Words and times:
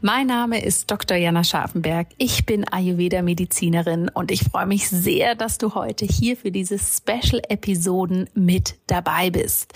Mein 0.00 0.28
Name 0.28 0.62
ist 0.62 0.88
Dr. 0.92 1.16
Jana 1.16 1.42
Scharfenberg. 1.42 2.06
Ich 2.18 2.46
bin 2.46 2.64
Ayurveda-Medizinerin 2.64 4.08
und 4.08 4.30
ich 4.30 4.44
freue 4.44 4.64
mich 4.66 4.88
sehr, 4.88 5.34
dass 5.34 5.58
du 5.58 5.74
heute 5.74 6.04
hier 6.04 6.36
für 6.36 6.52
diese 6.52 6.78
Special-Episoden 6.78 8.30
mit 8.32 8.76
dabei 8.86 9.30
bist. 9.30 9.72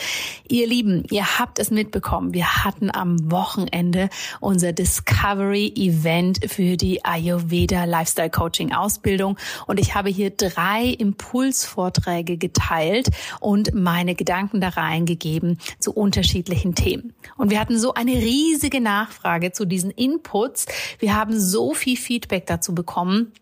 Ihr 0.48 0.68
Lieben, 0.68 1.02
ihr 1.10 1.40
habt 1.40 1.58
es 1.58 1.72
mitbekommen. 1.72 2.34
Wir 2.34 2.64
hatten 2.64 2.94
am 2.94 3.32
Wochenende 3.32 4.10
unser 4.38 4.72
Discovery-Event 4.72 6.48
für 6.48 6.76
die 6.76 7.04
Ayurveda 7.04 7.82
Lifestyle 7.82 8.30
Coaching 8.30 8.72
Ausbildung 8.72 9.36
und 9.66 9.80
ich 9.80 9.96
habe 9.96 10.08
hier 10.08 10.30
drei 10.30 10.84
Impulsvorträge 10.84 12.36
geteilt 12.36 13.08
und 13.40 13.74
meine 13.74 14.14
Gedanken 14.14 14.60
da 14.60 14.68
reingegeben 14.68 15.58
zu 15.80 15.92
unterschiedlichen 15.92 16.76
Themen. 16.76 17.12
Und 17.36 17.50
wir 17.50 17.58
hatten 17.58 17.76
so 17.76 17.94
eine 17.94 18.12
riesige 18.12 18.80
Nachfrage 18.80 19.50
zu 19.50 19.64
diesen 19.64 19.90
Inputs. 20.12 20.66
Wir 20.98 21.14
haben 21.14 21.38
so 21.38 21.74
viel 21.74 21.96
Feedback 21.96 22.46
dazu 22.46 22.74
bekommen 22.74 23.32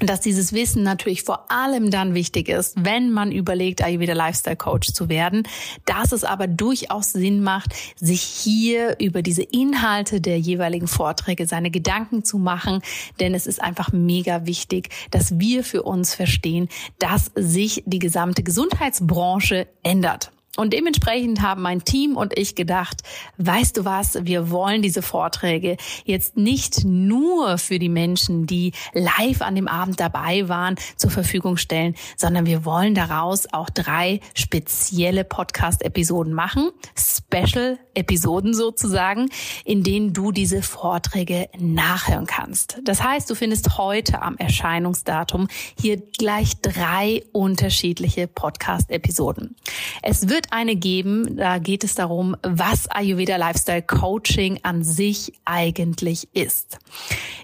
dass 0.00 0.20
dieses 0.20 0.52
Wissen 0.52 0.82
natürlich 0.82 1.22
vor 1.22 1.50
allem 1.50 1.90
dann 1.90 2.14
wichtig 2.14 2.48
ist, 2.48 2.74
wenn 2.78 3.10
man 3.10 3.32
überlegt, 3.32 3.82
Ayurveda 3.82 4.12
Lifestyle 4.12 4.56
Coach 4.56 4.92
zu 4.92 5.08
werden, 5.08 5.48
dass 5.86 6.12
es 6.12 6.24
aber 6.24 6.46
durchaus 6.46 7.12
Sinn 7.12 7.42
macht, 7.42 7.74
sich 7.96 8.20
hier 8.20 8.96
über 9.00 9.22
diese 9.22 9.42
Inhalte 9.42 10.20
der 10.20 10.38
jeweiligen 10.38 10.88
Vorträge 10.88 11.46
seine 11.46 11.70
Gedanken 11.70 12.24
zu 12.24 12.38
machen, 12.38 12.82
denn 13.20 13.34
es 13.34 13.46
ist 13.46 13.62
einfach 13.62 13.92
mega 13.92 14.44
wichtig, 14.44 14.90
dass 15.10 15.38
wir 15.38 15.64
für 15.64 15.82
uns 15.82 16.14
verstehen, 16.14 16.68
dass 16.98 17.30
sich 17.34 17.82
die 17.86 17.98
gesamte 17.98 18.42
Gesundheitsbranche 18.42 19.66
ändert. 19.82 20.30
Und 20.56 20.72
dementsprechend 20.72 21.42
haben 21.42 21.62
mein 21.62 21.84
Team 21.84 22.16
und 22.16 22.36
ich 22.38 22.54
gedacht, 22.54 23.02
weißt 23.38 23.76
du 23.76 23.84
was, 23.84 24.24
wir 24.24 24.50
wollen 24.50 24.82
diese 24.82 25.02
Vorträge 25.02 25.76
jetzt 26.04 26.36
nicht 26.36 26.84
nur 26.84 27.58
für 27.58 27.78
die 27.78 27.88
Menschen, 27.88 28.46
die 28.46 28.72
live 28.92 29.42
an 29.42 29.54
dem 29.54 29.68
Abend 29.68 30.00
dabei 30.00 30.48
waren, 30.48 30.76
zur 30.96 31.10
Verfügung 31.10 31.56
stellen, 31.56 31.94
sondern 32.16 32.46
wir 32.46 32.64
wollen 32.64 32.94
daraus 32.94 33.52
auch 33.52 33.70
drei 33.70 34.20
spezielle 34.34 35.24
Podcast-Episoden 35.24 36.32
machen, 36.32 36.70
Special-Episoden 36.96 38.54
sozusagen, 38.54 39.28
in 39.64 39.82
denen 39.82 40.12
du 40.12 40.32
diese 40.32 40.62
Vorträge 40.62 41.48
nachhören 41.58 42.26
kannst. 42.26 42.78
Das 42.84 43.02
heißt, 43.02 43.28
du 43.28 43.34
findest 43.34 43.78
heute 43.78 44.22
am 44.22 44.36
Erscheinungsdatum 44.36 45.48
hier 45.78 45.98
gleich 46.18 46.60
drei 46.62 47.24
unterschiedliche 47.32 48.26
Podcast-Episoden. 48.26 49.56
Es 50.02 50.28
wird 50.28 50.45
eine 50.52 50.76
geben, 50.76 51.36
da 51.36 51.58
geht 51.58 51.84
es 51.84 51.94
darum, 51.94 52.36
was 52.42 52.88
Ayurveda 52.88 53.36
Lifestyle 53.36 53.82
Coaching 53.82 54.60
an 54.62 54.82
sich 54.82 55.32
eigentlich 55.44 56.28
ist. 56.32 56.78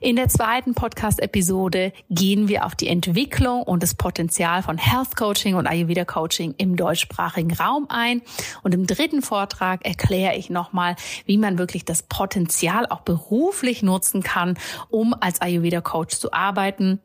In 0.01 0.17
der 0.17 0.29
zweiten 0.29 0.75
Podcast-Episode 0.75 1.93
gehen 2.11 2.49
wir 2.49 2.67
auf 2.67 2.75
die 2.75 2.89
Entwicklung 2.89 3.63
und 3.63 3.83
das 3.83 3.95
Potenzial 3.95 4.63
von 4.63 4.79
Health 4.79 5.17
Coaching 5.17 5.55
und 5.55 5.67
Ayurveda 5.67 6.05
Coaching 6.05 6.55
im 6.59 6.77
deutschsprachigen 6.77 7.53
Raum 7.53 7.87
ein. 7.89 8.23
Und 8.63 8.75
im 8.75 8.87
dritten 8.87 9.23
Vortrag 9.23 9.85
erkläre 9.85 10.37
ich 10.37 10.51
nochmal, 10.51 10.97
wie 11.27 11.39
man 11.39 11.59
wirklich 11.59 11.85
das 11.85 12.03
Potenzial 12.03 12.87
auch 12.87 13.01
beruflich 13.01 13.83
nutzen 13.83 14.23
kann, 14.23 14.59
um 14.91 15.15
als 15.19 15.41
Ayurveda 15.41 15.81
Coach 15.81 16.17
zu 16.17 16.33
arbeiten 16.33 17.01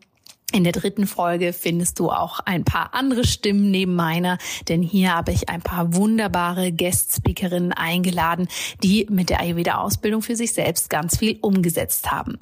in 0.54 0.64
der 0.64 0.72
dritten 0.72 1.08
Folge 1.08 1.52
findest 1.52 2.00
du 2.00 2.10
auch 2.10 2.40
ein 2.40 2.64
paar 2.64 2.94
andere 2.94 3.28
Stimmen 3.28 3.70
neben 3.70 3.96
meiner, 3.96 4.38
denn 4.70 4.82
hier 4.82 5.14
habe 5.14 5.34
ich 5.34 5.50
ein 5.50 5.62
paar 5.62 5.94
wunderbare 5.94 6.72
Guest-Speakerinnen 6.72 7.74
eingeladen, 7.74 8.48
die 8.82 9.08
mit 9.10 9.30
der 9.30 9.42
Ayurveda-Ausbildung 9.42 10.22
für 10.22 10.38
sich 10.38 10.54
selbst 10.54 10.90
ganz 10.90 11.18
viel 11.18 11.38
umgesetzt 11.42 12.12
haben. 12.12 12.40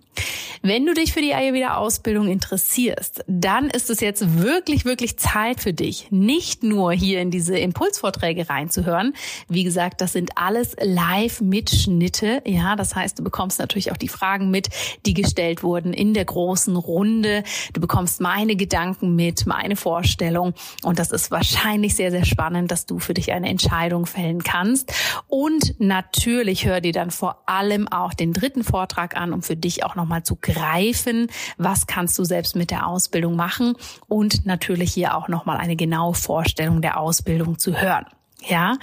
Wenn 0.62 0.86
du 0.86 0.94
dich 0.94 1.14
für 1.14 1.22
die 1.22 1.34
Ayurveda-Ausbildung 1.34 2.28
interessierst, 2.28 3.24
dann 3.28 3.70
ist 3.70 3.90
es 3.90 4.00
jetzt 4.02 4.40
wirklich, 4.40 4.86
wirklich 4.86 5.18
Zeit 5.18 5.60
für 5.60 5.74
dich, 5.74 6.08
nicht 6.12 6.64
nur 6.64 6.92
hier 6.92 7.22
in 7.22 7.32
diese 7.32 7.58
Impulsvorträge 7.58 8.50
reinzuhören. 8.50 9.14
Wie 9.48 9.64
gesagt, 9.64 10.02
das 10.02 10.14
sind 10.14 10.32
alles 10.36 10.76
Live-Mitschnitte. 10.80 12.44
Ja, 12.46 12.76
das 12.76 12.96
heißt, 12.96 13.20
du 13.20 13.24
bekommst 13.24 13.60
natürlich 13.60 13.92
auch 13.92 13.98
die 13.98 14.08
Fragen 14.08 14.52
mit, 14.52 14.70
die 15.06 15.14
gestellt 15.14 15.64
wurden 15.64 15.92
in 15.92 16.14
der 16.14 16.26
großen 16.26 16.76
Runde. 16.76 17.44
Du 17.74 17.82
bekommst 17.96 18.20
meine 18.20 18.58
Gedanken 18.58 19.16
mit, 19.16 19.46
meine 19.46 19.78
Vorstellung. 19.78 20.54
Und 20.84 21.00
das 21.00 21.12
ist 21.12 21.32
wahrscheinlich 21.32 21.96
sehr, 21.96 22.12
sehr 22.12 22.26
spannend, 22.26 22.70
dass 22.70 22.86
du 22.86 23.00
für 23.00 23.14
dich 23.14 23.32
eine 23.32 23.48
Entscheidung 23.48 24.06
fällen 24.06 24.44
kannst. 24.44 24.92
Und 25.30 25.80
natürlich 25.80 26.66
hör 26.66 26.82
dir 26.82 26.92
dann 26.92 27.10
vor 27.10 27.44
allem 27.46 27.88
auch 27.88 28.14
den 28.14 28.34
dritten 28.34 28.66
Vortrag 28.66 29.16
an, 29.16 29.32
um 29.32 29.42
für 29.42 29.56
dich 29.56 29.86
auch 29.86 29.96
nochmal 29.96 30.24
zu 30.24 30.36
greifen, 30.36 31.28
was 31.58 31.88
kannst 31.88 32.20
du 32.20 32.26
selbst 32.26 32.58
mit 32.58 32.70
der 32.70 32.86
Ausbildung 32.86 33.38
machen 33.38 33.78
und 34.10 34.46
natürlich 34.46 34.94
hier 34.94 35.16
auch 35.16 35.30
nochmal 35.30 35.56
eine 35.56 35.78
genaue 35.78 36.16
Vorstellung 36.16 36.82
der 36.82 37.00
Ausbildung 37.00 37.60
zu 37.60 37.80
hören. 37.80 38.06
Ja, 38.44 38.78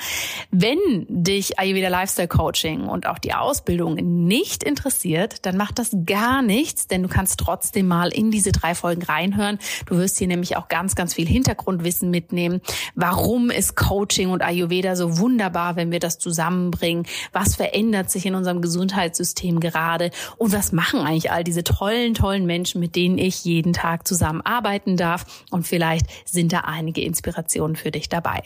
wenn 0.50 0.78
dich 1.08 1.58
Ayurveda 1.58 1.88
Lifestyle 1.88 2.26
Coaching 2.26 2.88
und 2.88 3.06
auch 3.06 3.18
die 3.18 3.32
Ausbildung 3.32 3.94
nicht 3.94 4.64
interessiert, 4.64 5.46
dann 5.46 5.56
macht 5.56 5.78
das 5.78 5.94
gar 6.04 6.42
nichts, 6.42 6.88
denn 6.88 7.02
du 7.02 7.08
kannst 7.08 7.38
trotzdem 7.38 7.86
mal 7.86 8.08
in 8.08 8.32
diese 8.32 8.50
drei 8.50 8.74
Folgen 8.74 9.02
reinhören. 9.02 9.58
Du 9.86 9.98
wirst 9.98 10.18
hier 10.18 10.26
nämlich 10.26 10.56
auch 10.56 10.68
ganz, 10.68 10.96
ganz 10.96 11.14
viel 11.14 11.28
Hintergrundwissen 11.28 12.10
mitnehmen. 12.10 12.60
Warum 12.96 13.50
ist 13.50 13.76
Coaching 13.76 14.30
und 14.30 14.42
Ayurveda 14.42 14.96
so 14.96 15.18
wunderbar, 15.18 15.76
wenn 15.76 15.92
wir 15.92 16.00
das 16.00 16.18
zusammenbringen? 16.18 17.06
Was 17.32 17.54
verändert 17.54 18.10
sich 18.10 18.26
in 18.26 18.34
unserem 18.34 18.62
Gesundheitssystem 18.62 19.60
gerade? 19.60 20.10
Und 20.38 20.52
was 20.52 20.72
machen 20.72 21.00
eigentlich 21.00 21.30
all 21.30 21.44
diese 21.44 21.62
tollen, 21.62 22.14
tollen 22.14 22.46
Menschen, 22.46 22.80
mit 22.80 22.96
denen 22.96 23.18
ich 23.18 23.44
jeden 23.44 23.74
Tag 23.74 24.08
zusammenarbeiten 24.08 24.96
darf? 24.96 25.44
Und 25.50 25.68
vielleicht 25.68 26.06
sind 26.24 26.52
da 26.52 26.60
einige 26.60 27.02
Inspirationen 27.02 27.76
für 27.76 27.92
dich 27.92 28.08
dabei. 28.08 28.42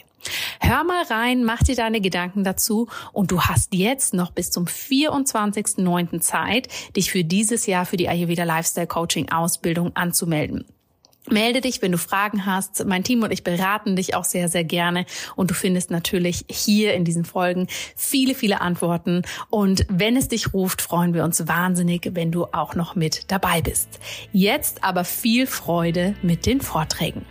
Hör 0.59 0.83
mal 0.83 0.96
rein, 1.09 1.43
mach 1.43 1.63
dir 1.63 1.75
deine 1.75 2.01
Gedanken 2.01 2.43
dazu 2.43 2.87
und 3.13 3.31
du 3.31 3.41
hast 3.41 3.73
jetzt 3.73 4.13
noch 4.13 4.31
bis 4.31 4.51
zum 4.51 4.65
24.09. 4.65 6.19
Zeit, 6.21 6.67
dich 6.95 7.11
für 7.11 7.23
dieses 7.23 7.65
Jahr 7.65 7.85
für 7.85 7.97
die 7.97 8.09
Ayurveda 8.09 8.43
Lifestyle 8.43 8.87
Coaching 8.87 9.29
Ausbildung 9.29 9.95
anzumelden. 9.95 10.65
Melde 11.29 11.59
dich, 11.59 11.81
wenn 11.81 11.91
du 11.91 11.97
Fragen 11.97 12.45
hast. 12.45 12.85
Mein 12.85 13.03
Team 13.03 13.21
und 13.21 13.31
ich 13.31 13.43
beraten 13.43 13.97
dich 13.97 14.15
auch 14.15 14.23
sehr, 14.23 14.47
sehr 14.47 14.63
gerne. 14.63 15.05
Und 15.35 15.51
du 15.51 15.55
findest 15.55 15.91
natürlich 15.91 16.45
hier 16.49 16.93
in 16.93 17.03
diesen 17.03 17.25
Folgen 17.25 17.67
viele, 17.97 18.33
viele 18.33 18.61
Antworten. 18.61 19.23
Und 19.49 19.85
wenn 19.89 20.15
es 20.15 20.29
dich 20.29 20.53
ruft, 20.53 20.81
freuen 20.81 21.13
wir 21.13 21.25
uns 21.25 21.47
wahnsinnig, 21.47 22.11
wenn 22.13 22.31
du 22.31 22.45
auch 22.45 22.75
noch 22.75 22.95
mit 22.95 23.29
dabei 23.29 23.61
bist. 23.61 23.99
Jetzt 24.31 24.85
aber 24.85 25.03
viel 25.03 25.47
Freude 25.47 26.15
mit 26.21 26.45
den 26.45 26.61
Vorträgen. 26.61 27.25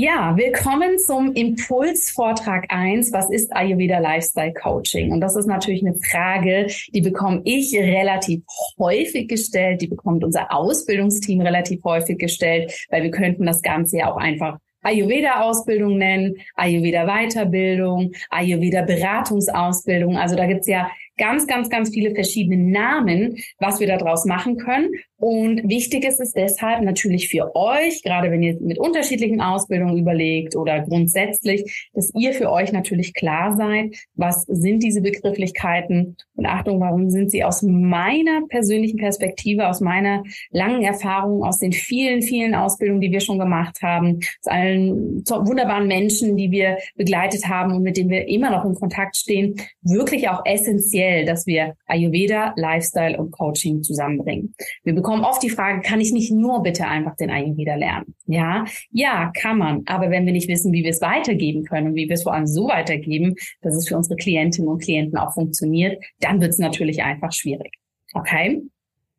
Ja, 0.00 0.36
willkommen 0.36 0.96
zum 1.00 1.32
Impulsvortrag 1.32 2.66
1. 2.68 3.12
Was 3.12 3.30
ist 3.30 3.52
Ayurveda 3.52 3.98
Lifestyle 3.98 4.52
Coaching? 4.52 5.10
Und 5.10 5.20
das 5.20 5.34
ist 5.34 5.46
natürlich 5.46 5.84
eine 5.84 5.98
Frage, 5.98 6.68
die 6.94 7.00
bekomme 7.00 7.40
ich 7.42 7.76
relativ 7.76 8.42
häufig 8.78 9.26
gestellt, 9.26 9.82
die 9.82 9.88
bekommt 9.88 10.22
unser 10.22 10.54
Ausbildungsteam 10.54 11.40
relativ 11.40 11.82
häufig 11.82 12.16
gestellt, 12.16 12.86
weil 12.90 13.02
wir 13.02 13.10
könnten 13.10 13.44
das 13.44 13.60
Ganze 13.60 13.96
ja 13.98 14.12
auch 14.12 14.18
einfach 14.18 14.58
Ayurveda-Ausbildung 14.82 15.98
nennen, 15.98 16.36
Ayurveda-Weiterbildung, 16.54 18.12
Ayurveda-Beratungsausbildung. 18.30 20.16
Also 20.16 20.36
da 20.36 20.46
gibt's 20.46 20.68
ja 20.68 20.92
ganz, 21.16 21.48
ganz, 21.48 21.68
ganz 21.68 21.90
viele 21.90 22.14
verschiedene 22.14 22.70
Namen, 22.70 23.38
was 23.58 23.80
wir 23.80 23.88
daraus 23.88 24.24
machen 24.24 24.56
können. 24.56 24.90
Und 25.20 25.68
wichtig 25.68 26.04
ist 26.04 26.20
es 26.20 26.32
deshalb 26.32 26.82
natürlich 26.82 27.28
für 27.28 27.54
euch, 27.56 28.02
gerade 28.04 28.30
wenn 28.30 28.42
ihr 28.42 28.56
mit 28.60 28.78
unterschiedlichen 28.78 29.40
Ausbildungen 29.40 29.98
überlegt 29.98 30.54
oder 30.54 30.80
grundsätzlich, 30.82 31.88
dass 31.92 32.12
ihr 32.14 32.32
für 32.32 32.52
euch 32.52 32.72
natürlich 32.72 33.14
klar 33.14 33.56
seid, 33.56 33.96
was 34.14 34.42
sind 34.42 34.80
diese 34.84 35.00
Begrifflichkeiten 35.00 36.16
und 36.36 36.46
Achtung, 36.46 36.78
warum 36.78 37.10
sind 37.10 37.32
sie 37.32 37.42
aus 37.42 37.62
meiner 37.62 38.46
persönlichen 38.48 38.98
Perspektive, 38.98 39.66
aus 39.66 39.80
meiner 39.80 40.22
langen 40.50 40.82
Erfahrung, 40.82 41.42
aus 41.42 41.58
den 41.58 41.72
vielen, 41.72 42.22
vielen 42.22 42.54
Ausbildungen, 42.54 43.00
die 43.00 43.10
wir 43.10 43.20
schon 43.20 43.40
gemacht 43.40 43.82
haben, 43.82 44.20
aus 44.44 44.52
allen 44.52 45.24
wunderbaren 45.26 45.88
Menschen, 45.88 46.36
die 46.36 46.52
wir 46.52 46.78
begleitet 46.94 47.48
haben 47.48 47.74
und 47.74 47.82
mit 47.82 47.96
denen 47.96 48.10
wir 48.10 48.28
immer 48.28 48.50
noch 48.50 48.64
in 48.64 48.74
Kontakt 48.74 49.16
stehen, 49.16 49.56
wirklich 49.82 50.28
auch 50.28 50.42
essentiell, 50.44 51.24
dass 51.24 51.44
wir 51.44 51.74
Ayurveda, 51.86 52.54
Lifestyle 52.56 53.18
und 53.18 53.32
Coaching 53.32 53.82
zusammenbringen. 53.82 54.54
Wir 54.84 54.94
bekomme 55.08 55.26
oft 55.26 55.42
die 55.42 55.48
Frage, 55.48 55.80
kann 55.80 56.02
ich 56.02 56.12
nicht 56.12 56.30
nur 56.30 56.62
bitte 56.62 56.86
einfach 56.86 57.16
den 57.16 57.30
Ayurveda 57.30 57.76
lernen? 57.76 58.14
Ja, 58.26 58.66
ja, 58.90 59.32
kann 59.34 59.56
man. 59.56 59.82
Aber 59.86 60.10
wenn 60.10 60.26
wir 60.26 60.34
nicht 60.34 60.48
wissen, 60.48 60.70
wie 60.70 60.84
wir 60.84 60.90
es 60.90 61.00
weitergeben 61.00 61.64
können 61.64 61.88
und 61.88 61.94
wie 61.94 62.08
wir 62.08 62.14
es 62.14 62.24
vor 62.24 62.34
allem 62.34 62.46
so 62.46 62.68
weitergeben, 62.68 63.34
dass 63.62 63.74
es 63.74 63.88
für 63.88 63.96
unsere 63.96 64.16
Klientinnen 64.16 64.68
und 64.68 64.82
Klienten 64.82 65.16
auch 65.16 65.32
funktioniert, 65.32 66.04
dann 66.20 66.42
wird 66.42 66.50
es 66.50 66.58
natürlich 66.58 67.02
einfach 67.02 67.32
schwierig. 67.32 67.72
Okay? 68.12 68.60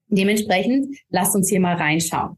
Dementsprechend 0.09 0.95
lasst 1.09 1.35
uns 1.35 1.49
hier 1.49 1.59
mal 1.59 1.75
reinschauen. 1.75 2.37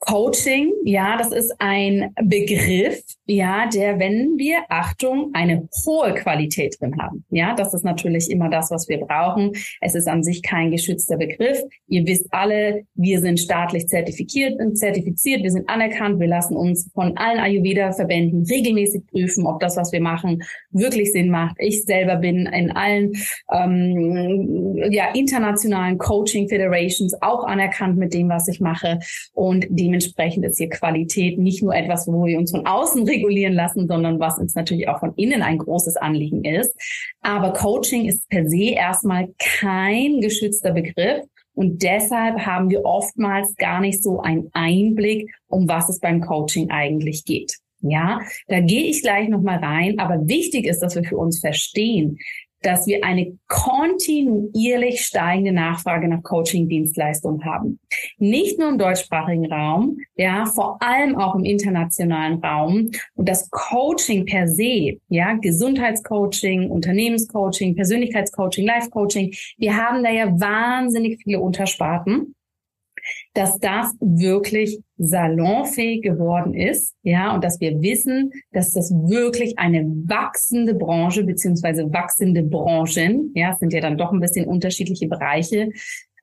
Coaching, 0.00 0.72
ja, 0.84 1.16
das 1.16 1.32
ist 1.32 1.52
ein 1.58 2.14
Begriff, 2.22 3.02
ja, 3.26 3.68
der, 3.68 3.98
wenn 3.98 4.38
wir, 4.38 4.58
Achtung, 4.68 5.30
eine 5.32 5.68
hohe 5.84 6.14
Qualität 6.14 6.76
drin 6.80 6.96
haben. 7.00 7.24
Ja, 7.30 7.54
das 7.54 7.74
ist 7.74 7.84
natürlich 7.84 8.30
immer 8.30 8.48
das, 8.48 8.70
was 8.70 8.88
wir 8.88 8.98
brauchen. 8.98 9.52
Es 9.80 9.96
ist 9.96 10.06
an 10.06 10.22
sich 10.22 10.42
kein 10.42 10.70
geschützter 10.70 11.16
Begriff. 11.16 11.60
Ihr 11.88 12.06
wisst 12.06 12.26
alle, 12.30 12.84
wir 12.94 13.20
sind 13.20 13.40
staatlich 13.40 13.88
zertifiziert, 13.88 14.60
zertifiziert, 14.74 15.42
wir 15.42 15.50
sind 15.50 15.68
anerkannt, 15.68 16.20
wir 16.20 16.28
lassen 16.28 16.56
uns 16.56 16.90
von 16.94 17.16
allen 17.16 17.40
Ayurveda-Verbänden 17.40 18.46
regelmäßig 18.46 19.02
prüfen, 19.08 19.46
ob 19.46 19.58
das, 19.58 19.76
was 19.76 19.90
wir 19.90 20.00
machen, 20.00 20.42
wirklich 20.70 21.10
Sinn 21.12 21.28
macht. 21.28 21.56
Ich 21.58 21.84
selber 21.84 22.16
bin 22.16 22.46
in 22.46 22.70
allen 22.70 23.12
ähm, 23.52 24.76
ja, 24.90 25.12
internationalen 25.12 25.98
Coaching 25.98 26.48
Federations 26.48 27.20
auch 27.20 27.44
anerkannt 27.44 27.98
mit 27.98 28.14
dem, 28.14 28.28
was 28.28 28.46
ich 28.46 28.60
mache. 28.60 29.00
Und 29.32 29.66
die 29.68 29.87
dementsprechend 29.88 30.44
ist 30.44 30.58
hier 30.58 30.68
Qualität 30.68 31.38
nicht 31.38 31.62
nur 31.62 31.74
etwas, 31.74 32.06
wo 32.06 32.26
wir 32.26 32.38
uns 32.38 32.50
von 32.50 32.66
außen 32.66 33.04
regulieren 33.04 33.54
lassen, 33.54 33.88
sondern 33.88 34.20
was 34.20 34.38
uns 34.38 34.54
natürlich 34.54 34.88
auch 34.88 35.00
von 35.00 35.14
innen 35.16 35.42
ein 35.42 35.58
großes 35.58 35.96
Anliegen 35.96 36.44
ist. 36.44 36.74
Aber 37.22 37.54
Coaching 37.54 38.04
ist 38.04 38.28
per 38.28 38.46
se 38.46 38.72
erstmal 38.72 39.28
kein 39.38 40.20
geschützter 40.20 40.72
Begriff. 40.72 41.24
Und 41.54 41.82
deshalb 41.82 42.40
haben 42.40 42.70
wir 42.70 42.84
oftmals 42.84 43.56
gar 43.56 43.80
nicht 43.80 44.02
so 44.02 44.20
einen 44.20 44.50
Einblick, 44.52 45.30
um 45.48 45.66
was 45.68 45.88
es 45.88 45.98
beim 45.98 46.20
Coaching 46.20 46.70
eigentlich 46.70 47.24
geht. 47.24 47.54
Ja, 47.80 48.20
da 48.48 48.60
gehe 48.60 48.84
ich 48.84 49.02
gleich 49.02 49.28
nochmal 49.28 49.58
rein. 49.58 49.98
Aber 49.98 50.28
wichtig 50.28 50.66
ist, 50.66 50.80
dass 50.80 50.94
wir 50.94 51.04
für 51.04 51.16
uns 51.16 51.40
verstehen, 51.40 52.18
dass 52.62 52.86
wir 52.86 53.04
eine 53.04 53.38
kontinuierlich 53.46 55.02
steigende 55.02 55.52
Nachfrage 55.52 56.08
nach 56.08 56.22
Coaching-Dienstleistungen 56.22 57.44
haben. 57.44 57.78
Nicht 58.18 58.58
nur 58.58 58.68
im 58.68 58.78
deutschsprachigen 58.78 59.50
Raum, 59.50 59.98
ja, 60.16 60.46
vor 60.46 60.78
allem 60.80 61.16
auch 61.16 61.34
im 61.34 61.44
internationalen 61.44 62.42
Raum. 62.44 62.90
Und 63.14 63.28
das 63.28 63.48
Coaching 63.50 64.26
per 64.26 64.48
se, 64.48 64.98
ja, 65.08 65.34
Gesundheitscoaching, 65.34 66.70
Unternehmenscoaching, 66.70 67.76
Persönlichkeitscoaching, 67.76 68.66
Life-Coaching, 68.66 69.34
wir 69.58 69.76
haben 69.76 70.02
da 70.02 70.10
ja 70.10 70.28
wahnsinnig 70.40 71.20
viele 71.22 71.40
Untersparten 71.40 72.34
dass 73.38 73.60
das 73.60 73.94
wirklich 74.00 74.80
salonfähig 74.96 76.02
geworden 76.02 76.54
ist, 76.54 76.96
ja, 77.04 77.32
und 77.32 77.44
dass 77.44 77.60
wir 77.60 77.80
wissen, 77.80 78.32
dass 78.50 78.72
das 78.72 78.90
wirklich 78.90 79.60
eine 79.60 79.84
wachsende 79.84 80.74
Branche 80.74 81.22
beziehungsweise 81.22 81.92
wachsende 81.92 82.42
Branchen, 82.42 83.30
ja, 83.36 83.54
sind 83.54 83.72
ja 83.72 83.80
dann 83.80 83.96
doch 83.96 84.10
ein 84.12 84.18
bisschen 84.18 84.48
unterschiedliche 84.48 85.06
Bereiche, 85.06 85.70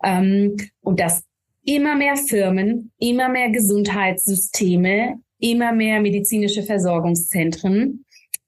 ähm, 0.03 0.57
und 0.81 0.99
dass 0.99 1.23
immer 1.63 1.95
mehr 1.95 2.17
Firmen, 2.17 2.91
immer 2.99 3.29
mehr 3.29 3.49
Gesundheitssysteme, 3.49 5.15
immer 5.39 5.71
mehr 5.71 6.01
medizinische 6.01 6.63
Versorgungszentren, 6.63 8.03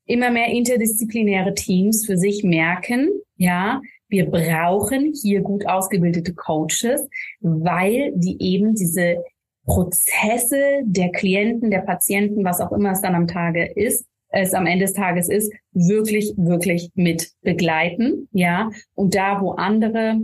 immer 0.05 0.29
mehr 0.29 0.47
interdisziplinäre 0.49 1.53
Teams 1.53 2.05
für 2.05 2.17
sich 2.17 2.43
merken, 2.43 3.07
ja, 3.37 3.79
wir 4.09 4.29
brauchen 4.29 5.13
hier 5.21 5.41
gut 5.41 5.65
ausgebildete 5.67 6.33
Coaches, 6.33 7.07
weil 7.41 8.11
die 8.15 8.41
eben 8.41 8.75
diese 8.75 9.23
Prozesse 9.65 10.81
der 10.85 11.11
Klienten, 11.11 11.71
der 11.71 11.81
Patienten, 11.81 12.45
was 12.45 12.61
auch 12.61 12.71
immer 12.71 12.91
es 12.91 13.01
dann 13.01 13.15
am 13.15 13.27
Tage 13.27 13.65
ist, 13.65 14.05
es 14.29 14.53
am 14.53 14.65
Ende 14.65 14.85
des 14.85 14.93
Tages 14.93 15.29
ist, 15.29 15.51
wirklich, 15.71 16.33
wirklich 16.37 16.91
mit 16.95 17.31
begleiten, 17.41 18.27
ja. 18.31 18.69
Und 18.93 19.15
da, 19.15 19.41
wo 19.41 19.51
andere 19.51 20.19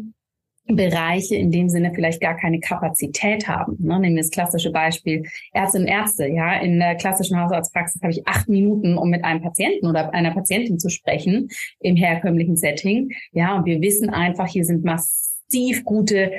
Bereiche 0.68 1.36
in 1.36 1.52
dem 1.52 1.70
Sinne 1.70 1.92
vielleicht 1.94 2.22
gar 2.22 2.38
keine 2.38 2.60
Kapazität 2.60 3.48
haben. 3.48 3.76
Ne? 3.80 4.00
Nehmen 4.00 4.16
wir 4.16 4.24
das 4.24 4.32
klassische 4.32 4.72
Beispiel 4.72 5.24
Ärztinnen 5.52 5.88
und 5.88 5.94
Ärzte. 5.94 6.28
Ja, 6.28 6.60
in 6.60 6.80
der 6.80 6.96
klassischen 6.96 7.40
Hausarztpraxis 7.40 8.02
habe 8.02 8.14
ich 8.14 8.26
acht 8.28 8.48
Minuten, 8.48 8.98
um 8.98 9.10
mit 9.10 9.24
einem 9.26 9.42
Patienten 9.42 9.88
oder 9.88 10.14
einer 10.14 10.32
Patientin 10.32 10.80
zu 10.80 10.90
sprechen 10.90 11.50
im 11.80 11.96
herkömmlichen 11.96 12.56
Setting. 12.56 13.12
Ja, 13.34 13.58
und 13.58 13.66
wir 13.66 13.82
wissen 13.82 14.10
einfach, 14.10 14.48
hier 14.48 14.64
sind 14.64 14.86
massiv 14.86 15.84
gute 15.84 16.32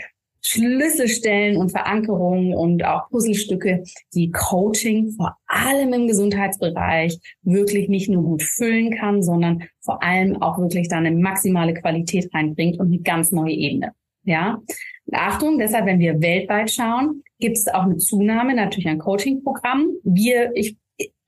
Schlüsselstellen 0.47 1.56
und 1.56 1.71
Verankerungen 1.71 2.55
und 2.55 2.85
auch 2.85 3.09
Puzzlestücke, 3.09 3.82
die 4.12 4.31
Coaching 4.31 5.12
vor 5.12 5.37
allem 5.47 5.94
im 5.94 6.06
Gesundheitsbereich 6.06 7.19
wirklich 7.43 7.88
nicht 7.88 8.11
nur 8.11 8.23
gut 8.23 8.43
füllen 8.43 8.91
kann, 8.91 9.23
sondern 9.23 9.65
vor 9.81 10.03
allem 10.03 10.43
auch 10.43 10.59
wirklich 10.59 10.88
da 10.88 10.99
eine 10.99 11.12
maximale 11.12 11.73
Qualität 11.73 12.29
reinbringt 12.35 12.79
und 12.79 12.88
eine 12.88 12.99
ganz 12.99 13.32
neue 13.32 13.55
Ebene. 13.55 13.93
Ja, 14.25 14.61
und 15.06 15.15
Achtung, 15.15 15.59
deshalb, 15.59 15.87
wenn 15.87 15.99
wir 15.99 16.21
weltweit 16.21 16.71
schauen, 16.71 17.23
gibt 17.38 17.59
es 17.59 17.69
auch 17.69 17.82
eine 17.82 17.99
Zunahme 17.99 18.55
natürlich 18.55 18.88
an 18.88 18.99
Coaching-Programmen. 18.99 19.97
Wir, 20.03 20.50
ich 20.55 20.76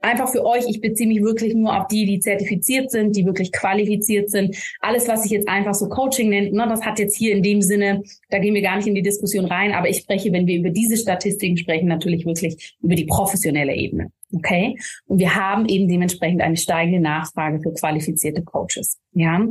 einfach 0.00 0.28
für 0.28 0.44
euch, 0.44 0.64
ich 0.68 0.80
beziehe 0.80 1.08
mich 1.08 1.22
wirklich 1.22 1.54
nur 1.54 1.76
auf 1.76 1.88
die, 1.88 2.06
die 2.06 2.20
zertifiziert 2.20 2.90
sind, 2.90 3.16
die 3.16 3.26
wirklich 3.26 3.52
qualifiziert 3.52 4.30
sind. 4.30 4.56
Alles, 4.80 5.08
was 5.08 5.22
sich 5.22 5.32
jetzt 5.32 5.48
einfach 5.48 5.74
so 5.74 5.88
Coaching 5.88 6.30
nennt, 6.30 6.52
ne, 6.52 6.66
das 6.68 6.82
hat 6.82 6.98
jetzt 6.98 7.16
hier 7.16 7.34
in 7.34 7.42
dem 7.42 7.60
Sinne, 7.62 8.02
da 8.30 8.38
gehen 8.38 8.54
wir 8.54 8.62
gar 8.62 8.76
nicht 8.76 8.86
in 8.86 8.94
die 8.94 9.02
Diskussion 9.02 9.46
rein, 9.46 9.72
aber 9.72 9.88
ich 9.88 9.98
spreche, 9.98 10.32
wenn 10.32 10.46
wir 10.46 10.58
über 10.58 10.70
diese 10.70 10.96
Statistiken 10.96 11.56
sprechen, 11.56 11.88
natürlich 11.88 12.24
wirklich 12.24 12.76
über 12.82 12.94
die 12.94 13.06
professionelle 13.06 13.74
Ebene. 13.74 14.10
Okay? 14.32 14.76
Und 15.06 15.18
wir 15.18 15.34
haben 15.34 15.66
eben 15.66 15.88
dementsprechend 15.88 16.40
eine 16.40 16.56
steigende 16.56 17.00
Nachfrage 17.00 17.60
für 17.60 17.72
qualifizierte 17.72 18.42
Coaches. 18.42 18.98
Ja? 19.12 19.46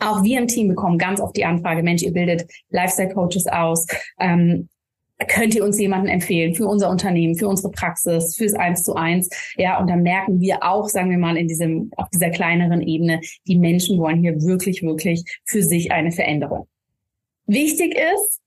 Auch 0.00 0.22
wir 0.22 0.38
im 0.38 0.46
Team 0.46 0.68
bekommen 0.68 0.98
ganz 0.98 1.20
oft 1.20 1.36
die 1.36 1.44
Anfrage, 1.44 1.82
Mensch, 1.82 2.02
ihr 2.02 2.12
bildet 2.12 2.46
Lifestyle-Coaches 2.70 3.46
aus. 3.48 3.86
Ähm, 4.20 4.68
könnt 5.26 5.54
ihr 5.54 5.64
uns 5.64 5.78
jemanden 5.80 6.06
empfehlen 6.06 6.54
für 6.54 6.66
unser 6.66 6.90
Unternehmen, 6.90 7.36
für 7.36 7.48
unsere 7.48 7.72
Praxis, 7.72 8.36
fürs 8.36 8.54
Eins 8.54 8.84
zu 8.84 8.94
eins? 8.94 9.28
Ja, 9.56 9.80
und 9.80 9.88
dann 9.90 10.02
merken 10.02 10.40
wir 10.40 10.62
auch, 10.62 10.88
sagen 10.88 11.10
wir 11.10 11.18
mal, 11.18 11.36
in 11.36 11.48
diesem, 11.48 11.90
auf 11.96 12.08
dieser 12.10 12.30
kleineren 12.30 12.82
Ebene, 12.82 13.20
die 13.46 13.58
Menschen 13.58 13.98
wollen 13.98 14.20
hier 14.20 14.40
wirklich, 14.42 14.82
wirklich 14.82 15.24
für 15.44 15.62
sich 15.62 15.90
eine 15.90 16.12
Veränderung. 16.12 16.68
Wichtig 17.46 17.96
ist, 17.96 18.40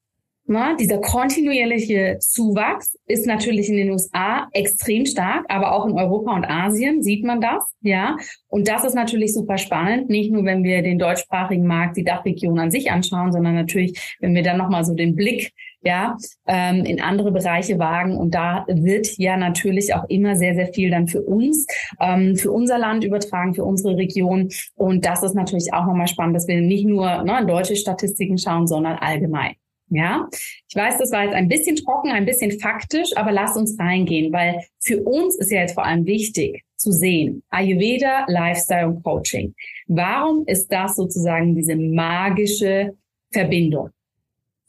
na, 0.52 0.76
dieser 0.76 1.00
kontinuierliche 1.00 2.18
Zuwachs 2.20 2.98
ist 3.08 3.26
natürlich 3.26 3.70
in 3.70 3.78
den 3.78 3.92
USA 3.92 4.48
extrem 4.52 5.06
stark, 5.06 5.46
aber 5.48 5.74
auch 5.74 5.86
in 5.86 5.94
Europa 5.94 6.36
und 6.36 6.44
Asien 6.44 7.02
sieht 7.02 7.24
man 7.24 7.40
das, 7.40 7.64
ja. 7.82 8.18
Und 8.50 8.68
das 8.68 8.84
ist 8.84 8.94
natürlich 8.94 9.34
super 9.34 9.58
spannend, 9.58 10.10
nicht 10.10 10.32
nur 10.32 10.44
wenn 10.44 10.64
wir 10.64 10.82
den 10.82 11.00
deutschsprachigen 11.00 11.66
Markt, 11.66 11.96
die 11.96 12.04
Dachregion 12.04 12.60
an 12.60 12.70
sich 12.70 12.92
anschauen, 12.92 13.32
sondern 13.32 13.56
natürlich, 13.56 14.18
wenn 14.20 14.36
wir 14.36 14.44
dann 14.44 14.58
nochmal 14.58 14.84
so 14.84 14.94
den 14.94 15.16
Blick 15.16 15.54
ja, 15.84 16.18
ähm, 16.48 16.84
in 16.86 17.02
andere 17.02 17.32
Bereiche 17.32 17.80
wagen. 17.80 18.18
Und 18.18 18.36
da 18.36 18.66
wird 18.68 19.18
ja 19.18 19.38
natürlich 19.38 19.96
auch 19.96 20.04
immer 20.10 20.36
sehr, 20.36 20.54
sehr 20.54 20.68
viel 20.68 20.92
dann 20.92 21.08
für 21.08 21.22
uns, 21.22 21.66
ähm, 22.00 22.36
für 22.36 22.52
unser 22.52 22.78
Land 22.78 23.04
übertragen, 23.04 23.54
für 23.54 23.64
unsere 23.64 23.96
Region. 23.96 24.50
Und 24.76 25.06
das 25.06 25.24
ist 25.24 25.34
natürlich 25.34 25.74
auch 25.74 25.86
nochmal 25.86 26.08
spannend, 26.08 26.36
dass 26.36 26.48
wir 26.48 26.60
nicht 26.60 26.86
nur 26.86 27.24
ne, 27.24 27.46
deutsche 27.48 27.76
Statistiken 27.76 28.38
schauen, 28.38 28.68
sondern 28.68 28.98
allgemein. 28.98 29.56
Ja, 29.94 30.30
ich 30.70 30.76
weiß, 30.76 31.00
das 31.00 31.12
war 31.12 31.26
jetzt 31.26 31.34
ein 31.34 31.50
bisschen 31.50 31.76
trocken, 31.76 32.12
ein 32.12 32.26
bisschen 32.26 32.58
faktisch, 32.60 33.10
aber 33.18 33.34
lasst 33.34 33.58
uns 33.58 33.78
reingehen, 33.78 34.32
weil 34.32 34.62
für 34.80 35.04
uns 35.04 35.36
ist 35.36 35.52
ja 35.52 35.60
jetzt 35.60 35.74
vor 35.74 35.86
allem 35.86 36.06
wichtig 36.06 36.64
zu 36.78 36.94
sehen, 36.94 37.44
Ayurveda, 37.50 38.26
Lifestyle 38.30 38.88
und 38.88 39.04
Coaching. 39.04 39.54
Warum 39.88 40.46
ist 40.48 40.70
das 40.70 40.96
sozusagen 40.96 41.56
diese 41.56 41.76
magische 41.76 42.94
Verbindung? 43.34 43.90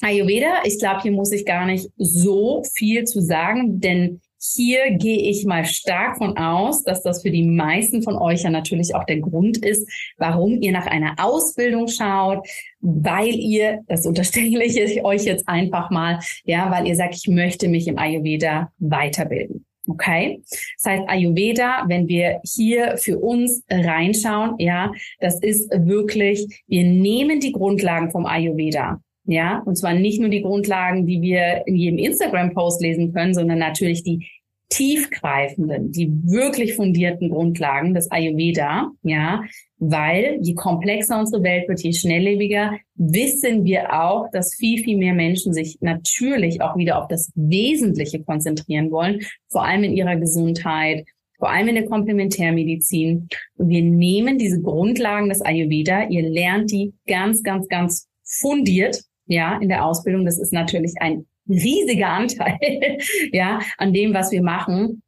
Ayurveda, 0.00 0.62
ich 0.64 0.80
glaube, 0.80 1.02
hier 1.02 1.12
muss 1.12 1.30
ich 1.30 1.46
gar 1.46 1.66
nicht 1.66 1.88
so 1.96 2.64
viel 2.74 3.04
zu 3.04 3.20
sagen, 3.20 3.80
denn 3.80 4.20
hier 4.42 4.90
gehe 4.92 5.30
ich 5.30 5.44
mal 5.44 5.64
stark 5.64 6.18
von 6.18 6.36
aus, 6.36 6.82
dass 6.82 7.02
das 7.02 7.22
für 7.22 7.30
die 7.30 7.46
meisten 7.46 8.02
von 8.02 8.16
euch 8.16 8.42
ja 8.42 8.50
natürlich 8.50 8.94
auch 8.94 9.04
der 9.04 9.20
Grund 9.20 9.58
ist, 9.58 9.88
warum 10.18 10.60
ihr 10.60 10.72
nach 10.72 10.86
einer 10.86 11.14
Ausbildung 11.18 11.86
schaut, 11.86 12.46
weil 12.80 13.34
ihr, 13.34 13.82
das 13.86 14.04
unterstelle 14.04 14.64
ich 14.64 15.04
euch 15.04 15.24
jetzt 15.24 15.48
einfach 15.48 15.90
mal, 15.90 16.18
ja, 16.44 16.70
weil 16.70 16.88
ihr 16.88 16.96
sagt, 16.96 17.14
ich 17.14 17.28
möchte 17.28 17.68
mich 17.68 17.86
im 17.86 17.98
Ayurveda 17.98 18.72
weiterbilden. 18.78 19.64
Okay. 19.88 20.42
Das 20.76 20.92
heißt, 20.92 21.02
Ayurveda, 21.08 21.84
wenn 21.88 22.08
wir 22.08 22.40
hier 22.44 22.96
für 22.98 23.18
uns 23.18 23.64
reinschauen, 23.68 24.54
ja, 24.58 24.92
das 25.20 25.40
ist 25.40 25.70
wirklich, 25.70 26.62
wir 26.66 26.84
nehmen 26.84 27.40
die 27.40 27.52
Grundlagen 27.52 28.10
vom 28.10 28.26
Ayurveda 28.26 29.00
ja, 29.24 29.62
und 29.64 29.76
zwar 29.76 29.94
nicht 29.94 30.20
nur 30.20 30.30
die 30.30 30.42
Grundlagen, 30.42 31.06
die 31.06 31.20
wir 31.22 31.62
in 31.66 31.76
jedem 31.76 31.98
Instagram-Post 31.98 32.82
lesen 32.82 33.12
können, 33.12 33.34
sondern 33.34 33.58
natürlich 33.58 34.02
die 34.02 34.28
tiefgreifenden, 34.72 35.92
die 35.92 36.10
wirklich 36.24 36.74
fundierten 36.74 37.28
Grundlagen 37.28 37.92
des 37.92 38.10
Ayurveda, 38.10 38.90
ja, 39.02 39.44
weil 39.76 40.38
je 40.40 40.54
komplexer 40.54 41.20
unsere 41.20 41.42
Welt 41.42 41.68
wird, 41.68 41.82
je 41.82 41.92
schnelllebiger, 41.92 42.78
wissen 42.94 43.64
wir 43.64 43.92
auch, 43.92 44.30
dass 44.32 44.54
viel, 44.54 44.82
viel 44.82 44.96
mehr 44.96 45.12
Menschen 45.12 45.52
sich 45.52 45.76
natürlich 45.80 46.62
auch 46.62 46.76
wieder 46.76 46.98
auf 47.02 47.08
das 47.08 47.30
Wesentliche 47.34 48.22
konzentrieren 48.24 48.90
wollen, 48.90 49.20
vor 49.50 49.64
allem 49.64 49.84
in 49.84 49.92
ihrer 49.92 50.16
Gesundheit, 50.16 51.04
vor 51.38 51.50
allem 51.50 51.68
in 51.68 51.74
der 51.74 51.86
Komplementärmedizin. 51.86 53.28
Und 53.56 53.68
wir 53.68 53.82
nehmen 53.82 54.38
diese 54.38 54.62
Grundlagen 54.62 55.28
des 55.28 55.42
Ayurveda, 55.42 56.08
ihr 56.08 56.22
lernt 56.22 56.70
die 56.70 56.94
ganz, 57.06 57.42
ganz, 57.42 57.68
ganz 57.68 58.08
fundiert, 58.24 59.02
ja, 59.26 59.58
in 59.58 59.68
der 59.68 59.84
Ausbildung. 59.84 60.24
Das 60.24 60.38
ist 60.38 60.52
natürlich 60.52 60.94
ein 61.00 61.26
riesiger 61.48 62.08
Anteil, 62.08 62.58
ja, 63.32 63.60
an 63.78 63.92
dem, 63.92 64.14
was 64.14 64.30
wir 64.32 64.42
machen. 64.42 65.02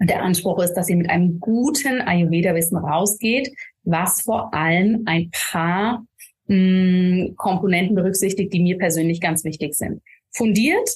Und 0.00 0.10
der 0.10 0.22
Anspruch 0.22 0.62
ist, 0.62 0.74
dass 0.74 0.88
ihr 0.88 0.96
mit 0.96 1.10
einem 1.10 1.40
guten 1.40 2.00
Ayurveda-Wissen 2.00 2.76
rausgeht, 2.76 3.50
was 3.82 4.22
vor 4.22 4.54
allem 4.54 5.02
ein 5.06 5.30
paar 5.32 6.06
hm, 6.46 7.34
Komponenten 7.36 7.96
berücksichtigt, 7.96 8.52
die 8.52 8.60
mir 8.60 8.78
persönlich 8.78 9.20
ganz 9.20 9.44
wichtig 9.44 9.74
sind. 9.74 10.00
Fundiert, 10.30 10.88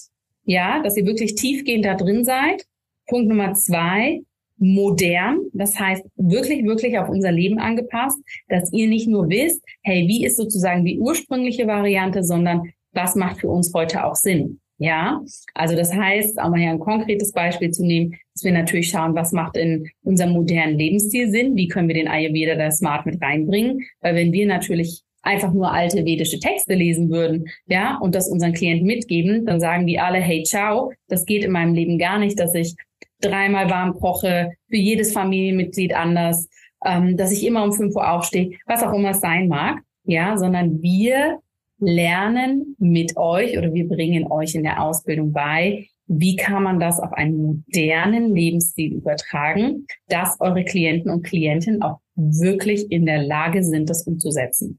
ja, 0.44 0.82
dass 0.82 0.96
ihr 0.96 1.06
wirklich 1.06 1.34
tiefgehend 1.34 1.84
da 1.84 1.94
drin 1.94 2.24
seid. 2.24 2.64
Punkt 3.06 3.28
Nummer 3.28 3.54
zwei, 3.54 4.22
modern, 4.62 5.40
das 5.52 5.78
heißt 5.78 6.04
wirklich, 6.16 6.64
wirklich 6.64 6.96
auf 6.96 7.08
unser 7.08 7.32
Leben 7.32 7.58
angepasst, 7.58 8.18
dass 8.48 8.72
ihr 8.72 8.86
nicht 8.86 9.08
nur 9.08 9.28
wisst, 9.28 9.60
hey, 9.82 10.06
wie 10.06 10.24
ist 10.24 10.36
sozusagen 10.36 10.84
die 10.84 11.00
ursprüngliche 11.00 11.66
Variante, 11.66 12.22
sondern 12.22 12.70
was 12.92 13.16
macht 13.16 13.40
für 13.40 13.48
uns 13.48 13.72
heute 13.74 14.04
auch 14.04 14.14
Sinn. 14.14 14.60
Ja, 14.78 15.20
also 15.54 15.76
das 15.76 15.92
heißt, 15.92 16.40
auch 16.40 16.50
mal 16.50 16.60
hier 16.60 16.70
ein 16.70 16.78
konkretes 16.78 17.32
Beispiel 17.32 17.70
zu 17.70 17.84
nehmen, 17.84 18.16
dass 18.34 18.44
wir 18.44 18.52
natürlich 18.52 18.88
schauen, 18.88 19.14
was 19.14 19.32
macht 19.32 19.56
in 19.56 19.88
unserem 20.02 20.32
modernen 20.32 20.78
Lebensstil 20.78 21.30
Sinn, 21.30 21.56
wie 21.56 21.68
können 21.68 21.88
wir 21.88 21.94
den 21.94 22.08
Ayurveda 22.08 22.54
da 22.54 22.70
smart 22.70 23.06
mit 23.06 23.20
reinbringen, 23.22 23.82
weil 24.00 24.14
wenn 24.14 24.32
wir 24.32 24.46
natürlich 24.46 25.02
einfach 25.22 25.52
nur 25.52 25.72
alte 25.72 26.04
vedische 26.04 26.40
Texte 26.40 26.74
lesen 26.74 27.10
würden, 27.10 27.46
ja, 27.66 27.96
und 27.98 28.14
das 28.14 28.28
unseren 28.28 28.52
Klienten 28.54 28.86
mitgeben, 28.86 29.46
dann 29.46 29.60
sagen 29.60 29.86
die 29.86 30.00
alle, 30.00 30.18
hey, 30.18 30.42
ciao, 30.42 30.92
das 31.08 31.26
geht 31.26 31.44
in 31.44 31.52
meinem 31.52 31.74
Leben 31.74 31.98
gar 31.98 32.18
nicht, 32.18 32.38
dass 32.40 32.54
ich 32.54 32.74
dreimal 33.22 33.70
warm 33.70 33.94
koche, 33.94 34.50
für 34.68 34.76
jedes 34.76 35.12
Familienmitglied 35.12 35.94
anders, 35.94 36.48
ähm, 36.84 37.16
dass 37.16 37.32
ich 37.32 37.46
immer 37.46 37.64
um 37.64 37.72
fünf 37.72 37.94
Uhr 37.94 38.10
aufstehe, 38.10 38.58
was 38.66 38.82
auch 38.82 38.92
immer 38.92 39.10
es 39.10 39.20
sein 39.20 39.48
mag, 39.48 39.80
ja, 40.04 40.36
sondern 40.36 40.82
wir 40.82 41.38
lernen 41.78 42.76
mit 42.78 43.16
euch 43.16 43.58
oder 43.58 43.72
wir 43.72 43.88
bringen 43.88 44.30
euch 44.30 44.54
in 44.54 44.62
der 44.62 44.82
Ausbildung 44.82 45.32
bei, 45.32 45.88
wie 46.06 46.36
kann 46.36 46.62
man 46.62 46.78
das 46.78 47.00
auf 47.00 47.12
einen 47.12 47.36
modernen 47.38 48.34
Lebensstil 48.34 48.92
übertragen, 48.92 49.86
dass 50.08 50.40
eure 50.40 50.64
Klienten 50.64 51.10
und 51.10 51.22
Klientinnen 51.22 51.82
auch 51.82 51.98
wirklich 52.14 52.90
in 52.90 53.06
der 53.06 53.22
Lage 53.22 53.64
sind, 53.64 53.88
das 53.88 54.06
umzusetzen. 54.06 54.78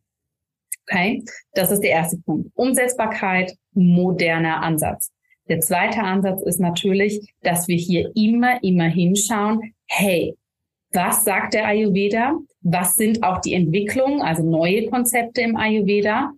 Okay, 0.84 1.24
das 1.54 1.72
ist 1.72 1.82
der 1.82 1.92
erste 1.92 2.18
Punkt. 2.18 2.52
Umsetzbarkeit, 2.56 3.56
moderner 3.74 4.62
Ansatz. 4.62 5.12
Der 5.50 5.60
zweite 5.60 6.02
Ansatz 6.02 6.42
ist 6.44 6.60
natürlich, 6.60 7.34
dass 7.42 7.68
wir 7.68 7.78
hier 7.78 8.12
immer, 8.16 8.64
immer 8.64 8.88
hinschauen, 8.88 9.74
hey, 9.88 10.36
was 10.92 11.24
sagt 11.26 11.54
der 11.54 11.68
Ayurveda? 11.68 12.38
Was 12.62 12.96
sind 12.96 13.24
auch 13.24 13.42
die 13.42 13.54
Entwicklungen, 13.54 14.22
also 14.22 14.44
neue 14.44 14.86
Konzepte 14.88 15.42
im 15.42 15.58
Ayurveda? 15.58 16.32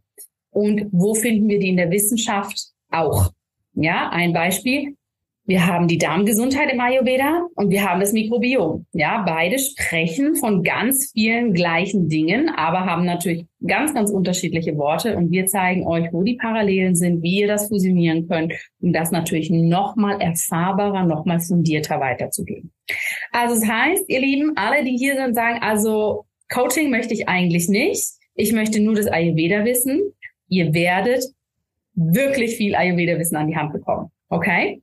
und 0.55 0.87
wo 0.91 1.13
finden 1.13 1.49
wir 1.49 1.59
die 1.59 1.69
in 1.69 1.77
der 1.77 1.91
Wissenschaft 1.91 2.69
auch. 2.89 3.31
Ja, 3.73 4.09
ein 4.09 4.31
Beispiel. 4.31 4.94
Wir 5.45 5.67
haben 5.67 5.87
die 5.87 5.97
Darmgesundheit 5.97 6.71
im 6.71 6.79
Ayurveda 6.79 7.47
und 7.55 7.69
wir 7.69 7.87
haben 7.87 7.99
das 7.99 8.13
Mikrobiom. 8.13 8.85
Ja, 8.93 9.23
beide 9.25 9.59
sprechen 9.59 10.35
von 10.35 10.63
ganz 10.63 11.11
vielen 11.11 11.53
gleichen 11.53 12.09
Dingen, 12.09 12.49
aber 12.49 12.85
haben 12.85 13.05
natürlich 13.05 13.45
ganz, 13.65 13.93
ganz 13.93 14.09
unterschiedliche 14.09 14.77
Worte 14.77 15.15
und 15.15 15.31
wir 15.31 15.45
zeigen 15.45 15.85
euch, 15.85 16.11
wo 16.11 16.23
die 16.23 16.35
Parallelen 16.35 16.95
sind, 16.95 17.21
wie 17.21 17.41
ihr 17.41 17.47
das 17.47 17.67
fusionieren 17.67 18.27
könnt, 18.27 18.53
um 18.81 18.91
das 18.91 19.11
natürlich 19.11 19.49
nochmal 19.49 20.19
erfahrbarer, 20.19 21.05
nochmal 21.05 21.39
fundierter 21.39 21.99
weiterzugeben. 21.99 22.71
Also 23.31 23.55
das 23.55 23.69
heißt, 23.69 24.09
ihr 24.09 24.19
Lieben, 24.19 24.53
alle, 24.55 24.83
die 24.83 24.97
hier 24.97 25.15
sind, 25.15 25.35
sagen, 25.35 25.59
also 25.61 26.25
Coaching 26.51 26.89
möchte 26.89 27.13
ich 27.13 27.27
eigentlich 27.27 27.69
nicht. 27.69 28.03
Ich 28.33 28.51
möchte 28.51 28.79
nur 28.81 28.95
das 28.95 29.07
Ayurveda 29.07 29.63
wissen 29.63 30.01
ihr 30.47 30.73
werdet 30.73 31.23
wirklich 31.93 32.55
viel 32.57 32.75
Ayurveda-Wissen 32.75 33.37
an 33.37 33.47
die 33.47 33.55
Hand 33.55 33.73
bekommen. 33.73 34.11
Okay? 34.29 34.81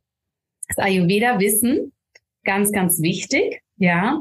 Das 0.74 0.84
Ayurveda-Wissen, 0.84 1.92
ganz, 2.44 2.72
ganz 2.72 3.00
wichtig, 3.00 3.60
ja, 3.76 4.20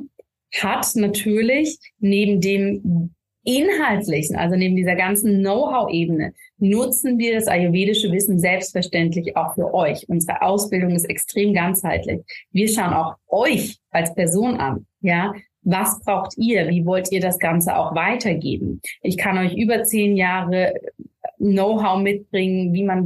hat 0.59 0.87
natürlich 0.95 1.77
neben 1.99 2.41
dem 2.41 3.13
inhaltlichen, 3.43 4.35
also 4.35 4.55
neben 4.55 4.75
dieser 4.75 4.95
ganzen 4.95 5.39
Know-how-Ebene, 5.39 6.33
nutzen 6.57 7.17
wir 7.17 7.33
das 7.33 7.47
ayurvedische 7.47 8.11
Wissen 8.11 8.37
selbstverständlich 8.37 9.35
auch 9.35 9.55
für 9.55 9.73
euch. 9.73 10.07
Unsere 10.09 10.41
Ausbildung 10.41 10.91
ist 10.91 11.09
extrem 11.09 11.53
ganzheitlich. 11.53 12.21
Wir 12.51 12.67
schauen 12.67 12.93
auch 12.93 13.15
euch 13.27 13.77
als 13.89 14.13
Person 14.13 14.57
an, 14.57 14.85
ja. 15.01 15.33
Was 15.63 16.01
braucht 16.03 16.35
ihr? 16.37 16.69
Wie 16.69 16.85
wollt 16.87 17.11
ihr 17.11 17.21
das 17.21 17.37
Ganze 17.37 17.77
auch 17.77 17.93
weitergeben? 17.93 18.81
Ich 19.03 19.15
kann 19.15 19.37
euch 19.37 19.55
über 19.55 19.83
zehn 19.83 20.17
Jahre 20.17 20.73
Know-how 21.37 22.01
mitbringen, 22.01 22.73
wie 22.73 22.83
man 22.83 23.05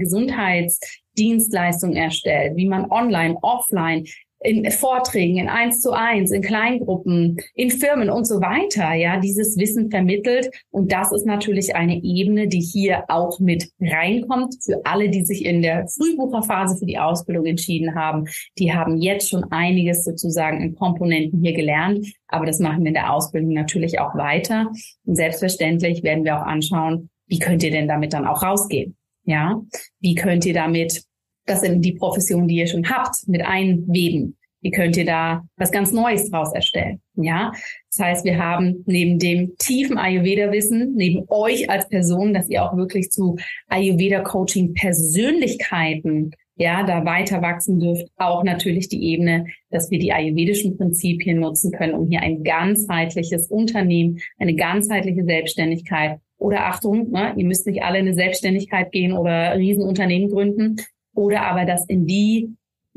Gesundheitsdienstleistungen 1.15 1.95
erstellt, 1.95 2.55
wie 2.55 2.67
man 2.67 2.89
online, 2.91 3.37
offline 3.41 4.05
in 4.41 4.69
Vorträgen, 4.69 5.37
in 5.37 5.49
eins 5.49 5.79
zu 5.79 5.91
eins, 5.91 6.29
in 6.29 6.43
Kleingruppen, 6.43 7.37
in 7.55 7.71
Firmen 7.71 8.11
und 8.11 8.25
so 8.25 8.41
weiter, 8.41 8.93
ja, 8.93 9.19
dieses 9.19 9.57
Wissen 9.57 9.89
vermittelt. 9.89 10.51
Und 10.69 10.91
das 10.91 11.11
ist 11.11 11.25
natürlich 11.25 11.75
eine 11.75 12.03
Ebene, 12.03 12.47
die 12.47 12.59
hier 12.59 13.05
auch 13.07 13.39
mit 13.39 13.71
reinkommt 13.79 14.53
für 14.63 14.85
alle, 14.85 15.09
die 15.09 15.25
sich 15.25 15.45
in 15.45 15.63
der 15.63 15.87
Frühbucherphase 15.87 16.77
für 16.77 16.85
die 16.85 16.99
Ausbildung 16.99 17.45
entschieden 17.47 17.95
haben. 17.95 18.25
Die 18.59 18.71
haben 18.71 19.01
jetzt 19.01 19.29
schon 19.29 19.45
einiges 19.45 20.03
sozusagen 20.03 20.61
in 20.61 20.75
Komponenten 20.75 21.41
hier 21.41 21.53
gelernt. 21.53 22.05
Aber 22.27 22.45
das 22.45 22.59
machen 22.59 22.83
wir 22.83 22.89
in 22.89 22.93
der 22.93 23.13
Ausbildung 23.13 23.53
natürlich 23.53 23.99
auch 23.99 24.13
weiter. 24.15 24.69
Und 25.05 25.15
selbstverständlich 25.15 26.03
werden 26.03 26.23
wir 26.23 26.37
auch 26.37 26.45
anschauen, 26.45 27.09
wie 27.27 27.39
könnt 27.39 27.63
ihr 27.63 27.71
denn 27.71 27.87
damit 27.87 28.13
dann 28.13 28.27
auch 28.27 28.43
rausgehen? 28.43 28.95
Ja, 29.25 29.61
wie 29.99 30.15
könnt 30.15 30.45
ihr 30.45 30.53
damit 30.53 31.03
das 31.45 31.63
in 31.63 31.81
die 31.81 31.93
Profession, 31.93 32.47
die 32.47 32.57
ihr 32.57 32.67
schon 32.67 32.87
habt, 32.89 33.27
mit 33.27 33.41
einweben? 33.43 34.37
Wie 34.61 34.71
könnt 34.71 34.95
ihr 34.97 35.05
da 35.05 35.43
was 35.57 35.71
ganz 35.71 35.91
Neues 35.91 36.31
draus 36.31 36.51
erstellen? 36.53 37.01
Ja, 37.15 37.51
das 37.91 37.99
heißt, 38.03 38.25
wir 38.25 38.39
haben 38.39 38.83
neben 38.87 39.19
dem 39.19 39.55
tiefen 39.59 39.99
Ayurveda-Wissen, 39.99 40.95
neben 40.95 41.25
euch 41.27 41.69
als 41.69 41.87
Person, 41.87 42.33
dass 42.33 42.49
ihr 42.49 42.63
auch 42.63 42.75
wirklich 42.75 43.11
zu 43.11 43.35
Ayurveda-Coaching-Persönlichkeiten 43.67 46.31
ja, 46.57 46.83
da 46.83 47.05
weiter 47.05 47.41
wachsen 47.41 47.79
dürft, 47.79 48.07
auch 48.15 48.43
natürlich 48.43 48.87
die 48.87 49.03
Ebene, 49.03 49.47
dass 49.69 49.91
wir 49.91 49.99
die 49.99 50.13
ayurvedischen 50.13 50.77
Prinzipien 50.77 51.39
nutzen 51.39 51.71
können, 51.71 51.93
um 51.93 52.07
hier 52.07 52.21
ein 52.21 52.43
ganzheitliches 52.43 53.49
Unternehmen, 53.49 54.19
eine 54.39 54.55
ganzheitliche 54.55 55.25
Selbstständigkeit 55.25 56.19
oder 56.45 56.67
Achtung, 56.67 57.09
ne, 57.09 57.33
ihr 57.35 57.45
müsst 57.45 57.65
nicht 57.65 57.81
alle 57.81 57.97
in 57.97 58.05
eine 58.05 58.13
Selbstständigkeit 58.13 58.91
gehen 58.91 59.13
oder 59.13 59.57
Riesenunternehmen 59.57 60.29
gründen. 60.29 60.75
Oder 61.15 61.41
aber 61.41 61.65
das 61.65 61.85
in 61.87 62.05
die 62.05 62.53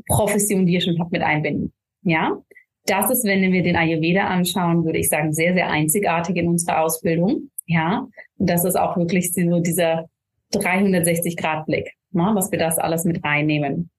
Profession, 0.07 0.67
die 0.67 0.73
ihr 0.73 0.81
schon 0.81 0.99
habt, 0.99 1.11
mit 1.11 1.23
einbinden. 1.23 1.73
Ja, 2.03 2.37
das 2.85 3.09
ist, 3.09 3.25
wenn 3.25 3.51
wir 3.51 3.63
den 3.63 3.75
Ayurveda 3.75 4.27
anschauen, 4.27 4.85
würde 4.85 4.99
ich 4.99 5.09
sagen, 5.09 5.33
sehr, 5.33 5.55
sehr 5.55 5.67
einzigartig 5.71 6.35
in 6.35 6.47
unserer 6.47 6.83
Ausbildung. 6.83 7.49
Ja, 7.65 8.07
und 8.37 8.49
das 8.49 8.65
ist 8.65 8.75
auch 8.75 8.97
wirklich 8.97 9.33
so 9.33 9.59
dieser 9.61 10.05
360-Grad-Blick, 10.53 11.93
ne, 12.11 12.31
dass 12.35 12.51
wir 12.51 12.59
das 12.59 12.77
alles 12.77 13.03
mit 13.03 13.23
reinnehmen. 13.23 13.89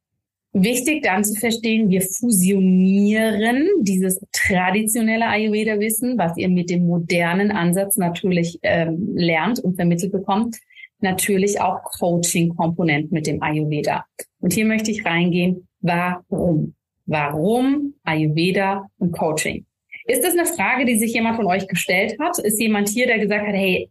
Wichtig 0.52 1.04
dann 1.04 1.22
zu 1.22 1.34
verstehen, 1.38 1.90
wir 1.90 2.00
fusionieren 2.00 3.68
dieses 3.82 4.20
traditionelle 4.32 5.26
Ayurveda-Wissen, 5.26 6.18
was 6.18 6.36
ihr 6.36 6.48
mit 6.48 6.70
dem 6.70 6.86
modernen 6.86 7.52
Ansatz 7.52 7.96
natürlich 7.96 8.58
ähm, 8.62 9.12
lernt 9.14 9.60
und 9.60 9.76
vermittelt 9.76 10.10
bekommt, 10.10 10.56
natürlich 10.98 11.60
auch 11.60 11.82
Coaching-Komponent 11.98 13.12
mit 13.12 13.28
dem 13.28 13.40
Ayurveda. 13.42 14.04
Und 14.40 14.52
hier 14.52 14.64
möchte 14.64 14.90
ich 14.90 15.04
reingehen, 15.04 15.68
warum? 15.80 16.74
Warum 17.06 17.94
Ayurveda 18.02 18.88
und 18.98 19.12
Coaching? 19.12 19.66
Ist 20.06 20.24
das 20.24 20.36
eine 20.36 20.46
Frage, 20.46 20.84
die 20.84 20.98
sich 20.98 21.14
jemand 21.14 21.36
von 21.36 21.46
euch 21.46 21.68
gestellt 21.68 22.16
hat? 22.20 22.38
Ist 22.40 22.60
jemand 22.60 22.88
hier, 22.88 23.06
der 23.06 23.20
gesagt 23.20 23.46
hat, 23.46 23.54
hey, 23.54 23.88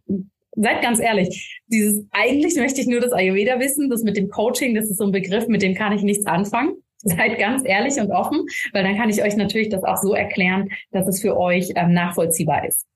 seid 0.56 0.82
ganz 0.82 1.00
ehrlich, 1.00 1.60
dieses 1.68 2.04
eigentlich 2.10 2.56
möchte 2.56 2.80
ich 2.80 2.86
nur 2.86 3.00
das 3.00 3.12
Ayurveda 3.12 3.60
wissen, 3.60 3.90
das 3.90 4.02
mit 4.02 4.16
dem 4.16 4.28
Coaching, 4.28 4.74
das 4.74 4.90
ist 4.90 4.98
so 4.98 5.04
ein 5.04 5.12
Begriff, 5.12 5.46
mit 5.48 5.62
dem 5.62 5.74
kann 5.74 5.92
ich 5.92 6.02
nichts 6.02 6.26
anfangen. 6.26 6.74
Seid 7.02 7.38
ganz 7.38 7.62
ehrlich 7.64 7.98
und 7.98 8.10
offen, 8.10 8.44
weil 8.74 8.84
dann 8.84 8.94
kann 8.96 9.08
ich 9.08 9.22
euch 9.22 9.34
natürlich 9.34 9.70
das 9.70 9.84
auch 9.84 9.96
so 9.96 10.12
erklären, 10.12 10.68
dass 10.90 11.08
es 11.08 11.22
für 11.22 11.34
euch 11.34 11.70
ähm, 11.74 11.94
nachvollziehbar 11.94 12.66
ist. 12.68 12.86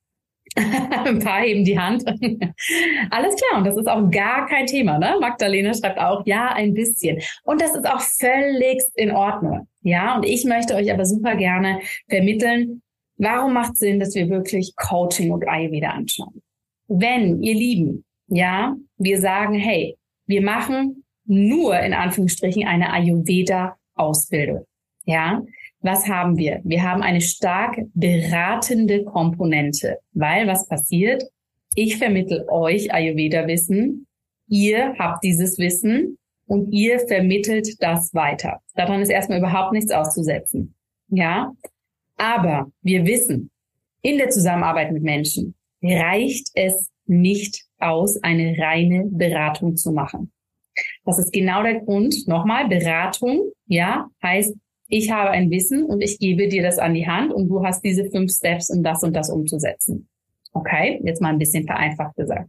ein 0.56 1.18
paar 1.18 1.40
heben 1.40 1.64
die 1.64 1.78
Hand. 1.78 2.04
Alles 3.10 3.34
klar, 3.36 3.58
und 3.58 3.66
das 3.66 3.76
ist 3.76 3.88
auch 3.88 4.10
gar 4.10 4.46
kein 4.46 4.66
Thema, 4.66 4.98
ne? 4.98 5.16
Magdalena 5.20 5.72
schreibt 5.74 5.98
auch, 5.98 6.22
ja, 6.26 6.52
ein 6.52 6.74
bisschen. 6.74 7.20
Und 7.44 7.60
das 7.60 7.74
ist 7.74 7.86
auch 7.86 8.00
völligst 8.00 8.90
in 8.94 9.10
Ordnung. 9.10 9.68
Ja, 9.80 10.16
und 10.16 10.24
ich 10.24 10.44
möchte 10.44 10.74
euch 10.74 10.92
aber 10.92 11.06
super 11.06 11.34
gerne 11.34 11.80
vermitteln, 12.08 12.82
warum 13.16 13.54
macht 13.54 13.76
Sinn, 13.76 13.98
dass 13.98 14.14
wir 14.14 14.28
wirklich 14.28 14.74
Coaching 14.76 15.32
und 15.32 15.48
Ayurveda 15.48 15.88
anschauen. 15.88 16.43
Wenn, 16.96 17.42
ihr 17.42 17.54
Lieben, 17.54 18.04
ja, 18.28 18.76
wir 18.98 19.20
sagen, 19.20 19.54
hey, 19.54 19.96
wir 20.26 20.42
machen 20.42 21.02
nur 21.24 21.76
in 21.80 21.92
Anführungsstrichen 21.92 22.68
eine 22.68 22.92
Ayurveda-Ausbildung. 22.92 24.64
Ja, 25.04 25.42
was 25.80 26.06
haben 26.06 26.36
wir? 26.36 26.60
Wir 26.62 26.84
haben 26.84 27.02
eine 27.02 27.20
stark 27.20 27.80
beratende 27.94 29.02
Komponente, 29.02 29.98
weil 30.12 30.46
was 30.46 30.68
passiert? 30.68 31.24
Ich 31.74 31.96
vermittel 31.96 32.46
euch 32.48 32.94
Ayurveda-Wissen, 32.94 34.06
ihr 34.46 34.94
habt 34.96 35.24
dieses 35.24 35.58
Wissen 35.58 36.16
und 36.46 36.72
ihr 36.72 37.00
vermittelt 37.00 37.82
das 37.82 38.14
weiter. 38.14 38.60
Daran 38.76 39.02
ist 39.02 39.10
erstmal 39.10 39.38
überhaupt 39.38 39.72
nichts 39.72 39.90
auszusetzen. 39.90 40.76
Ja, 41.08 41.52
aber 42.16 42.70
wir 42.82 43.04
wissen, 43.04 43.50
in 44.00 44.18
der 44.18 44.30
Zusammenarbeit 44.30 44.92
mit 44.92 45.02
Menschen 45.02 45.56
reicht 45.84 46.50
es 46.54 46.90
nicht 47.06 47.64
aus, 47.78 48.22
eine 48.22 48.56
reine 48.58 49.04
Beratung 49.10 49.76
zu 49.76 49.92
machen. 49.92 50.32
Das 51.04 51.18
ist 51.18 51.32
genau 51.32 51.62
der 51.62 51.80
Grund. 51.80 52.26
Nochmal, 52.26 52.68
Beratung, 52.68 53.52
ja, 53.66 54.08
heißt 54.22 54.54
ich 54.88 55.10
habe 55.10 55.30
ein 55.30 55.50
Wissen 55.50 55.84
und 55.84 56.02
ich 56.02 56.18
gebe 56.18 56.48
dir 56.48 56.62
das 56.62 56.78
an 56.78 56.94
die 56.94 57.06
Hand 57.06 57.32
und 57.32 57.48
du 57.48 57.64
hast 57.64 57.82
diese 57.82 58.10
fünf 58.10 58.30
Steps, 58.32 58.70
um 58.70 58.82
das 58.82 59.02
und 59.02 59.14
das 59.14 59.30
umzusetzen. 59.30 60.08
Okay, 60.52 61.00
jetzt 61.02 61.20
mal 61.20 61.30
ein 61.30 61.38
bisschen 61.38 61.66
vereinfacht 61.66 62.14
gesagt. 62.16 62.48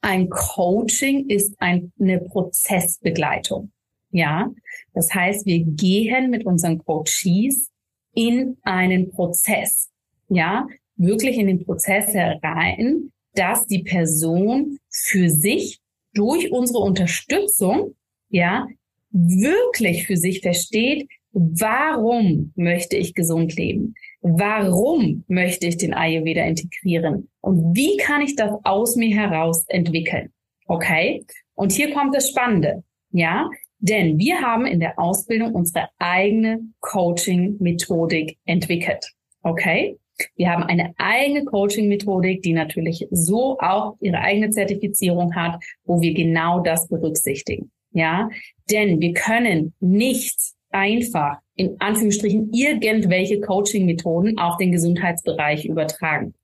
Ein 0.00 0.28
Coaching 0.28 1.28
ist 1.28 1.56
eine 1.58 2.20
Prozessbegleitung. 2.20 3.72
Ja, 4.10 4.50
das 4.92 5.14
heißt, 5.14 5.46
wir 5.46 5.64
gehen 5.64 6.30
mit 6.30 6.44
unseren 6.44 6.78
Coaches 6.78 7.70
in 8.14 8.58
einen 8.62 9.10
Prozess. 9.10 9.88
Ja, 10.28 10.66
wirklich 10.96 11.38
in 11.38 11.46
den 11.46 11.64
Prozess 11.64 12.12
herein, 12.14 13.12
dass 13.34 13.66
die 13.66 13.82
Person 13.82 14.78
für 14.90 15.30
sich 15.30 15.80
durch 16.14 16.52
unsere 16.52 16.80
Unterstützung, 16.80 17.94
ja, 18.28 18.66
wirklich 19.10 20.06
für 20.06 20.16
sich 20.16 20.40
versteht, 20.40 21.08
Warum 21.32 22.52
möchte 22.56 22.96
ich 22.96 23.14
gesund 23.14 23.56
leben? 23.56 23.94
Warum 24.20 25.24
möchte 25.28 25.66
ich 25.66 25.78
den 25.78 25.94
Ayurveda 25.94 26.44
integrieren? 26.44 27.30
Und 27.40 27.74
wie 27.74 27.96
kann 27.96 28.20
ich 28.20 28.36
das 28.36 28.52
aus 28.64 28.96
mir 28.96 29.16
heraus 29.16 29.64
entwickeln? 29.68 30.30
Okay? 30.66 31.24
Und 31.54 31.72
hier 31.72 31.92
kommt 31.94 32.14
das 32.14 32.28
Spannende. 32.28 32.84
Ja? 33.12 33.48
Denn 33.78 34.18
wir 34.18 34.42
haben 34.42 34.66
in 34.66 34.78
der 34.78 34.98
Ausbildung 34.98 35.54
unsere 35.54 35.88
eigene 35.98 36.60
Coaching-Methodik 36.80 38.38
entwickelt. 38.44 39.10
Okay? 39.42 39.96
Wir 40.36 40.50
haben 40.50 40.62
eine 40.62 40.94
eigene 40.98 41.44
Coaching-Methodik, 41.44 42.42
die 42.42 42.52
natürlich 42.52 43.06
so 43.10 43.58
auch 43.58 43.96
ihre 44.00 44.18
eigene 44.18 44.50
Zertifizierung 44.50 45.34
hat, 45.34 45.62
wo 45.84 46.00
wir 46.00 46.14
genau 46.14 46.60
das 46.60 46.88
berücksichtigen. 46.88 47.70
Ja? 47.92 48.28
Denn 48.70 49.00
wir 49.00 49.12
können 49.14 49.74
nicht 49.80 50.36
einfach 50.70 51.38
in 51.54 51.76
Anführungsstrichen 51.80 52.50
irgendwelche 52.52 53.40
Coaching-Methoden 53.40 54.38
auf 54.38 54.56
den 54.56 54.72
Gesundheitsbereich 54.72 55.66
übertragen. 55.66 56.34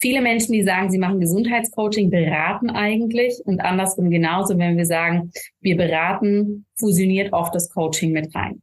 Viele 0.00 0.20
Menschen, 0.20 0.52
die 0.52 0.64
sagen, 0.64 0.90
sie 0.90 0.98
machen 0.98 1.20
Gesundheitscoaching, 1.20 2.10
beraten 2.10 2.70
eigentlich 2.70 3.40
und 3.44 3.60
andersrum 3.60 4.10
genauso, 4.10 4.58
wenn 4.58 4.76
wir 4.76 4.86
sagen, 4.86 5.30
wir 5.60 5.76
beraten, 5.76 6.66
fusioniert 6.76 7.32
oft 7.32 7.54
das 7.54 7.70
Coaching 7.70 8.10
mit 8.10 8.34
rein. 8.34 8.62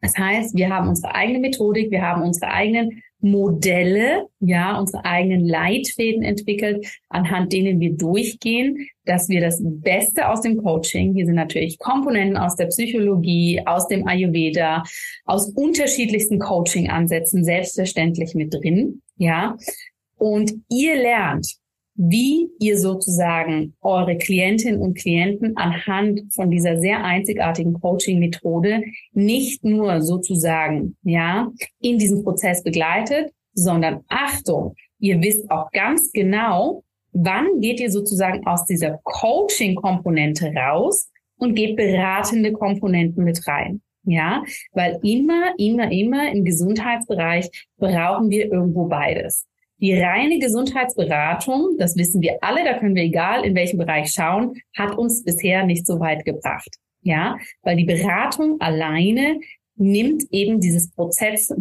Das 0.00 0.16
heißt, 0.16 0.56
wir 0.56 0.70
haben 0.70 0.88
unsere 0.88 1.14
eigene 1.14 1.40
Methodik, 1.40 1.90
wir 1.90 2.00
haben 2.00 2.22
unsere 2.22 2.50
eigenen 2.50 3.02
Modelle, 3.22 4.26
ja, 4.40 4.78
unsere 4.78 5.04
eigenen 5.04 5.46
Leitfäden 5.46 6.22
entwickelt, 6.22 6.86
anhand 7.08 7.52
denen 7.52 7.80
wir 7.80 7.92
durchgehen, 7.96 8.88
dass 9.04 9.28
wir 9.28 9.40
das 9.40 9.60
Beste 9.62 10.28
aus 10.28 10.42
dem 10.42 10.62
Coaching, 10.62 11.14
hier 11.14 11.26
sind 11.26 11.36
natürlich 11.36 11.78
Komponenten 11.78 12.36
aus 12.36 12.56
der 12.56 12.66
Psychologie, 12.66 13.62
aus 13.64 13.88
dem 13.88 14.06
Ayurveda, 14.06 14.82
aus 15.24 15.48
unterschiedlichsten 15.50 16.38
Coaching-Ansätzen 16.38 17.44
selbstverständlich 17.44 18.34
mit 18.34 18.52
drin, 18.52 19.02
ja. 19.16 19.56
Und 20.16 20.52
ihr 20.68 20.96
lernt, 20.96 21.61
wie 21.94 22.48
ihr 22.58 22.78
sozusagen 22.78 23.74
eure 23.82 24.16
Klientinnen 24.16 24.80
und 24.80 24.96
Klienten 24.96 25.56
anhand 25.56 26.22
von 26.32 26.50
dieser 26.50 26.80
sehr 26.80 27.04
einzigartigen 27.04 27.74
Coaching-Methode 27.74 28.82
nicht 29.12 29.64
nur 29.64 30.00
sozusagen, 30.00 30.96
ja, 31.02 31.50
in 31.80 31.98
diesem 31.98 32.22
Prozess 32.22 32.62
begleitet, 32.62 33.32
sondern 33.54 34.00
Achtung, 34.08 34.74
ihr 34.98 35.20
wisst 35.20 35.50
auch 35.50 35.70
ganz 35.72 36.10
genau, 36.12 36.82
wann 37.12 37.60
geht 37.60 37.80
ihr 37.80 37.90
sozusagen 37.90 38.46
aus 38.46 38.64
dieser 38.64 38.98
Coaching-Komponente 39.04 40.52
raus 40.54 41.10
und 41.36 41.54
geht 41.54 41.76
beratende 41.76 42.52
Komponenten 42.52 43.24
mit 43.24 43.46
rein. 43.46 43.82
Ja, 44.04 44.42
weil 44.72 44.98
immer, 45.04 45.54
immer, 45.58 45.92
immer 45.92 46.32
im 46.32 46.44
Gesundheitsbereich 46.44 47.48
brauchen 47.76 48.30
wir 48.30 48.50
irgendwo 48.50 48.86
beides. 48.86 49.46
Die 49.82 50.00
reine 50.00 50.38
Gesundheitsberatung, 50.38 51.76
das 51.76 51.96
wissen 51.96 52.22
wir 52.22 52.38
alle, 52.40 52.62
da 52.62 52.78
können 52.78 52.94
wir 52.94 53.02
egal 53.02 53.44
in 53.44 53.56
welchem 53.56 53.78
Bereich 53.78 54.12
schauen, 54.12 54.54
hat 54.76 54.96
uns 54.96 55.24
bisher 55.24 55.66
nicht 55.66 55.86
so 55.86 55.98
weit 55.98 56.24
gebracht. 56.24 56.70
Ja, 57.02 57.36
weil 57.62 57.76
die 57.76 57.84
Beratung 57.84 58.60
alleine 58.60 59.40
nimmt 59.74 60.22
eben 60.30 60.60
dieses 60.60 60.92
Prozess, 60.92 61.52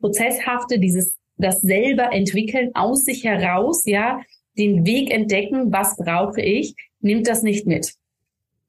Prozesshafte, 0.00 0.78
dieses, 0.78 1.12
das 1.36 1.60
selber 1.60 2.10
entwickeln 2.14 2.70
aus 2.72 3.04
sich 3.04 3.24
heraus, 3.24 3.84
ja, 3.84 4.22
den 4.56 4.86
Weg 4.86 5.12
entdecken, 5.12 5.70
was 5.70 5.94
brauche 5.96 6.40
ich, 6.40 6.74
nimmt 7.00 7.28
das 7.28 7.42
nicht 7.42 7.66
mit. 7.66 7.92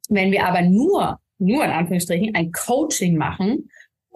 Wenn 0.10 0.34
wir 0.34 0.46
aber 0.46 0.62
nur, 0.62 1.20
nur 1.38 1.64
in 1.64 1.72
Anführungsstrichen, 1.72 2.36
ein 2.36 2.52
Coaching 2.52 3.16
machen 3.16 3.70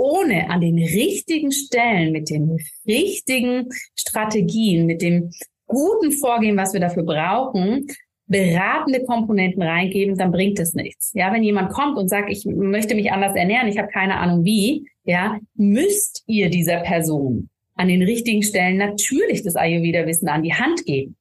ohne 0.04 0.50
an 0.50 0.60
den 0.60 0.78
richtigen 0.78 1.54
Stellen, 1.54 2.12
mit 2.12 2.30
den 2.30 2.58
richtigen 2.86 3.70
Strategien, 3.96 4.86
mit 4.86 5.02
dem 5.02 5.32
guten 5.66 6.12
Vorgehen, 6.12 6.58
was 6.58 6.74
wir 6.74 6.82
dafür 6.82 7.04
brauchen, 7.04 7.88
beratende 8.28 9.04
Komponenten 9.06 9.62
reingeben, 9.62 10.18
dann 10.18 10.32
bringt 10.32 10.60
es 10.60 10.74
nichts. 10.74 11.12
Ja, 11.14 11.32
wenn 11.34 11.44
jemand 11.44 11.72
kommt 11.72 11.98
und 11.98 12.10
sagt, 12.10 12.30
ich 12.30 12.46
möchte 12.46 12.96
mich 12.96 13.14
anders 13.14 13.36
ernähren, 13.36 13.70
ich 13.70 13.78
habe 13.78 13.88
keine 13.88 14.18
Ahnung 14.18 14.44
wie, 14.44 14.90
ja, 15.06 15.40
müsst 15.56 16.24
ihr 16.28 16.50
dieser 16.50 16.82
Person 16.82 17.50
an 17.76 17.88
den 17.88 18.04
richtigen 18.04 18.44
Stellen 18.44 18.78
natürlich 18.78 19.42
das 19.44 19.56
Ayurveda-Wissen 19.56 20.28
an 20.28 20.44
die 20.44 20.54
Hand 20.54 20.86
geben. 20.86 21.16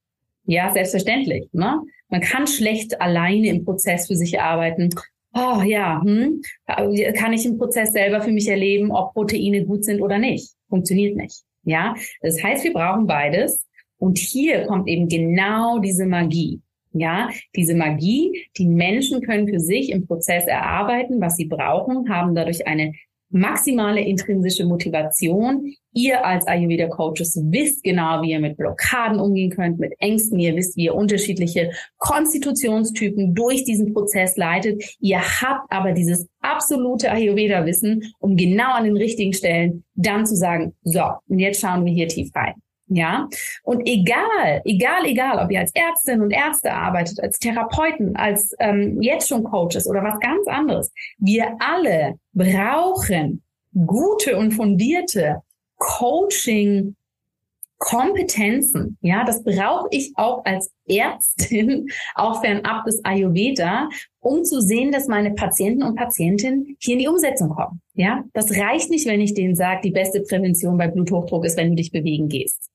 Ja, 0.45 0.73
selbstverständlich. 0.73 1.49
Ne? 1.53 1.81
Man 2.09 2.21
kann 2.21 2.49
schlecht 2.49 3.01
alleine 3.01 3.49
im 3.49 3.65
Prozess 3.65 4.09
für 4.09 4.17
sich 4.17 4.41
arbeiten 4.41 4.91
oh 5.35 5.63
ja, 5.63 6.03
hm, 6.03 6.43
kann 6.67 7.33
ich 7.33 7.47
im 7.47 7.59
Prozess 7.59 7.93
selber 7.93 8.21
für 8.21 8.33
mich 8.33 8.49
erleben, 8.49 8.91
ob 8.91 9.15
Proteine 9.15 9.65
gut 9.65 9.85
sind 9.85 10.01
oder 10.01 10.19
nicht. 10.19 10.53
Funktioniert 10.69 11.17
nicht. 11.17 11.43
Ja, 11.65 11.95
das 12.21 12.43
heißt, 12.43 12.65
wir 12.65 12.73
brauchen 12.73 13.07
beides. 13.07 13.67
Und 13.99 14.19
hier 14.19 14.67
kommt 14.67 14.89
eben 14.89 15.09
genau 15.09 15.79
diese 15.79 16.07
Magie. 16.07 16.61
Ja, 16.93 17.31
diese 17.57 17.75
Magie, 17.75 18.49
die 18.59 18.67
Menschen 18.67 19.23
können 19.23 19.49
für 19.49 19.61
sich 19.61 19.91
im 19.91 20.07
Prozess 20.07 20.45
erarbeiten, 20.47 21.21
was 21.21 21.37
sie 21.37 21.47
brauchen, 21.47 22.11
haben 22.11 22.35
dadurch 22.35 22.67
eine 22.67 22.93
maximale 23.33 24.01
intrinsische 24.01 24.65
Motivation. 24.65 25.75
Ihr 25.95 26.25
als 26.25 26.47
Ayurveda 26.47 26.89
Coaches 26.89 27.39
wisst 27.51 27.83
genau, 27.83 28.23
wie 28.23 28.31
ihr 28.31 28.41
mit 28.41 28.57
Blockaden 28.57 29.21
umgehen 29.21 29.51
könnt, 29.51 29.79
mit 29.79 29.93
Ängsten. 29.99 30.39
Ihr 30.39 30.57
wisst, 30.57 30.77
wie 30.77 30.85
ihr 30.85 30.95
unterschiedliche 30.95 31.73
Konstitutionstypen 31.99 33.35
durch 33.35 33.65
diesen 33.65 33.93
Prozess 33.93 34.37
leitet. 34.37 34.83
Ihr 35.01 35.21
habt 35.21 35.71
aber 35.71 35.93
dieses 35.93 36.29
absolute 36.41 37.11
Ayurveda 37.11 37.67
Wissen, 37.67 38.15
um 38.21 38.37
genau 38.37 38.73
an 38.73 38.85
den 38.85 38.97
richtigen 38.97 39.33
Stellen 39.33 39.85
dann 39.95 40.25
zu 40.25 40.37
sagen, 40.37 40.75
so, 40.83 41.03
und 41.29 41.39
jetzt 41.39 41.61
schauen 41.61 41.85
wir 41.85 41.93
hier 41.93 42.09
tief 42.09 42.31
rein. 42.35 42.55
Ja, 42.89 43.29
und 43.63 43.87
egal, 43.87 44.61
egal, 44.65 45.07
egal, 45.07 45.39
ob 45.39 45.51
ihr 45.51 45.61
als 45.61 45.75
Ärztin 45.75 46.21
und 46.21 46.31
Ärzte 46.31 46.73
arbeitet, 46.73 47.21
als 47.21 47.39
Therapeuten, 47.39 48.17
als 48.17 48.55
ähm, 48.59 49.01
jetzt 49.01 49.29
schon 49.29 49.45
Coaches 49.45 49.87
oder 49.87 50.03
was 50.03 50.19
ganz 50.21 50.47
anderes, 50.47 50.93
wir 51.19 51.57
alle 51.59 52.19
brauchen 52.35 53.43
gute 53.87 54.37
und 54.37 54.53
fundierte 54.53 55.39
Coaching 55.79 56.97
Kompetenzen, 57.85 58.97
ja, 59.01 59.25
das 59.25 59.43
brauche 59.43 59.89
ich 59.91 60.13
auch 60.15 60.45
als 60.45 60.71
Ärztin, 60.87 61.89
auch 62.15 62.41
fernab 62.41 62.85
des 62.85 63.05
Ayurveda, 63.05 63.89
um 64.21 64.45
zu 64.45 64.61
sehen, 64.61 64.93
dass 64.93 65.09
meine 65.09 65.33
Patienten 65.35 65.83
und 65.83 65.97
Patientinnen 65.97 66.77
hier 66.79 66.93
in 66.93 67.01
die 67.01 67.09
Umsetzung 67.09 67.49
kommen. 67.49 67.83
Ja, 67.95 68.23
das 68.35 68.57
reicht 68.57 68.89
nicht, 68.89 69.05
wenn 69.07 69.21
ich 69.21 69.35
denen 69.35 69.57
sage, 69.57 69.81
die 69.83 69.91
beste 69.91 70.21
Prävention 70.21 70.79
bei 70.79 70.87
Bluthochdruck 70.87 71.45
ist, 71.45 71.57
wenn 71.57 71.71
du 71.71 71.75
dich 71.75 71.91
bewegen 71.91 72.29
gehst. 72.29 72.71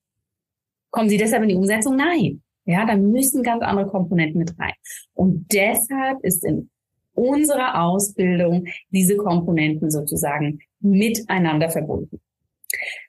Kommen 0.90 1.08
Sie 1.08 1.16
deshalb 1.16 1.42
in 1.42 1.48
die 1.48 1.54
Umsetzung? 1.54 1.96
Nein. 1.96 2.42
Ja, 2.66 2.84
da 2.84 2.94
müssen 2.94 3.42
ganz 3.42 3.62
andere 3.62 3.86
Komponenten 3.86 4.40
mit 4.40 4.58
rein. 4.58 4.74
Und 5.14 5.46
deshalb 5.54 6.22
ist 6.22 6.44
in 6.44 6.68
unserer 7.14 7.82
Ausbildung 7.82 8.66
diese 8.90 9.16
Komponenten 9.16 9.90
sozusagen 9.90 10.58
miteinander 10.80 11.70
verbunden. 11.70 12.20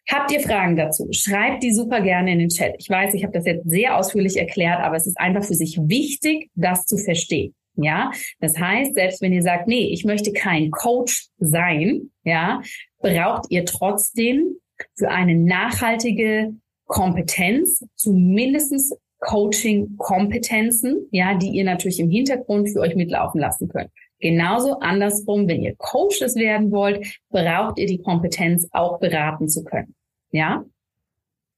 Habt 0.10 0.32
ihr 0.32 0.40
Fragen 0.40 0.76
dazu? 0.76 1.08
Schreibt 1.12 1.64
die 1.64 1.74
super 1.74 2.02
gerne 2.02 2.32
in 2.32 2.40
den 2.40 2.50
Chat. 2.50 2.76
Ich 2.80 2.90
weiß, 2.90 3.14
ich 3.14 3.24
habe 3.24 3.34
das 3.34 3.46
jetzt 3.46 3.70
sehr 3.70 3.98
ausführlich 3.98 4.38
erklärt, 4.38 4.80
aber 4.80 4.96
es 4.96 5.08
ist 5.08 5.20
einfach 5.20 5.44
für 5.44 5.56
sich 5.56 5.78
wichtig, 5.82 6.50
das 6.56 6.86
zu 6.86 6.98
verstehen. 6.98 7.54
Ja, 7.76 8.12
das 8.42 8.58
heißt, 8.58 8.94
selbst 8.94 9.22
wenn 9.22 9.32
ihr 9.32 9.44
sagt, 9.44 9.68
nee, 9.68 9.88
ich 9.94 10.04
möchte 10.04 10.34
kein 10.34 10.70
Coach 10.70 11.28
sein, 11.38 12.12
ja, 12.24 12.62
braucht 13.00 13.46
ihr 13.50 13.64
trotzdem 13.64 14.58
für 14.98 15.10
eine 15.10 15.36
nachhaltige 15.36 16.54
Kompetenz 16.88 17.86
zumindestens 17.96 18.94
Coaching-Kompetenzen, 19.20 21.08
ja, 21.12 21.38
die 21.38 21.50
ihr 21.50 21.64
natürlich 21.64 22.00
im 22.00 22.10
Hintergrund 22.10 22.70
für 22.70 22.80
euch 22.80 22.96
mitlaufen 22.96 23.40
lassen 23.40 23.68
könnt. 23.70 23.92
Genauso 24.20 24.80
andersrum, 24.80 25.48
wenn 25.48 25.62
ihr 25.62 25.76
Coaches 25.78 26.36
werden 26.36 26.72
wollt, 26.72 27.20
braucht 27.30 27.80
ihr 27.80 27.88
die 27.88 28.02
Kompetenz, 28.02 28.68
auch 28.72 29.00
beraten 29.00 29.48
zu 29.48 29.64
können. 29.64 29.96
Ja? 30.32 30.64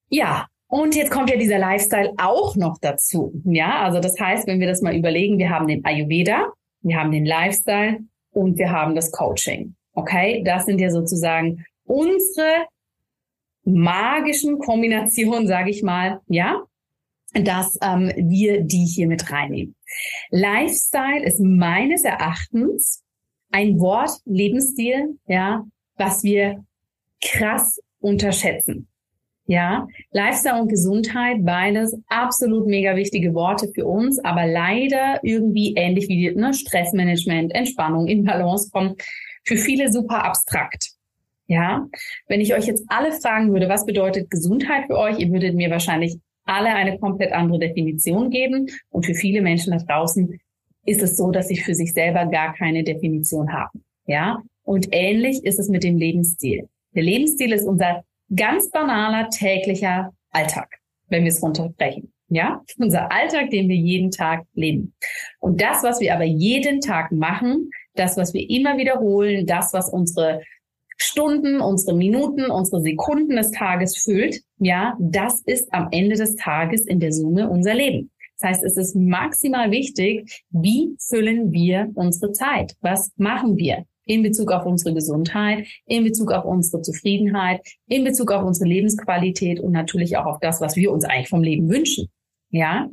Ja. 0.10 0.48
Und 0.68 0.96
jetzt 0.96 1.12
kommt 1.12 1.30
ja 1.30 1.36
dieser 1.36 1.60
Lifestyle 1.60 2.14
auch 2.18 2.56
noch 2.56 2.78
dazu. 2.80 3.34
Ja, 3.44 3.82
also 3.82 4.00
das 4.00 4.18
heißt, 4.18 4.48
wenn 4.48 4.62
wir 4.62 4.68
das 4.68 4.82
mal 4.82 4.96
überlegen, 4.96 5.38
wir 5.38 5.50
haben 5.50 5.68
den 5.68 5.84
Ayurveda, 5.84 6.48
wir 6.82 6.98
haben 6.98 7.12
den 7.12 7.26
Lifestyle 7.26 8.00
und 8.32 8.58
wir 8.58 8.72
haben 8.72 8.96
das 8.96 9.12
Coaching. 9.12 9.76
Okay, 9.94 10.42
das 10.46 10.66
sind 10.66 10.80
ja 10.80 10.90
sozusagen 10.90 11.66
unsere 11.84 12.68
magischen 13.66 14.60
Kombinationen, 14.60 15.46
sage 15.46 15.72
ich 15.72 15.84
mal, 15.84 16.22
ja, 16.28 16.64
dass 17.34 17.78
ähm, 17.82 18.12
wir 18.16 18.62
die 18.62 18.86
hier 18.86 19.08
mit 19.08 19.30
reinnehmen. 19.32 19.76
Lifestyle 20.30 21.24
ist 21.24 21.40
meines 21.40 22.04
Erachtens 22.04 23.04
ein 23.52 23.80
Wort, 23.80 24.12
Lebensstil, 24.26 25.18
ja, 25.28 25.66
was 25.96 26.24
wir 26.24 26.64
krass 27.22 27.80
unterschätzen. 28.00 28.88
Ja, 29.46 29.88
Lifestyle 30.12 30.62
und 30.62 30.70
Gesundheit, 30.70 31.44
beides 31.44 31.98
absolut 32.08 32.68
mega 32.68 32.96
wichtige 32.96 33.34
Worte 33.34 33.70
für 33.74 33.86
uns, 33.86 34.18
aber 34.24 34.48
leider 34.48 35.20
irgendwie 35.24 35.74
ähnlich 35.76 36.08
wie 36.08 36.34
ne, 36.34 36.54
Stressmanagement, 36.54 37.54
Entspannung, 37.54 38.08
in 38.08 38.24
Balance 38.24 38.70
kommen, 38.72 38.96
für 39.44 39.58
viele 39.58 39.92
super 39.92 40.24
abstrakt. 40.24 40.92
Ja, 41.48 41.86
wenn 42.28 42.40
ich 42.40 42.54
euch 42.54 42.66
jetzt 42.66 42.86
alle 42.88 43.12
fragen 43.12 43.52
würde, 43.52 43.68
was 43.68 43.86
bedeutet 43.86 44.30
Gesundheit 44.30 44.86
für 44.88 44.98
euch, 44.98 45.20
ihr 45.20 45.30
würdet 45.34 45.54
mir 45.54 45.70
wahrscheinlich 45.70 46.18
alle 46.46 46.74
eine 46.74 46.98
komplett 47.00 47.32
andere 47.32 47.60
Definition 47.60 48.30
geben. 48.30 48.68
Und 48.90 49.06
für 49.06 49.14
viele 49.14 49.42
Menschen 49.42 49.72
da 49.72 49.78
draußen 49.78 50.40
ist 50.86 51.04
es 51.04 51.18
so, 51.18 51.32
dass 51.32 51.48
sie 51.48 51.58
für 51.58 51.76
sich 51.76 51.94
selber 51.94 52.26
gar 52.26 52.54
keine 52.56 52.84
Definition 52.84 53.52
haben. 53.52 53.84
Ja. 54.06 54.42
Und 54.64 54.90
ähnlich 54.92 55.44
ist 55.44 55.60
es 55.60 55.70
mit 55.70 55.84
dem 55.84 55.98
Lebensstil. 55.98 56.68
Der 56.96 57.04
Lebensstil 57.04 57.52
ist 57.52 57.66
unser 57.66 58.04
ganz 58.36 58.70
banaler 58.70 59.30
täglicher 59.30 60.12
Alltag, 60.32 60.80
wenn 61.10 61.24
wir 61.24 61.32
es 61.32 61.42
runterbrechen. 61.42 62.12
Ja, 62.34 62.62
unser 62.78 63.12
Alltag, 63.12 63.50
den 63.50 63.68
wir 63.68 63.76
jeden 63.76 64.10
Tag 64.10 64.46
leben. 64.54 64.94
Und 65.40 65.60
das, 65.60 65.84
was 65.84 66.00
wir 66.00 66.14
aber 66.16 66.24
jeden 66.24 66.80
Tag 66.80 67.12
machen, 67.12 67.70
das, 67.96 68.16
was 68.16 68.34
wir 68.34 68.50
immer 68.50 68.78
wiederholen, 68.78 69.46
das, 69.46 69.74
was 69.74 69.90
unsere 69.90 70.42
Stunden, 70.98 71.62
unsere 71.62 71.96
Minuten, 71.96 72.50
unsere 72.50 72.82
Sekunden 72.82 73.36
des 73.36 73.52
Tages 73.52 73.98
füllt, 73.98 74.42
ja, 74.60 74.96
das 75.00 75.42
ist 75.42 75.74
am 75.74 75.88
Ende 75.92 76.16
des 76.16 76.36
Tages 76.36 76.86
in 76.86 77.00
der 77.00 77.12
Summe 77.12 77.50
unser 77.50 77.74
Leben. 77.74 78.12
Das 78.42 78.50
heißt, 78.50 78.64
es 78.64 78.78
ist 78.78 78.96
maximal 78.96 79.72
wichtig, 79.72 80.44
wie 80.50 80.96
füllen 81.00 81.52
wir 81.52 81.92
unsere 81.96 82.32
Zeit? 82.32 82.76
Was 82.82 83.12
machen 83.18 83.58
wir? 83.58 83.86
In 84.06 84.24
Bezug 84.24 84.52
auf 84.52 84.66
unsere 84.66 84.96
Gesundheit, 84.96 85.68
in 85.86 86.04
Bezug 86.04 86.32
auf 86.32 86.44
unsere 86.44 86.82
Zufriedenheit, 86.82 87.62
in 87.88 88.04
Bezug 88.04 88.32
auf 88.32 88.44
unsere 88.44 88.68
Lebensqualität 88.68 89.60
und 89.60 89.72
natürlich 89.72 90.18
auch 90.18 90.26
auf 90.26 90.40
das, 90.40 90.60
was 90.60 90.76
wir 90.76 90.92
uns 90.92 91.06
eigentlich 91.06 91.30
vom 91.30 91.44
Leben 91.44 91.70
wünschen. 91.70 92.10
Ja? 92.50 92.90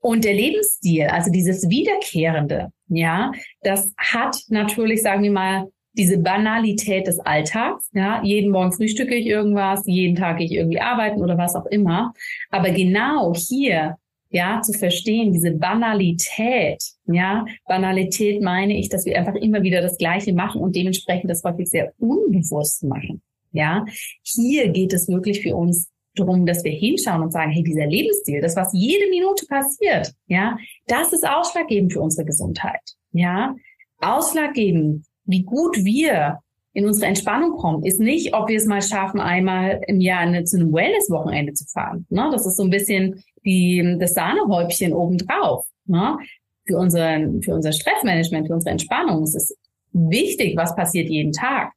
Und 0.00 0.24
der 0.24 0.34
Lebensstil, 0.34 1.08
also 1.08 1.30
dieses 1.30 1.68
Wiederkehrende, 1.68 2.72
ja, 2.88 3.32
das 3.62 3.92
hat 3.98 4.38
natürlich, 4.48 5.02
sagen 5.02 5.22
wir 5.22 5.32
mal, 5.32 5.68
diese 5.98 6.18
Banalität 6.18 7.06
des 7.06 7.18
Alltags. 7.18 7.90
Ja, 7.92 8.22
jeden 8.22 8.50
Morgen 8.50 8.72
frühstücke 8.72 9.14
ich 9.14 9.26
irgendwas, 9.26 9.82
jeden 9.86 10.16
Tag 10.16 10.38
gehe 10.38 10.46
ich 10.46 10.52
irgendwie 10.52 10.80
arbeiten 10.80 11.20
oder 11.20 11.36
was 11.36 11.56
auch 11.56 11.66
immer. 11.66 12.14
Aber 12.50 12.70
genau 12.70 13.34
hier, 13.34 13.96
ja, 14.30 14.60
zu 14.62 14.72
verstehen, 14.72 15.32
diese 15.32 15.52
Banalität, 15.52 16.82
ja, 17.06 17.44
Banalität 17.66 18.42
meine 18.42 18.78
ich, 18.78 18.88
dass 18.88 19.04
wir 19.04 19.18
einfach 19.18 19.34
immer 19.34 19.62
wieder 19.62 19.82
das 19.82 19.98
Gleiche 19.98 20.32
machen 20.32 20.60
und 20.60 20.76
dementsprechend 20.76 21.30
das 21.30 21.42
häufig 21.44 21.68
sehr 21.68 21.92
unbewusst 21.98 22.84
machen. 22.84 23.20
Ja, 23.52 23.84
hier 24.22 24.68
geht 24.68 24.92
es 24.92 25.08
wirklich 25.08 25.42
für 25.42 25.56
uns 25.56 25.90
darum, 26.14 26.46
dass 26.46 26.64
wir 26.64 26.72
hinschauen 26.72 27.22
und 27.22 27.32
sagen, 27.32 27.50
hey, 27.50 27.62
dieser 27.62 27.86
Lebensstil, 27.86 28.40
das, 28.40 28.56
was 28.56 28.70
jede 28.72 29.08
Minute 29.08 29.46
passiert, 29.46 30.12
ja, 30.26 30.56
das 30.86 31.12
ist 31.12 31.26
ausschlaggebend 31.26 31.92
für 31.92 32.00
unsere 32.00 32.26
Gesundheit. 32.26 32.80
Ja, 33.12 33.54
ausschlaggebend 34.00 35.07
wie 35.28 35.42
gut 35.42 35.84
wir 35.84 36.40
in 36.72 36.86
unsere 36.86 37.06
Entspannung 37.06 37.56
kommen, 37.56 37.84
ist 37.84 38.00
nicht, 38.00 38.34
ob 38.34 38.48
wir 38.48 38.56
es 38.56 38.66
mal 38.66 38.82
schaffen, 38.82 39.20
einmal 39.20 39.80
im 39.86 40.00
Jahr 40.00 40.20
eine, 40.20 40.44
zu 40.44 40.58
einem 40.58 40.72
Wellness-Wochenende 40.72 41.52
zu 41.52 41.64
fahren. 41.66 42.06
Ne? 42.08 42.28
Das 42.32 42.46
ist 42.46 42.56
so 42.56 42.64
ein 42.64 42.70
bisschen 42.70 43.22
die, 43.44 43.96
das 43.98 44.14
Sahnehäubchen 44.14 44.92
obendrauf. 44.92 45.66
Ne? 45.86 46.18
Für, 46.66 46.76
unseren, 46.76 47.42
für 47.42 47.54
unser 47.54 47.72
Stressmanagement, 47.72 48.46
für 48.46 48.54
unsere 48.54 48.72
Entspannung 48.72 49.22
ist 49.22 49.34
es 49.34 49.56
wichtig, 49.92 50.56
was 50.56 50.74
passiert 50.76 51.08
jeden 51.08 51.32
Tag. 51.32 51.72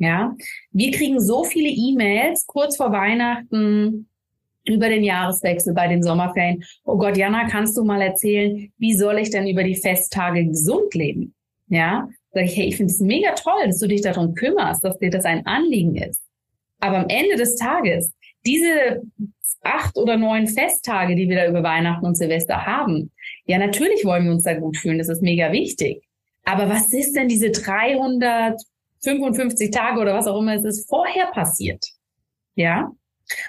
Ja, 0.00 0.36
wir 0.70 0.92
kriegen 0.92 1.20
so 1.20 1.42
viele 1.42 1.68
E-Mails 1.68 2.46
kurz 2.46 2.76
vor 2.76 2.92
Weihnachten, 2.92 4.08
über 4.64 4.88
den 4.88 5.02
Jahreswechsel 5.02 5.74
bei 5.74 5.88
den 5.88 6.02
Sommerferien. 6.02 6.62
Oh 6.84 6.98
Gott, 6.98 7.16
Jana, 7.16 7.48
kannst 7.48 7.76
du 7.76 7.84
mal 7.84 8.00
erzählen, 8.00 8.70
wie 8.78 8.94
soll 8.94 9.18
ich 9.18 9.30
denn 9.30 9.48
über 9.48 9.64
die 9.64 9.74
Festtage 9.74 10.44
gesund 10.44 10.94
leben? 10.94 11.34
Ja, 11.68 12.08
sage 12.32 12.46
ich, 12.46 12.56
hey, 12.56 12.66
ich 12.66 12.76
finde 12.76 12.92
es 12.92 13.00
mega 13.00 13.32
toll, 13.32 13.66
dass 13.66 13.78
du 13.78 13.86
dich 13.86 14.02
darum 14.02 14.34
kümmerst, 14.34 14.84
dass 14.84 14.98
dir 14.98 15.10
das 15.10 15.24
ein 15.24 15.46
Anliegen 15.46 15.96
ist. 15.96 16.22
Aber 16.80 16.98
am 16.98 17.08
Ende 17.08 17.36
des 17.36 17.56
Tages, 17.56 18.12
diese 18.46 19.02
acht 19.62 19.96
oder 19.96 20.16
neun 20.16 20.46
Festtage, 20.46 21.16
die 21.16 21.28
wir 21.28 21.36
da 21.36 21.48
über 21.48 21.62
Weihnachten 21.62 22.06
und 22.06 22.16
Silvester 22.16 22.64
haben, 22.66 23.12
ja, 23.46 23.58
natürlich 23.58 24.04
wollen 24.04 24.24
wir 24.24 24.32
uns 24.32 24.44
da 24.44 24.54
gut 24.54 24.76
fühlen, 24.76 24.98
das 24.98 25.08
ist 25.08 25.22
mega 25.22 25.52
wichtig. 25.52 26.02
Aber 26.44 26.68
was 26.68 26.92
ist 26.92 27.14
denn 27.14 27.28
diese 27.28 27.50
355 27.50 29.70
Tage 29.70 30.00
oder 30.00 30.14
was 30.14 30.26
auch 30.26 30.40
immer 30.40 30.54
es 30.54 30.64
ist, 30.64 30.88
vorher 30.88 31.26
passiert? 31.26 31.84
Ja? 32.54 32.90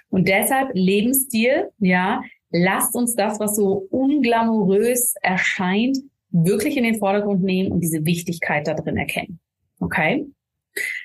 Und 0.10 0.28
deshalb 0.28 0.72
Lebensstil, 0.74 1.70
ja, 1.80 2.22
lasst 2.52 2.96
uns 2.96 3.16
das, 3.16 3.40
was 3.40 3.56
so 3.56 3.88
unglamourös 3.92 5.14
erscheint, 5.22 6.00
wirklich 6.32 6.78
in 6.78 6.84
den 6.84 7.00
Vordergrund 7.00 7.44
nehmen 7.44 7.72
und 7.72 7.82
diese 7.82 8.06
Wichtigkeit 8.06 8.68
da 8.68 8.74
drin 8.74 8.98
erkennen. 8.98 9.40
Okay? 9.80 10.26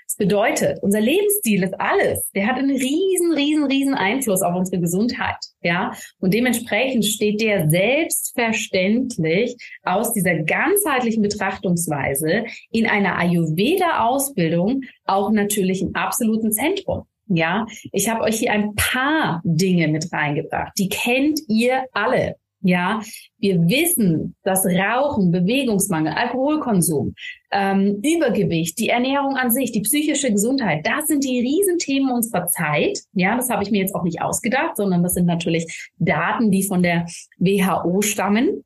Das 0.06 0.16
bedeutet, 0.16 0.78
unser 0.82 1.00
Lebensstil 1.00 1.64
ist 1.64 1.74
alles. 1.80 2.30
Der 2.32 2.46
hat 2.46 2.58
einen 2.58 2.70
riesen, 2.70 3.32
riesen, 3.32 3.64
riesen 3.64 3.94
Einfluss 3.94 4.42
auf 4.42 4.54
unsere 4.54 4.80
Gesundheit. 4.80 5.36
Ja, 5.62 5.92
und 6.20 6.34
dementsprechend 6.34 7.04
steht 7.04 7.40
der 7.40 7.68
selbstverständlich 7.68 9.56
aus 9.82 10.12
dieser 10.12 10.42
ganzheitlichen 10.42 11.22
Betrachtungsweise 11.22 12.44
in 12.70 12.86
einer 12.86 13.18
Ayurveda-Ausbildung 13.18 14.82
auch 15.04 15.32
natürlich 15.32 15.82
im 15.82 15.94
absoluten 15.94 16.52
Zentrum. 16.52 17.04
Ja, 17.26 17.66
ich 17.90 18.08
habe 18.08 18.22
euch 18.22 18.38
hier 18.38 18.52
ein 18.52 18.74
paar 18.74 19.40
Dinge 19.44 19.88
mit 19.88 20.12
reingebracht. 20.12 20.74
Die 20.78 20.90
kennt 20.90 21.40
ihr 21.48 21.86
alle. 21.92 22.36
Ja, 22.66 23.02
wir 23.38 23.60
wissen, 23.68 24.34
dass 24.42 24.64
Rauchen, 24.64 25.30
Bewegungsmangel, 25.30 26.14
Alkoholkonsum, 26.14 27.14
ähm, 27.52 28.00
Übergewicht, 28.02 28.78
die 28.78 28.88
Ernährung 28.88 29.36
an 29.36 29.50
sich, 29.50 29.70
die 29.70 29.82
psychische 29.82 30.32
Gesundheit, 30.32 30.86
das 30.86 31.06
sind 31.08 31.24
die 31.24 31.40
Riesenthemen 31.40 32.10
unserer 32.10 32.46
Zeit. 32.46 33.00
Ja, 33.12 33.36
das 33.36 33.50
habe 33.50 33.62
ich 33.62 33.70
mir 33.70 33.82
jetzt 33.82 33.94
auch 33.94 34.02
nicht 34.02 34.22
ausgedacht, 34.22 34.78
sondern 34.78 35.02
das 35.02 35.12
sind 35.12 35.26
natürlich 35.26 35.90
Daten, 35.98 36.50
die 36.50 36.62
von 36.62 36.82
der 36.82 37.04
WHO 37.36 38.00
stammen. 38.00 38.64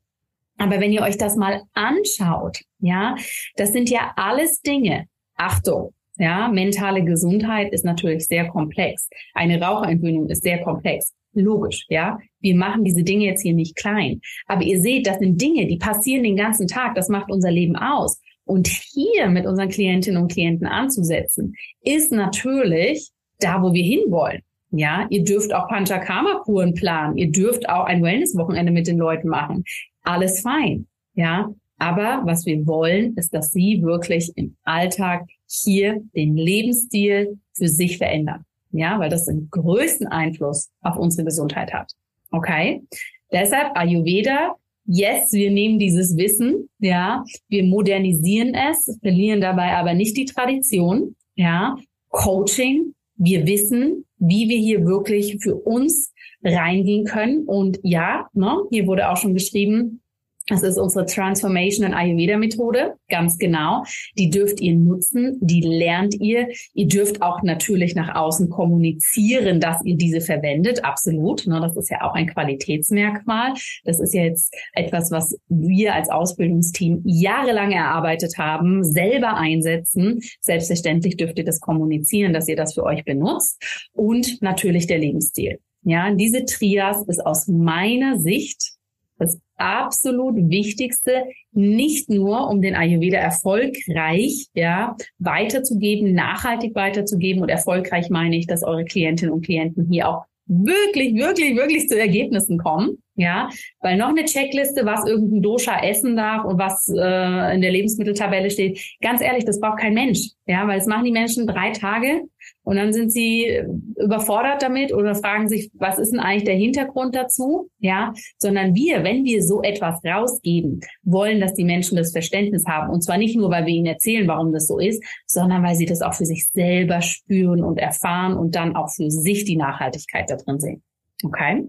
Aber 0.57 0.79
wenn 0.79 0.93
ihr 0.93 1.01
euch 1.01 1.17
das 1.17 1.35
mal 1.35 1.63
anschaut, 1.73 2.61
ja, 2.79 3.17
das 3.57 3.73
sind 3.73 3.89
ja 3.89 4.13
alles 4.15 4.61
Dinge. 4.61 5.07
Achtung, 5.35 5.93
ja, 6.17 6.47
mentale 6.47 7.03
Gesundheit 7.03 7.73
ist 7.73 7.83
natürlich 7.83 8.27
sehr 8.27 8.47
komplex. 8.47 9.09
Eine 9.33 9.61
Raucherentwöhnung 9.61 10.29
ist 10.29 10.43
sehr 10.43 10.63
komplex. 10.63 11.13
Logisch, 11.33 11.85
ja. 11.89 12.19
Wir 12.39 12.55
machen 12.55 12.83
diese 12.83 13.03
Dinge 13.03 13.25
jetzt 13.25 13.41
hier 13.41 13.53
nicht 13.53 13.75
klein. 13.75 14.21
Aber 14.47 14.63
ihr 14.63 14.81
seht, 14.81 15.07
das 15.07 15.19
sind 15.19 15.39
Dinge, 15.39 15.67
die 15.67 15.77
passieren 15.77 16.23
den 16.23 16.35
ganzen 16.35 16.67
Tag. 16.67 16.95
Das 16.95 17.09
macht 17.09 17.31
unser 17.31 17.51
Leben 17.51 17.75
aus. 17.75 18.19
Und 18.45 18.67
hier 18.67 19.27
mit 19.27 19.45
unseren 19.45 19.69
Klientinnen 19.69 20.21
und 20.21 20.31
Klienten 20.31 20.65
anzusetzen, 20.65 21.53
ist 21.83 22.11
natürlich 22.11 23.11
da, 23.39 23.61
wo 23.61 23.73
wir 23.73 23.83
hinwollen. 23.83 24.41
Ja, 24.71 25.07
ihr 25.09 25.23
dürft 25.23 25.53
auch 25.53 25.67
Panchakarma-Kuren 25.67 26.73
planen. 26.73 27.17
Ihr 27.17 27.31
dürft 27.31 27.69
auch 27.69 27.85
ein 27.85 28.03
Wellness-Wochenende 28.03 28.71
mit 28.71 28.87
den 28.87 28.97
Leuten 28.97 29.29
machen. 29.29 29.63
Alles 30.01 30.41
fein. 30.41 30.87
Ja, 31.13 31.53
aber 31.77 32.21
was 32.25 32.45
wir 32.45 32.65
wollen, 32.67 33.15
ist, 33.15 33.33
dass 33.33 33.51
sie 33.51 33.81
wirklich 33.81 34.31
im 34.35 34.57
Alltag 34.63 35.27
hier 35.47 36.01
den 36.15 36.35
Lebensstil 36.35 37.39
für 37.53 37.67
sich 37.67 37.97
verändern. 37.97 38.45
Ja, 38.71 38.99
weil 38.99 39.09
das 39.09 39.25
den 39.25 39.49
größten 39.49 40.07
Einfluss 40.07 40.69
auf 40.81 40.97
unsere 40.97 41.25
Gesundheit 41.25 41.73
hat. 41.73 41.91
Okay? 42.31 42.83
Deshalb 43.31 43.77
Ayurveda 43.77 44.55
yes, 44.89 45.31
wir 45.31 45.51
nehmen 45.51 45.77
dieses 45.77 46.17
Wissen, 46.17 46.67
ja, 46.79 47.23
wir 47.47 47.63
modernisieren 47.63 48.55
es, 48.55 48.97
verlieren 49.01 49.39
dabei 49.39 49.73
aber 49.73 49.93
nicht 49.93 50.17
die 50.17 50.25
Tradition, 50.25 51.15
ja, 51.35 51.75
Coaching, 52.09 52.95
wir 53.15 53.45
wissen, 53.45 54.05
wie 54.17 54.49
wir 54.49 54.57
hier 54.57 54.85
wirklich 54.85 55.37
für 55.41 55.55
uns 55.55 56.11
reingehen 56.43 57.05
können. 57.05 57.45
Und 57.45 57.79
ja, 57.83 58.27
ne, 58.33 58.63
hier 58.71 58.87
wurde 58.87 59.09
auch 59.09 59.17
schon 59.17 59.35
geschrieben, 59.35 60.01
das 60.49 60.63
ist 60.63 60.77
unsere 60.77 61.05
Transformation 61.05 61.85
and 61.85 61.95
Ayurveda 61.95 62.37
Methode, 62.37 62.95
ganz 63.09 63.37
genau. 63.37 63.83
Die 64.17 64.29
dürft 64.29 64.59
ihr 64.59 64.75
nutzen, 64.75 65.37
die 65.41 65.61
lernt 65.61 66.15
ihr. 66.19 66.47
Ihr 66.73 66.87
dürft 66.87 67.21
auch 67.21 67.43
natürlich 67.43 67.95
nach 67.95 68.15
außen 68.15 68.49
kommunizieren, 68.49 69.59
dass 69.59 69.83
ihr 69.85 69.95
diese 69.95 70.21
verwendet, 70.21 70.83
absolut. 70.83 71.45
Ne, 71.45 71.59
das 71.61 71.77
ist 71.77 71.89
ja 71.89 72.01
auch 72.01 72.13
ein 72.13 72.27
Qualitätsmerkmal. 72.27 73.53
Das 73.83 73.99
ist 73.99 74.13
ja 74.13 74.23
jetzt 74.23 74.53
etwas, 74.73 75.11
was 75.11 75.37
wir 75.47 75.93
als 75.93 76.09
Ausbildungsteam 76.09 77.03
jahrelang 77.05 77.71
erarbeitet 77.71 78.37
haben, 78.37 78.83
selber 78.83 79.35
einsetzen. 79.35 80.19
Selbstverständlich 80.41 81.17
dürft 81.17 81.37
ihr 81.37 81.45
das 81.45 81.59
kommunizieren, 81.59 82.33
dass 82.33 82.47
ihr 82.47 82.55
das 82.55 82.73
für 82.73 82.83
euch 82.83 83.05
benutzt. 83.05 83.61
Und 83.93 84.41
natürlich 84.41 84.87
der 84.87 84.97
Lebensstil. 84.97 85.59
Ja, 85.83 86.13
diese 86.13 86.45
Trias 86.45 87.03
ist 87.07 87.25
aus 87.25 87.47
meiner 87.47 88.19
Sicht 88.19 88.78
das 89.19 89.39
absolut 89.57 90.35
Wichtigste, 90.49 91.25
nicht 91.51 92.09
nur 92.09 92.49
um 92.49 92.61
den 92.61 92.75
Ayurveda 92.75 93.17
erfolgreich 93.17 94.47
ja, 94.53 94.95
weiterzugeben, 95.19 96.13
nachhaltig 96.13 96.73
weiterzugeben. 96.73 97.41
Und 97.41 97.49
erfolgreich 97.49 98.09
meine 98.09 98.37
ich, 98.37 98.47
dass 98.47 98.63
eure 98.63 98.85
Klientinnen 98.85 99.33
und 99.33 99.45
Klienten 99.45 99.87
hier 99.91 100.07
auch 100.07 100.23
wirklich, 100.47 101.13
wirklich, 101.15 101.55
wirklich 101.55 101.87
zu 101.87 101.99
Ergebnissen 101.99 102.57
kommen. 102.57 102.97
Ja, 103.19 103.49
weil 103.81 103.97
noch 103.97 104.07
eine 104.07 104.23
Checkliste, 104.23 104.85
was 104.85 105.05
irgendein 105.05 105.41
Dosha 105.41 105.83
essen 105.83 106.15
darf 106.15 106.45
und 106.45 106.57
was 106.57 106.87
äh, 106.87 107.53
in 107.53 107.59
der 107.59 107.69
Lebensmitteltabelle 107.69 108.49
steht, 108.49 108.79
ganz 109.01 109.21
ehrlich, 109.21 109.43
das 109.43 109.59
braucht 109.59 109.79
kein 109.79 109.93
Mensch. 109.93 110.29
Ja, 110.45 110.65
weil 110.69 110.79
es 110.79 110.85
machen 110.85 111.03
die 111.03 111.11
Menschen 111.11 111.45
drei 111.45 111.71
Tage 111.71 112.21
und 112.63 112.77
dann 112.77 112.93
sind 112.93 113.11
sie 113.11 113.61
überfordert 114.01 114.63
damit 114.63 114.93
oder 114.93 115.15
fragen 115.15 115.49
sich, 115.49 115.69
was 115.73 115.99
ist 115.99 116.11
denn 116.11 116.21
eigentlich 116.21 116.45
der 116.45 116.55
Hintergrund 116.55 117.13
dazu? 117.13 117.69
Ja, 117.79 118.13
sondern 118.37 118.73
wir, 118.73 119.03
wenn 119.03 119.25
wir 119.25 119.43
so 119.43 119.61
etwas 119.63 119.99
rausgeben, 120.05 120.79
wollen, 121.03 121.41
dass 121.41 121.53
die 121.55 121.65
Menschen 121.65 121.97
das 121.97 122.13
Verständnis 122.13 122.63
haben. 122.67 122.89
Und 122.89 123.01
zwar 123.01 123.17
nicht 123.17 123.35
nur, 123.35 123.51
weil 123.51 123.65
wir 123.65 123.73
ihnen 123.73 123.87
erzählen, 123.87 124.29
warum 124.29 124.53
das 124.53 124.67
so 124.67 124.79
ist, 124.79 125.03
sondern 125.25 125.61
weil 125.61 125.75
sie 125.75 125.87
das 125.87 126.01
auch 126.01 126.13
für 126.13 126.25
sich 126.25 126.47
selber 126.53 127.01
spüren 127.01 127.65
und 127.65 127.79
erfahren 127.79 128.37
und 128.37 128.55
dann 128.55 128.77
auch 128.77 128.89
für 128.89 129.11
sich 129.11 129.43
die 129.43 129.57
Nachhaltigkeit 129.57 130.29
da 130.29 130.37
drin 130.37 130.61
sehen. 130.61 130.83
Okay? 131.25 131.65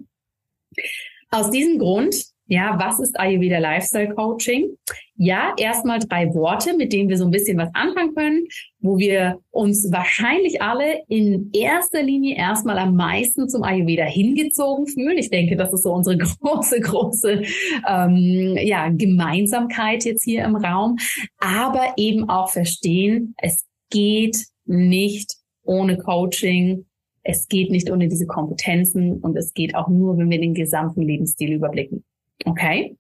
Aus 1.30 1.50
diesem 1.50 1.78
Grund, 1.78 2.14
ja, 2.46 2.76
was 2.80 2.98
ist 2.98 3.18
Ayurveda 3.20 3.58
Lifestyle 3.58 4.12
Coaching? 4.12 4.76
Ja, 5.14 5.54
erstmal 5.56 6.00
drei 6.00 6.26
Worte, 6.34 6.76
mit 6.76 6.92
denen 6.92 7.08
wir 7.08 7.16
so 7.16 7.24
ein 7.24 7.30
bisschen 7.30 7.56
was 7.56 7.70
anfangen 7.74 8.12
können, 8.16 8.46
wo 8.80 8.98
wir 8.98 9.38
uns 9.50 9.92
wahrscheinlich 9.92 10.60
alle 10.60 11.04
in 11.06 11.50
erster 11.52 12.02
Linie 12.02 12.36
erstmal 12.36 12.78
am 12.78 12.96
meisten 12.96 13.48
zum 13.48 13.62
Ayurveda 13.62 14.02
hingezogen 14.02 14.88
fühlen. 14.88 15.18
Ich 15.18 15.30
denke, 15.30 15.54
das 15.54 15.72
ist 15.72 15.84
so 15.84 15.92
unsere 15.92 16.18
große, 16.42 16.80
große 16.80 17.42
ähm, 17.88 18.56
ja, 18.60 18.88
Gemeinsamkeit 18.88 20.04
jetzt 20.04 20.24
hier 20.24 20.42
im 20.42 20.56
Raum. 20.56 20.96
Aber 21.38 21.92
eben 21.96 22.28
auch 22.28 22.50
verstehen, 22.50 23.36
es 23.38 23.64
geht 23.90 24.46
nicht 24.64 25.36
ohne 25.62 25.98
Coaching, 25.98 26.86
es 27.22 27.48
geht 27.48 27.70
nicht 27.70 27.90
ohne 27.90 28.09
diese 28.09 28.26
Kompetenzen 28.26 29.18
und 29.18 29.37
es 29.37 29.52
geht 29.52 29.74
auch 29.74 29.88
nur, 29.88 30.16
wenn 30.16 30.30
wir 30.30 30.40
den 30.40 30.54
gesamten 30.54 31.02
Lebensstil 31.02 31.52
überblicken. 31.52 32.04
Okay? 32.44 32.96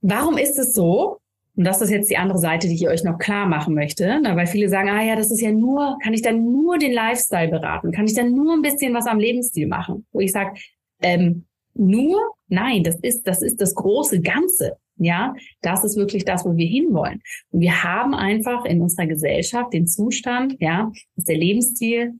Warum 0.00 0.36
ist 0.38 0.58
es 0.58 0.74
so? 0.74 1.18
Und 1.56 1.64
das 1.64 1.80
ist 1.80 1.90
jetzt 1.90 2.10
die 2.10 2.18
andere 2.18 2.38
Seite, 2.38 2.68
die 2.68 2.74
ich 2.74 2.88
euch 2.88 3.02
noch 3.02 3.18
klar 3.18 3.46
machen 3.46 3.74
möchte, 3.74 4.20
na, 4.22 4.36
weil 4.36 4.46
viele 4.46 4.68
sagen, 4.68 4.90
ah 4.90 5.02
ja, 5.02 5.16
das 5.16 5.30
ist 5.30 5.40
ja 5.40 5.52
nur, 5.52 5.96
kann 6.02 6.12
ich 6.12 6.20
dann 6.20 6.44
nur 6.44 6.76
den 6.76 6.92
Lifestyle 6.92 7.48
beraten? 7.48 7.92
Kann 7.92 8.04
ich 8.04 8.14
dann 8.14 8.34
nur 8.34 8.52
ein 8.52 8.62
bisschen 8.62 8.92
was 8.92 9.06
am 9.06 9.18
Lebensstil 9.18 9.66
machen? 9.66 10.06
Wo 10.12 10.20
ich 10.20 10.32
sage, 10.32 10.58
ähm, 11.00 11.46
nur? 11.72 12.20
Nein, 12.48 12.84
das 12.84 12.96
ist, 13.00 13.26
das 13.26 13.42
ist 13.42 13.60
das 13.60 13.74
große 13.74 14.20
Ganze. 14.20 14.76
Ja, 14.98 15.34
das 15.60 15.84
ist 15.84 15.96
wirklich 15.96 16.24
das, 16.24 16.44
wo 16.46 16.56
wir 16.56 16.66
hinwollen. 16.66 17.20
Und 17.50 17.60
wir 17.60 17.82
haben 17.82 18.14
einfach 18.14 18.64
in 18.64 18.80
unserer 18.80 19.06
Gesellschaft 19.06 19.72
den 19.72 19.86
Zustand, 19.86 20.56
ja, 20.58 20.90
dass 21.16 21.24
der 21.26 21.36
Lebensstil 21.36 22.14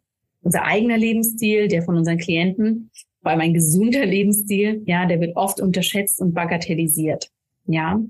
unser 0.46 0.64
eigener 0.64 0.96
Lebensstil, 0.96 1.66
der 1.66 1.82
von 1.82 1.96
unseren 1.96 2.18
Klienten, 2.18 2.90
vor 3.20 3.32
allem 3.32 3.40
ein 3.40 3.54
gesunder 3.54 4.06
Lebensstil, 4.06 4.82
ja, 4.86 5.04
der 5.04 5.20
wird 5.20 5.36
oft 5.36 5.60
unterschätzt 5.60 6.20
und 6.20 6.34
bagatellisiert. 6.34 7.28
Ja, 7.66 8.00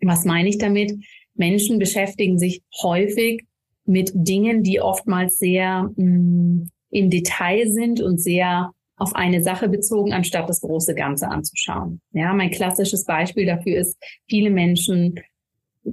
was 0.00 0.24
meine 0.24 0.48
ich 0.48 0.56
damit? 0.56 0.94
Menschen 1.34 1.78
beschäftigen 1.78 2.38
sich 2.38 2.62
häufig 2.82 3.44
mit 3.84 4.10
Dingen, 4.14 4.62
die 4.62 4.80
oftmals 4.80 5.36
sehr 5.36 5.90
mh, 5.96 6.04
mm, 6.04 6.70
im 6.90 7.10
Detail 7.10 7.70
sind 7.70 8.00
und 8.00 8.18
sehr 8.18 8.72
auf 8.96 9.14
eine 9.14 9.42
Sache 9.42 9.68
bezogen, 9.68 10.14
anstatt 10.14 10.48
das 10.48 10.62
große 10.62 10.94
Ganze 10.94 11.28
anzuschauen. 11.28 12.00
Ja, 12.12 12.32
mein 12.32 12.50
klassisches 12.50 13.04
Beispiel 13.04 13.44
dafür 13.44 13.76
ist, 13.76 13.98
viele 14.26 14.48
Menschen 14.48 15.20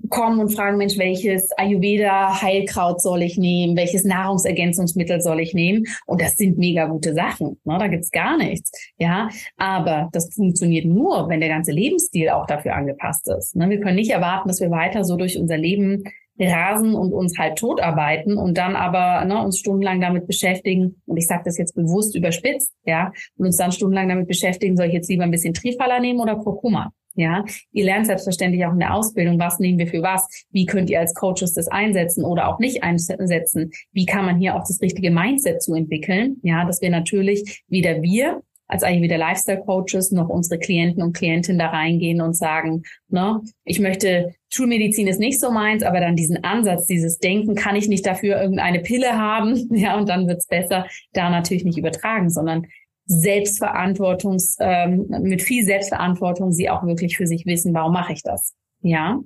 kommen 0.10 0.40
und 0.40 0.50
fragen, 0.50 0.78
Mensch, 0.78 0.98
welches 0.98 1.52
Ayurveda-Heilkraut 1.58 3.02
soll 3.02 3.22
ich 3.22 3.38
nehmen? 3.38 3.76
Welches 3.76 4.04
Nahrungsergänzungsmittel 4.04 5.22
soll 5.22 5.40
ich 5.40 5.54
nehmen? 5.54 5.86
Und 6.06 6.22
das 6.22 6.36
sind 6.36 6.58
mega 6.58 6.86
gute 6.86 7.14
Sachen. 7.14 7.60
Ne? 7.64 7.78
Da 7.80 7.88
gibt's 7.88 8.12
gar 8.12 8.38
nichts. 8.38 8.72
Ja, 8.98 9.30
aber 9.58 10.10
das 10.12 10.34
funktioniert 10.34 10.86
nur, 10.86 11.30
wenn 11.30 11.40
der 11.40 11.50
ganze 11.50 11.72
Lebensstil 11.72 12.30
auch 12.30 12.46
dafür 12.48 12.76
angepasst 12.76 13.28
ist. 13.30 13.56
Ne? 13.56 13.70
Wir 13.70 13.80
können 13.80 13.96
nicht 13.96 14.12
erwarten, 14.12 14.48
dass 14.48 14.62
wir 14.62 14.72
weiter 14.72 15.04
so 15.04 15.16
durch 15.16 15.38
unser 15.38 15.58
Leben 15.58 16.04
rasen 16.40 16.96
und 16.96 17.14
uns 17.14 17.38
halt 17.38 17.60
totarbeiten 17.60 18.38
und 18.38 18.58
dann 18.58 18.76
aber 18.76 19.24
ne, 19.26 19.44
uns 19.44 19.60
stundenlang 19.60 20.02
damit 20.02 20.26
beschäftigen, 20.26 21.02
und 21.06 21.18
ich 21.18 21.28
sage 21.28 21.44
das 21.46 21.58
jetzt 21.58 21.76
bewusst 21.76 22.16
überspitzt, 22.16 22.74
ja, 22.86 23.12
und 23.38 23.46
uns 23.46 23.58
dann 23.58 23.72
stundenlang 23.72 24.10
damit 24.10 24.28
beschäftigen, 24.28 24.76
soll 24.76 24.88
ich 24.88 24.94
jetzt 24.94 25.10
lieber 25.10 25.24
ein 25.24 25.32
bisschen 25.32 25.54
Trifala 25.54 26.00
nehmen 26.00 26.20
oder 26.20 26.36
Kurkuma? 26.36 26.92
Ja, 27.16 27.46
ihr 27.72 27.86
lernt 27.86 28.08
selbstverständlich 28.08 28.66
auch 28.66 28.74
in 28.74 28.80
der 28.80 28.94
Ausbildung, 28.94 29.38
was 29.40 29.60
nehmen 29.60 29.78
wir 29.78 29.88
für 29.88 30.02
was, 30.02 30.28
wie 30.52 30.66
könnt 30.66 30.90
ihr 30.90 31.00
als 31.00 31.14
Coaches 31.14 31.54
das 31.54 31.68
einsetzen 31.68 32.26
oder 32.26 32.48
auch 32.48 32.60
nicht 32.60 32.84
einsetzen, 32.84 33.72
wie 33.92 34.06
kann 34.06 34.26
man 34.26 34.40
hier 34.40 34.56
auch 34.56 34.64
das 34.68 34.82
richtige 34.82 35.12
Mindset 35.12 35.62
zu 35.62 35.76
entwickeln, 35.76 36.38
ja, 36.42 36.66
dass 36.66 36.82
wir 36.82 36.90
natürlich 36.90 37.64
weder 37.68 38.02
wir 38.02 38.42
als 38.68 38.84
eigentlich 38.84 39.04
wieder 39.04 39.18
Lifestyle 39.18 39.62
Coaches 39.62 40.12
noch 40.12 40.30
unsere 40.30 40.60
Klienten 40.60 41.04
und 41.04 41.14
Klientinnen 41.14 41.60
da 41.60 41.68
reingehen 41.68 42.22
und 42.22 42.34
sagen, 42.34 42.84
ne, 43.10 43.42
ich 43.66 43.80
möchte 43.80 44.34
Schulmedizin 44.52 45.08
ist 45.08 45.20
nicht 45.20 45.40
so 45.40 45.52
meins, 45.52 45.84
aber 45.84 46.00
dann 46.00 46.16
diesen 46.16 46.44
Ansatz, 46.44 46.88
dieses 46.88 47.20
Denken, 47.20 47.56
kann 47.56 47.76
ich 47.76 47.88
nicht 47.88 48.06
dafür 48.06 48.42
irgendeine 48.42 48.80
Pille 48.80 49.18
haben, 49.18 49.70
ja, 49.76 49.98
und 49.98 50.10
dann 50.10 50.28
wird's 50.28 50.48
besser, 50.48 50.88
da 51.14 51.30
natürlich 51.30 51.66
nicht 51.66 51.78
übertragen, 51.78 52.30
sondern 52.30 52.66
Selbstverantwortungs, 53.06 54.58
ähm, 54.60 55.08
mit 55.22 55.42
viel 55.42 55.64
Selbstverantwortung 55.66 56.52
sie 56.52 56.70
auch 56.70 56.86
wirklich 56.86 57.18
für 57.18 57.28
sich 57.28 57.46
wissen, 57.46 57.74
warum 57.74 57.94
mache 57.94 58.14
ich 58.14 58.24
das? 58.24 58.54
Ja. 58.82 59.20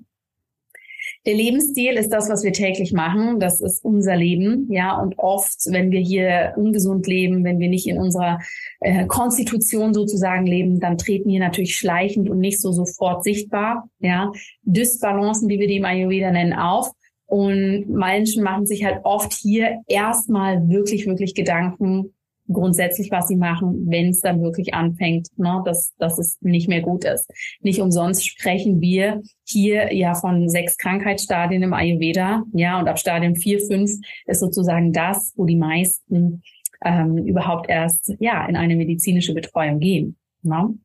Der 1.25 1.35
Lebensstil 1.35 1.93
ist 1.93 2.09
das, 2.09 2.29
was 2.29 2.43
wir 2.43 2.53
täglich 2.53 2.93
machen. 2.93 3.39
Das 3.39 3.61
ist 3.61 3.83
unser 3.83 4.15
Leben, 4.15 4.71
ja. 4.71 4.99
Und 4.99 5.17
oft, 5.17 5.57
wenn 5.67 5.91
wir 5.91 5.99
hier 5.99 6.53
ungesund 6.57 7.07
leben, 7.07 7.43
wenn 7.43 7.59
wir 7.59 7.69
nicht 7.69 7.87
in 7.87 7.97
unserer 7.97 8.39
äh, 8.79 9.05
Konstitution 9.05 9.93
sozusagen 9.93 10.45
leben, 10.45 10.79
dann 10.79 10.97
treten 10.97 11.29
hier 11.29 11.39
natürlich 11.39 11.75
schleichend 11.75 12.29
und 12.29 12.39
nicht 12.39 12.61
so 12.61 12.71
sofort 12.71 13.23
sichtbar, 13.23 13.89
ja, 13.99 14.31
Dysbalancen, 14.63 15.49
wie 15.49 15.59
wir 15.59 15.67
die 15.67 15.77
im 15.77 15.85
Ayurveda 15.85 16.31
nennen, 16.31 16.53
auf. 16.53 16.91
Und 17.25 17.89
Menschen 17.89 18.41
machen 18.41 18.65
sich 18.65 18.85
halt 18.85 19.01
oft 19.03 19.33
hier 19.33 19.81
erstmal 19.87 20.69
wirklich, 20.69 21.07
wirklich 21.07 21.35
Gedanken, 21.35 22.13
grundsätzlich, 22.51 23.11
was 23.11 23.27
sie 23.27 23.35
machen, 23.35 23.85
wenn 23.87 24.09
es 24.09 24.21
dann 24.21 24.41
wirklich 24.41 24.73
anfängt, 24.73 25.27
ne, 25.37 25.61
dass, 25.65 25.93
dass 25.97 26.17
es 26.17 26.37
nicht 26.41 26.67
mehr 26.67 26.81
gut 26.81 27.05
ist. 27.05 27.29
Nicht 27.61 27.81
umsonst 27.81 28.27
sprechen 28.27 28.81
wir 28.81 29.21
hier 29.45 29.93
ja 29.93 30.13
von 30.13 30.49
sechs 30.49 30.77
Krankheitsstadien 30.77 31.63
im 31.63 31.73
Ayurveda, 31.73 32.43
ja, 32.53 32.79
und 32.79 32.87
ab 32.87 32.99
Stadium 32.99 33.35
vier, 33.35 33.59
fünf 33.59 33.91
ist 34.25 34.39
sozusagen 34.39 34.93
das, 34.93 35.33
wo 35.35 35.45
die 35.45 35.55
meisten 35.55 36.41
ähm, 36.83 37.17
überhaupt 37.17 37.69
erst 37.69 38.13
ja 38.19 38.45
in 38.45 38.55
eine 38.55 38.75
medizinische 38.75 39.33
Betreuung 39.33 39.79
gehen. 39.79 40.17
Ne? 40.43 40.75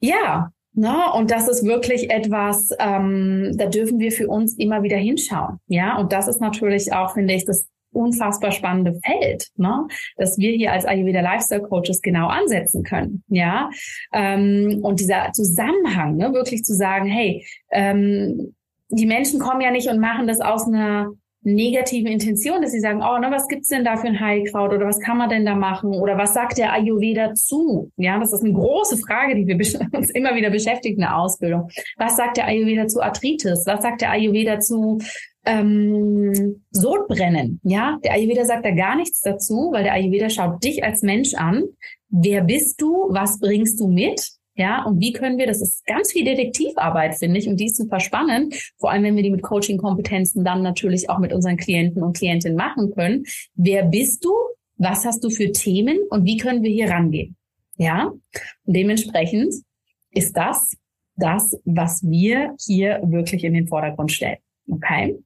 Ja, 0.00 0.50
Ne? 0.78 0.94
Und 1.12 1.32
das 1.32 1.48
ist 1.48 1.64
wirklich 1.64 2.08
etwas, 2.08 2.70
ähm, 2.78 3.50
da 3.56 3.66
dürfen 3.66 3.98
wir 3.98 4.12
für 4.12 4.28
uns 4.28 4.56
immer 4.56 4.84
wieder 4.84 4.96
hinschauen. 4.96 5.58
Ja, 5.66 5.98
und 5.98 6.12
das 6.12 6.28
ist 6.28 6.40
natürlich 6.40 6.92
auch, 6.92 7.14
finde 7.14 7.34
ich, 7.34 7.44
das 7.44 7.66
unfassbar 7.92 8.52
spannende 8.52 8.98
Feld, 9.04 9.48
ne? 9.56 9.86
dass 10.16 10.38
wir 10.38 10.52
hier 10.52 10.72
als 10.72 10.84
Ayurveda 10.84 11.20
Lifestyle 11.20 11.62
Coaches 11.62 12.02
genau 12.02 12.28
ansetzen 12.28 12.82
können, 12.82 13.22
ja. 13.28 13.70
Ähm, 14.12 14.80
und 14.82 15.00
dieser 15.00 15.32
Zusammenhang, 15.32 16.16
ne, 16.16 16.32
wirklich 16.32 16.64
zu 16.64 16.74
sagen, 16.74 17.06
hey, 17.06 17.46
ähm, 17.70 18.54
die 18.90 19.06
Menschen 19.06 19.40
kommen 19.40 19.60
ja 19.60 19.70
nicht 19.70 19.88
und 19.88 20.00
machen 20.00 20.26
das 20.26 20.40
aus 20.40 20.66
einer 20.66 21.08
negativen 21.42 22.08
Intention, 22.08 22.62
dass 22.62 22.72
sie 22.72 22.80
sagen, 22.80 23.02
oh, 23.02 23.18
ne, 23.18 23.30
was 23.30 23.48
gibt's 23.48 23.68
denn 23.68 23.84
da 23.84 23.96
für 23.96 24.08
ein 24.08 24.20
Heilkraut 24.20 24.72
oder 24.72 24.86
was 24.86 25.00
kann 25.00 25.18
man 25.18 25.28
denn 25.28 25.46
da 25.46 25.54
machen 25.54 25.90
oder 25.90 26.18
was 26.18 26.34
sagt 26.34 26.58
der 26.58 26.72
Ayurveda 26.72 27.34
zu? 27.34 27.90
Ja, 27.96 28.18
das 28.18 28.32
ist 28.32 28.42
eine 28.42 28.52
große 28.52 28.98
Frage, 28.98 29.34
die 29.34 29.46
wir 29.46 29.56
uns 29.92 30.10
immer 30.10 30.34
wieder 30.34 30.50
beschäftigen 30.50 30.96
in 30.96 31.02
der 31.02 31.16
Ausbildung. 31.16 31.68
Was 31.96 32.16
sagt 32.16 32.36
der 32.36 32.46
Ayurveda 32.46 32.86
zu 32.88 33.00
Arthritis? 33.00 33.64
Was 33.66 33.82
sagt 33.82 34.00
der 34.00 34.10
Ayurveda 34.10 34.58
zu 34.60 34.98
ähm, 35.48 36.62
Sodbrennen? 36.70 37.60
Ja, 37.62 37.98
der 38.04 38.12
Ayurveda 38.12 38.44
sagt 38.44 38.64
da 38.64 38.70
gar 38.70 38.96
nichts 38.96 39.20
dazu, 39.20 39.70
weil 39.72 39.84
der 39.84 39.94
Ayurveda 39.94 40.30
schaut 40.30 40.62
dich 40.62 40.84
als 40.84 41.02
Mensch 41.02 41.34
an. 41.34 41.64
Wer 42.10 42.42
bist 42.42 42.80
du? 42.80 43.08
Was 43.10 43.40
bringst 43.40 43.80
du 43.80 43.88
mit? 43.88 44.20
Ja, 44.54 44.84
und 44.84 45.00
wie 45.00 45.12
können 45.12 45.38
wir, 45.38 45.46
das 45.46 45.60
ist 45.62 45.86
ganz 45.86 46.12
viel 46.12 46.24
Detektivarbeit, 46.24 47.14
finde 47.14 47.38
ich, 47.38 47.46
und 47.46 47.58
die 47.60 47.66
ist 47.66 47.76
super 47.76 48.00
spannend, 48.00 48.56
vor 48.76 48.90
allem 48.90 49.04
wenn 49.04 49.14
wir 49.14 49.22
die 49.22 49.30
mit 49.30 49.42
Coaching-Kompetenzen 49.42 50.44
dann 50.44 50.62
natürlich 50.62 51.08
auch 51.08 51.20
mit 51.20 51.32
unseren 51.32 51.56
Klienten 51.56 52.02
und 52.02 52.16
Klientinnen 52.16 52.56
machen 52.56 52.90
können. 52.90 53.24
Wer 53.54 53.84
bist 53.84 54.24
du? 54.24 54.32
Was 54.76 55.04
hast 55.04 55.22
du 55.22 55.30
für 55.30 55.52
Themen 55.52 55.98
und 56.10 56.24
wie 56.24 56.38
können 56.38 56.64
wir 56.64 56.70
hier 56.70 56.90
rangehen? 56.90 57.36
Ja, 57.76 58.06
und 58.08 58.76
dementsprechend 58.76 59.54
ist 60.10 60.36
das 60.36 60.76
das, 61.18 61.56
was 61.64 62.02
wir 62.02 62.54
hier 62.60 63.00
wirklich 63.04 63.44
in 63.44 63.54
den 63.54 63.68
Vordergrund 63.68 64.12
stellen. 64.12 64.38
Okay? 64.70 65.18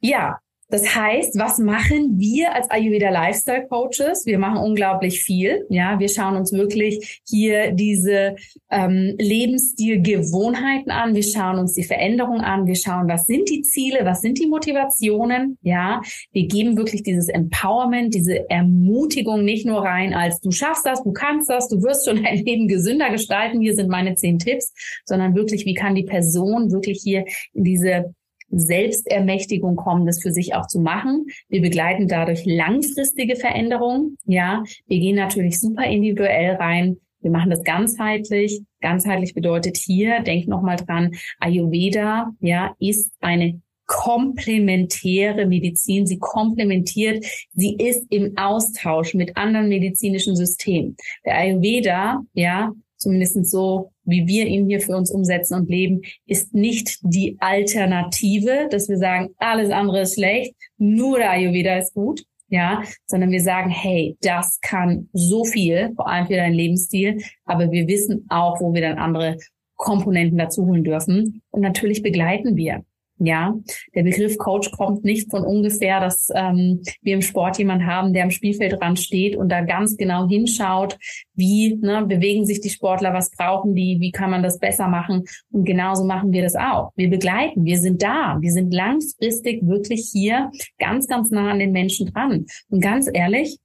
Ja, 0.00 0.38
das 0.70 0.94
heißt, 0.94 1.38
was 1.38 1.58
machen 1.58 2.18
wir 2.18 2.54
als 2.54 2.70
Ayurveda 2.70 3.08
Lifestyle 3.08 3.66
Coaches? 3.68 4.26
Wir 4.26 4.38
machen 4.38 4.58
unglaublich 4.58 5.22
viel. 5.22 5.64
Ja, 5.70 5.98
wir 5.98 6.10
schauen 6.10 6.36
uns 6.36 6.52
wirklich 6.52 7.22
hier 7.26 7.72
diese 7.72 8.36
ähm, 8.70 9.14
Lebensstilgewohnheiten 9.18 10.92
an. 10.92 11.14
Wir 11.14 11.22
schauen 11.22 11.58
uns 11.58 11.72
die 11.72 11.84
Veränderung 11.84 12.42
an. 12.42 12.66
Wir 12.66 12.74
schauen, 12.74 13.08
was 13.08 13.24
sind 13.24 13.48
die 13.48 13.62
Ziele? 13.62 14.04
Was 14.04 14.20
sind 14.20 14.38
die 14.38 14.46
Motivationen? 14.46 15.56
Ja, 15.62 16.02
wir 16.32 16.46
geben 16.46 16.76
wirklich 16.76 17.02
dieses 17.02 17.30
Empowerment, 17.30 18.12
diese 18.12 18.50
Ermutigung 18.50 19.46
nicht 19.46 19.64
nur 19.64 19.82
rein 19.82 20.12
als 20.12 20.40
du 20.40 20.50
schaffst 20.50 20.84
das, 20.84 21.02
du 21.02 21.12
kannst 21.12 21.48
das, 21.48 21.68
du 21.68 21.82
wirst 21.82 22.06
schon 22.06 22.22
dein 22.22 22.44
Leben 22.44 22.68
gesünder 22.68 23.08
gestalten. 23.08 23.62
Hier 23.62 23.74
sind 23.74 23.88
meine 23.88 24.16
zehn 24.16 24.38
Tipps, 24.38 24.74
sondern 25.06 25.34
wirklich, 25.34 25.64
wie 25.64 25.74
kann 25.74 25.94
die 25.94 26.04
Person 26.04 26.70
wirklich 26.70 27.00
hier 27.02 27.24
in 27.54 27.64
diese 27.64 28.14
Selbstermächtigung 28.50 29.76
kommen, 29.76 30.06
das 30.06 30.22
für 30.22 30.32
sich 30.32 30.54
auch 30.54 30.66
zu 30.66 30.80
machen. 30.80 31.26
Wir 31.48 31.60
begleiten 31.60 32.08
dadurch 32.08 32.44
langfristige 32.44 33.36
Veränderungen. 33.36 34.16
Ja, 34.24 34.62
wir 34.86 34.98
gehen 34.98 35.16
natürlich 35.16 35.60
super 35.60 35.84
individuell 35.84 36.54
rein. 36.56 36.98
Wir 37.20 37.30
machen 37.30 37.50
das 37.50 37.64
ganzheitlich. 37.64 38.62
Ganzheitlich 38.80 39.34
bedeutet 39.34 39.76
hier, 39.76 40.20
denk 40.20 40.46
nochmal 40.46 40.76
dran, 40.76 41.12
Ayurveda, 41.40 42.30
ja, 42.40 42.74
ist 42.78 43.12
eine 43.20 43.60
komplementäre 43.86 45.46
Medizin. 45.46 46.06
Sie 46.06 46.18
komplementiert, 46.18 47.24
sie 47.54 47.74
ist 47.74 48.06
im 48.10 48.36
Austausch 48.36 49.14
mit 49.14 49.36
anderen 49.36 49.68
medizinischen 49.68 50.36
Systemen. 50.36 50.96
Der 51.24 51.38
Ayurveda, 51.38 52.20
ja, 52.34 52.72
zumindest 52.98 53.46
so, 53.50 53.92
wie 54.04 54.26
wir 54.26 54.46
ihn 54.46 54.68
hier 54.68 54.80
für 54.80 54.96
uns 54.96 55.10
umsetzen 55.10 55.54
und 55.54 55.70
leben, 55.70 56.02
ist 56.26 56.54
nicht 56.54 56.98
die 57.02 57.36
Alternative, 57.40 58.68
dass 58.70 58.88
wir 58.88 58.98
sagen, 58.98 59.30
alles 59.38 59.70
andere 59.70 60.02
ist 60.02 60.14
schlecht, 60.14 60.54
nur 60.76 61.18
der 61.18 61.30
Ayurveda 61.30 61.78
ist 61.78 61.94
gut, 61.94 62.24
ja, 62.48 62.82
sondern 63.06 63.30
wir 63.30 63.42
sagen, 63.42 63.70
hey, 63.70 64.16
das 64.20 64.58
kann 64.60 65.08
so 65.12 65.44
viel, 65.44 65.92
vor 65.94 66.08
allem 66.08 66.26
für 66.26 66.36
deinen 66.36 66.54
Lebensstil, 66.54 67.22
aber 67.44 67.70
wir 67.70 67.86
wissen 67.86 68.26
auch, 68.28 68.60
wo 68.60 68.72
wir 68.72 68.80
dann 68.80 68.98
andere 68.98 69.36
Komponenten 69.76 70.38
dazu 70.38 70.66
holen 70.66 70.84
dürfen. 70.84 71.42
Und 71.50 71.60
natürlich 71.62 72.02
begleiten 72.02 72.56
wir. 72.56 72.84
Ja, 73.20 73.54
der 73.94 74.02
Begriff 74.04 74.38
Coach 74.38 74.70
kommt 74.70 75.04
nicht 75.04 75.30
von 75.30 75.42
ungefähr, 75.42 76.00
dass 76.00 76.28
ähm, 76.34 76.82
wir 77.02 77.14
im 77.14 77.22
Sport 77.22 77.58
jemand 77.58 77.84
haben, 77.84 78.12
der 78.12 78.22
am 78.22 78.30
Spielfeldrand 78.30 78.98
steht 78.98 79.36
und 79.36 79.48
da 79.48 79.62
ganz 79.62 79.96
genau 79.96 80.28
hinschaut, 80.28 80.96
wie 81.34 81.76
ne, 81.76 82.04
bewegen 82.06 82.46
sich 82.46 82.60
die 82.60 82.70
Sportler, 82.70 83.12
was 83.14 83.30
brauchen 83.30 83.74
die, 83.74 83.98
wie 84.00 84.12
kann 84.12 84.30
man 84.30 84.42
das 84.42 84.58
besser 84.58 84.88
machen. 84.88 85.24
Und 85.50 85.64
genauso 85.64 86.04
machen 86.04 86.32
wir 86.32 86.42
das 86.42 86.54
auch. 86.54 86.92
Wir 86.96 87.10
begleiten, 87.10 87.64
wir 87.64 87.78
sind 87.78 88.02
da, 88.02 88.38
wir 88.40 88.52
sind 88.52 88.72
langfristig 88.72 89.66
wirklich 89.66 90.10
hier 90.12 90.50
ganz, 90.78 91.08
ganz 91.08 91.30
nah 91.30 91.50
an 91.50 91.58
den 91.58 91.72
Menschen 91.72 92.12
dran. 92.12 92.46
Und 92.68 92.80
ganz 92.80 93.08
ehrlich, 93.12 93.58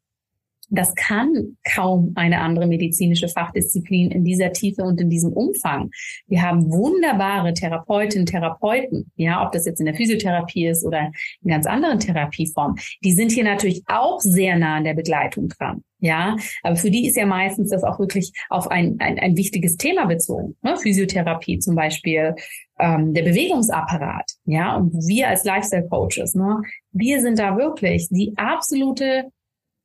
das 0.69 0.95
kann 0.95 1.58
kaum 1.76 2.13
eine 2.15 2.41
andere 2.41 2.67
medizinische 2.67 3.28
Fachdisziplin 3.28 4.12
in 4.12 4.23
dieser 4.23 4.52
Tiefe 4.52 4.84
und 4.84 4.99
in 4.99 5.10
diesem 5.10 5.34
Umfang. 5.34 5.91
Wir 6.28 6.41
haben 6.41 6.71
wunderbare 6.71 7.54
Therapeutinnen, 7.54 8.26
Therapeuten, 8.26 9.12
ja, 9.15 9.45
ob 9.45 9.52
das 9.52 9.65
jetzt 9.65 9.80
in 9.80 9.86
der 9.86 9.95
Physiotherapie 9.95 10.67
ist 10.67 10.86
oder 10.86 11.12
in 11.41 11.49
ganz 11.49 11.65
anderen 11.65 11.99
Therapieformen. 11.99 12.78
Die 13.04 13.13
sind 13.13 13.32
hier 13.32 13.43
natürlich 13.43 13.84
auch 13.88 14.19
sehr 14.19 14.58
nah 14.58 14.78
an 14.78 14.84
der 14.84 14.93
Begleitung 14.93 15.49
dran. 15.49 15.84
Ja, 15.99 16.36
aber 16.63 16.76
für 16.76 16.91
die 16.91 17.08
ist 17.08 17.15
ja 17.15 17.26
meistens 17.26 17.69
das 17.69 17.86
auch 17.86 17.97
wirklich 17.97 18.34
auf 18.49 18.69
ein, 18.69 18.97
ein, 18.99 19.17
ein 19.19 19.38
wichtiges 19.38 19.78
Thema 19.78 20.06
bezogen. 20.06 20.58
Ne? 20.62 20.76
Physiotherapie 20.76 21.60
zum 21.60 21.76
Beispiel, 21.76 22.36
ähm, 22.78 23.13
der 23.13 23.23
Bewegungsapparat. 23.23 24.32
Ja, 24.45 24.76
und 24.76 24.93
wir 25.08 25.30
als 25.30 25.45
Lifestyle 25.45 25.88
Coaches, 25.88 26.36
ne, 26.36 26.62
wir 26.91 27.21
sind 27.21 27.39
da 27.39 27.58
wirklich 27.58 28.10
die 28.10 28.34
absolute 28.36 29.32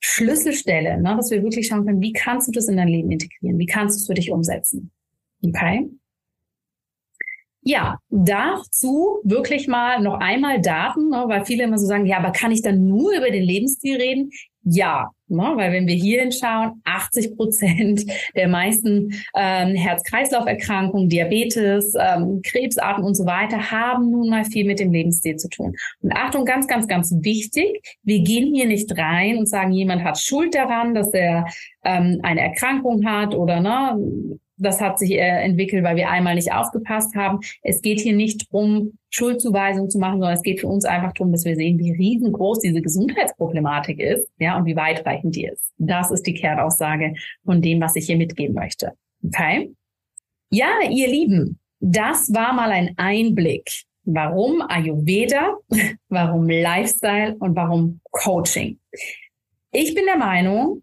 Schlüsselstelle, 0.01 1.01
ne, 1.01 1.17
dass 1.17 1.31
wir 1.31 1.43
wirklich 1.43 1.67
schauen 1.67 1.85
können, 1.85 2.01
wie 2.01 2.13
kannst 2.13 2.49
du 2.49 2.53
das 2.53 2.69
in 2.69 2.77
dein 2.77 2.89
Leben 2.89 3.11
integrieren? 3.11 3.59
Wie 3.59 3.67
kannst 3.67 3.97
du 3.97 4.01
es 4.01 4.07
für 4.07 4.15
dich 4.15 4.31
umsetzen? 4.31 4.91
Okay? 5.45 5.91
Ja, 7.63 7.99
dazu 8.09 9.21
wirklich 9.25 9.67
mal 9.69 10.01
noch 10.01 10.21
einmal 10.21 10.61
Daten, 10.61 11.11
ne, 11.11 11.25
weil 11.27 11.45
viele 11.45 11.65
immer 11.65 11.79
so 11.79 11.87
sagen, 11.87 12.07
ja, 12.07 12.19
aber 12.19 12.31
kann 12.31 12.53
ich 12.53 12.63
dann 12.63 12.87
nur 12.87 13.13
über 13.17 13.31
den 13.31 13.43
Lebensstil 13.43 13.97
reden? 13.97 14.31
Ja, 14.71 15.11
ne, 15.29 15.53
weil 15.55 15.73
wenn 15.73 15.87
wir 15.87 15.95
hier 15.95 16.21
hinschauen, 16.21 16.83
80 16.85 17.37
Prozent 17.37 18.05
der 18.37 18.49
meisten 18.49 19.15
ähm, 19.35 19.75
Herz-Kreislauf-Erkrankungen, 19.75 21.09
Diabetes, 21.09 21.95
ähm, 21.99 22.43
Krebsarten 22.45 23.03
und 23.03 23.15
so 23.15 23.25
weiter 23.25 23.71
haben 23.71 24.11
nun 24.11 24.29
mal 24.29 24.45
viel 24.45 24.67
mit 24.67 24.79
dem 24.79 24.93
Lebensstil 24.93 25.37
zu 25.37 25.49
tun. 25.49 25.75
Und 26.03 26.13
Achtung, 26.13 26.45
ganz, 26.45 26.67
ganz, 26.67 26.87
ganz 26.87 27.15
wichtig, 27.23 27.81
wir 28.03 28.21
gehen 28.21 28.55
hier 28.55 28.67
nicht 28.67 28.97
rein 28.99 29.39
und 29.39 29.49
sagen, 29.49 29.73
jemand 29.73 30.05
hat 30.05 30.19
Schuld 30.19 30.55
daran, 30.55 30.93
dass 30.93 31.13
er 31.15 31.47
ähm, 31.85 32.21
eine 32.23 32.43
Erkrankung 32.43 33.07
hat 33.07 33.35
oder 33.35 33.61
ne, 33.61 34.39
das 34.59 34.81
hat 34.81 34.99
sich 34.99 35.12
äh, 35.12 35.42
entwickelt, 35.42 35.85
weil 35.85 35.97
wir 35.97 36.11
einmal 36.11 36.35
nicht 36.35 36.53
aufgepasst 36.53 37.14
haben. 37.14 37.40
Es 37.62 37.81
geht 37.81 38.01
hier 38.01 38.14
nicht 38.14 38.51
drum, 38.51 38.99
Schuldzuweisung 39.11 39.88
zu 39.88 39.99
machen, 39.99 40.21
sondern 40.21 40.35
es 40.35 40.42
geht 40.42 40.61
für 40.61 40.68
uns 40.68 40.85
einfach 40.85 41.12
darum, 41.12 41.33
dass 41.33 41.44
wir 41.44 41.57
sehen, 41.57 41.79
wie 41.79 41.92
riesengroß 41.92 42.61
diese 42.61 42.83
Gesundheitsproblematik 42.83 43.99
ist, 44.01 44.29
ja, 44.38 44.57
und 44.57 44.66
wie 44.66 44.77
weitreichend 44.77 45.35
die 45.37 45.47
ist. 45.47 45.73
Das 45.79 46.11
ist 46.11 46.27
die 46.27 46.35
Kernaussage 46.35 47.14
von 47.44 47.62
dem, 47.62 47.81
was 47.81 47.97
ich 47.97 48.07
hier 48.07 48.16
mitgeben 48.16 48.55
möchte. 48.55 48.92
Okay? 49.25 49.73
Ja, 50.51 50.68
ihr 50.88 51.09
Lieben, 51.09 51.59
das 51.81 52.33
war 52.33 52.53
mal 52.53 52.71
ein 52.71 52.94
Einblick. 52.97 53.71
Warum 54.05 54.62
Ayurveda, 54.62 55.57
warum 56.09 56.49
Lifestyle 56.49 57.37
und 57.38 57.55
warum 57.55 58.01
Coaching. 58.11 58.79
Ich 59.71 59.94
bin 59.94 60.07
der 60.07 60.16
Meinung, 60.16 60.83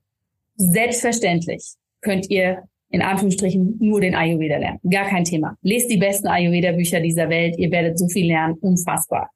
selbstverständlich 0.58 1.74
könnt 2.02 2.30
ihr 2.30 2.64
in 2.90 3.02
Anführungsstrichen 3.02 3.78
nur 3.80 4.02
den 4.02 4.16
Ayurveda 4.16 4.58
lernen. 4.58 4.80
Gar 4.90 5.06
kein 5.06 5.24
Thema. 5.24 5.58
Lest 5.62 5.90
die 5.90 5.98
besten 5.98 6.28
Ayurveda-Bücher 6.28 7.02
dieser 7.02 7.30
Welt. 7.30 7.58
Ihr 7.58 7.72
werdet 7.72 7.98
so 7.98 8.08
viel 8.08 8.28
lernen. 8.28 8.56
Unfassbar. 8.62 9.30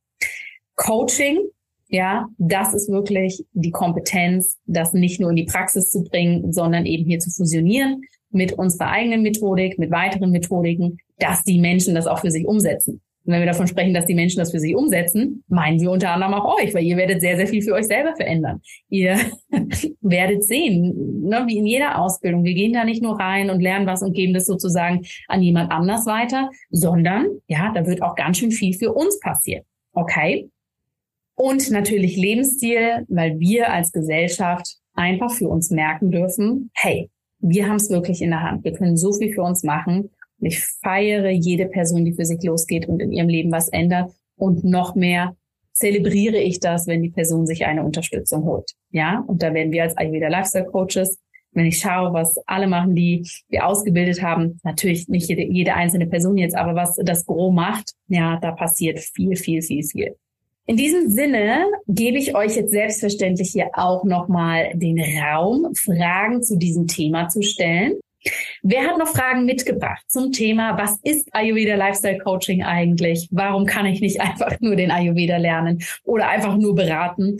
Coaching, 0.76 1.40
ja, 1.88 2.28
das 2.38 2.74
ist 2.74 2.90
wirklich 2.90 3.44
die 3.54 3.72
Kompetenz, 3.72 4.58
das 4.66 4.94
nicht 4.94 5.20
nur 5.20 5.32
in 5.32 5.36
die 5.36 5.46
Praxis 5.46 5.90
zu 5.90 6.04
bringen, 6.04 6.54
sondern 6.54 6.86
eben 6.86 7.06
hier 7.06 7.20
zu 7.20 7.32
fusionieren 7.32 8.02
mit 8.32 8.54
unserer 8.54 8.90
eigenen 8.90 9.24
Methodik, 9.24 9.80
mit 9.80 9.92
weiteren 9.92 10.30
Methodiken, 10.32 10.98
dass 11.18 11.44
die 11.44 11.60
Menschen 11.60 11.96
das 11.96 12.08
auch 12.08 12.20
für 12.20 12.32
sich 12.32 12.46
umsetzen. 12.46 13.02
Und 13.30 13.36
wenn 13.36 13.42
wir 13.42 13.52
davon 13.52 13.68
sprechen, 13.68 13.94
dass 13.94 14.08
die 14.08 14.16
Menschen 14.16 14.40
das 14.40 14.50
für 14.50 14.60
sich 14.60 14.76
umsetzen, 14.76 15.44
meinen 15.50 15.80
wir 15.80 15.92
unter 15.92 16.10
anderem 16.10 16.34
auch 16.34 16.58
euch, 16.60 16.74
weil 16.74 16.84
ihr 16.84 16.98
werdet 16.98 17.22
sehr, 17.22 17.38
sehr 17.38 17.46
viel 17.46 17.62
für 17.62 17.74
euch 17.74 17.86
selber 17.86 18.16
verändern. 18.16 18.60
Ihr 18.90 19.20
werdet 20.02 20.44
sehen, 20.44 21.22
ne, 21.26 21.44
wie 21.46 21.60
in 21.60 21.68
jeder 21.68 22.00
Ausbildung, 22.00 22.44
wir 22.44 22.56
gehen 22.56 22.74
da 22.74 22.84
nicht 22.84 23.04
nur 23.04 23.20
rein 23.20 23.52
und 23.52 23.62
lernen 23.62 23.86
was 23.86 24.02
und 24.02 24.14
geben 24.14 24.34
das 24.34 24.48
sozusagen 24.48 25.06
an 25.28 25.44
jemand 25.44 25.72
anders 25.72 26.08
weiter, 26.08 26.50
sondern 26.72 27.28
ja, 27.48 27.72
da 27.72 27.86
wird 27.86 28.02
auch 28.02 28.16
ganz 28.16 28.40
schön 28.40 28.50
viel 28.50 28.74
für 28.74 28.94
uns 28.94 29.20
passieren. 29.20 29.64
Okay? 29.94 30.50
Und 31.36 31.70
natürlich 31.70 32.18
Lebensstil, 32.18 33.06
weil 33.10 33.40
wir 33.40 33.72
als 33.72 33.92
Gesellschaft 33.92 34.78
einfach 34.96 35.30
für 35.30 35.50
uns 35.50 35.70
merken 35.70 36.10
dürfen, 36.10 36.72
hey, 36.74 37.12
wir 37.42 37.68
haben 37.68 37.76
es 37.76 37.92
wirklich 37.92 38.24
in 38.24 38.32
der 38.32 38.42
Hand. 38.42 38.64
Wir 38.64 38.74
können 38.74 38.98
so 38.98 39.14
viel 39.14 39.32
für 39.34 39.44
uns 39.44 39.62
machen 39.62 40.10
und 40.40 40.48
ich 40.48 40.64
feiere 40.82 41.30
jede 41.30 41.68
Person, 41.68 42.06
die 42.06 42.14
für 42.14 42.26
sich 42.26 42.42
losgeht 42.44 42.88
und 42.88 43.02
in 43.02 43.12
ihrem 43.12 43.30
Leben 43.30 43.52
was 43.52 43.70
ändert 43.70 44.12
und 44.36 44.64
noch 44.64 44.96
mehr 44.96 45.36
zelebriere 45.74 46.38
ich 46.38 46.60
das, 46.60 46.88
wenn 46.88 47.02
die 47.02 47.10
Person 47.10 47.46
sich 47.46 47.66
eine 47.66 47.84
Unterstützung 47.84 48.44
holt. 48.44 48.72
Ja, 48.92 49.24
und 49.28 49.42
da 49.42 49.54
werden 49.54 49.72
wir 49.72 49.84
als 49.84 49.98
Ayurveda 49.98 50.28
Lifestyle 50.28 50.66
Coaches 50.66 51.18
wenn 51.52 51.66
ich 51.66 51.80
schaue, 51.80 52.14
was 52.14 52.38
alle 52.46 52.68
machen, 52.68 52.96
die 52.96 53.28
wir 53.50 53.66
ausgebildet 53.66 54.22
haben, 54.22 54.60
natürlich 54.64 55.08
nicht 55.08 55.30
jede, 55.30 55.44
jede 55.44 55.74
einzelne 55.74 56.08
Person 56.08 56.38
jetzt, 56.38 56.56
aber 56.56 56.76
was 56.76 56.96
das 57.04 57.26
Gros 57.26 57.54
macht, 57.54 57.94
ja, 58.08 58.38
da 58.40 58.52
passiert 58.52 59.00
viel, 59.00 59.36
viel, 59.36 59.62
viel, 59.62 59.84
viel. 59.84 60.16
In 60.66 60.78
diesem 60.78 61.10
Sinne 61.10 61.66
gebe 61.88 62.20
ich 62.20 62.36
euch 62.36 62.56
jetzt 62.56 62.72
selbstverständlich 62.72 63.50
hier 63.52 63.72
auch 63.74 64.04
nochmal 64.04 64.72
den 64.76 65.00
Raum, 65.00 65.74
Fragen 65.74 66.44
zu 66.44 66.58
diesem 66.58 66.86
Thema 66.86 67.28
zu 67.28 67.42
stellen. 67.42 67.94
Wer 68.62 68.82
hat 68.88 68.98
noch 68.98 69.08
Fragen 69.08 69.46
mitgebracht 69.46 70.04
zum 70.08 70.32
Thema, 70.32 70.78
was 70.78 71.00
ist 71.04 71.34
Ayurveda 71.34 71.76
Lifestyle 71.76 72.20
Coaching 72.20 72.64
eigentlich? 72.64 73.28
Warum 73.32 73.66
kann 73.66 73.86
ich 73.86 74.02
nicht 74.02 74.22
einfach 74.22 74.60
nur 74.60 74.76
den 74.76 74.92
Ayurveda 74.92 75.38
lernen 75.38 75.84
oder 76.04 76.28
einfach 76.28 76.58
nur 76.58 76.76
beraten? 76.76 77.38